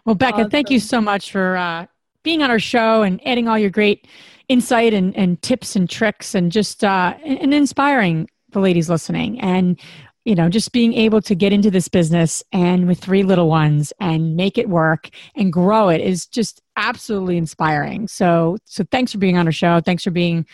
Well, 0.05 0.15
Beka, 0.15 0.49
thank 0.51 0.69
you 0.69 0.79
so 0.79 1.01
much 1.01 1.31
for 1.31 1.57
uh, 1.57 1.85
being 2.23 2.41
on 2.41 2.51
our 2.51 2.59
show 2.59 3.03
and 3.03 3.25
adding 3.27 3.47
all 3.47 3.57
your 3.57 3.69
great 3.69 4.07
insight 4.47 4.93
and, 4.93 5.15
and 5.17 5.41
tips 5.41 5.75
and 5.75 5.89
tricks 5.89 6.35
and 6.35 6.51
just 6.51 6.83
uh, 6.83 7.15
and, 7.23 7.39
and 7.39 7.53
inspiring 7.53 8.29
the 8.51 8.59
ladies 8.59 8.89
listening 8.89 9.39
and 9.41 9.79
you 10.23 10.33
know 10.33 10.47
just 10.47 10.71
being 10.71 10.93
able 10.93 11.21
to 11.21 11.35
get 11.35 11.51
into 11.51 11.69
this 11.69 11.89
business 11.89 12.41
and 12.53 12.87
with 12.87 12.97
three 12.97 13.23
little 13.23 13.49
ones 13.49 13.91
and 13.99 14.37
make 14.37 14.57
it 14.57 14.69
work 14.69 15.09
and 15.35 15.51
grow 15.51 15.89
it 15.89 15.99
is 15.99 16.25
just 16.25 16.61
absolutely 16.77 17.35
inspiring 17.35 18.07
so 18.07 18.57
so 18.63 18.85
thanks 18.89 19.11
for 19.11 19.17
being 19.17 19.37
on 19.37 19.45
our 19.45 19.51
show 19.51 19.81
thanks 19.81 20.01
for 20.01 20.11
being 20.11 20.45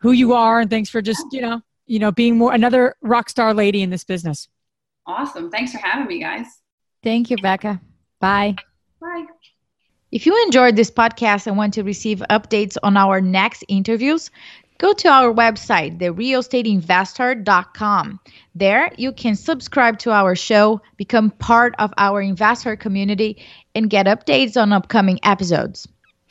who 0.00 0.12
you 0.12 0.32
are 0.32 0.60
and 0.60 0.70
thanks 0.70 0.88
for 0.88 1.02
just 1.02 1.24
you 1.32 1.40
know 1.40 1.60
you 1.86 1.98
know 1.98 2.12
being 2.12 2.38
more 2.38 2.52
another 2.52 2.94
rock 3.02 3.28
star 3.28 3.52
lady 3.52 3.82
in 3.82 3.90
this 3.90 4.04
business 4.04 4.46
awesome. 5.06 5.50
Thanks 5.50 5.72
for 5.72 5.78
having 5.78 6.06
me, 6.06 6.20
guys. 6.20 6.46
Thank 7.02 7.30
you, 7.30 7.36
Beka. 7.36 7.80
Bye. 8.22 8.54
Bye. 9.00 9.26
If 10.12 10.26
you 10.26 10.40
enjoyed 10.44 10.76
this 10.76 10.92
podcast 10.92 11.48
and 11.48 11.56
want 11.56 11.74
to 11.74 11.82
receive 11.82 12.22
updates 12.30 12.76
on 12.84 12.96
our 12.96 13.20
next 13.20 13.64
interviews, 13.66 14.30
go 14.78 14.92
to 14.92 15.08
our 15.08 15.34
website, 15.34 15.98
therealestateinvestHER.com. 15.98 18.20
There, 18.54 18.92
you 18.96 19.10
can 19.10 19.34
subscribe 19.34 19.98
to 20.00 20.12
our 20.12 20.36
show, 20.36 20.80
become 20.96 21.30
part 21.30 21.74
of 21.80 21.92
our 21.98 22.22
investor 22.22 22.76
community, 22.76 23.42
and 23.74 23.90
get 23.90 24.06
updates 24.06 24.56
on 24.56 24.72
upcoming 24.72 25.18
episodes. 25.24 25.88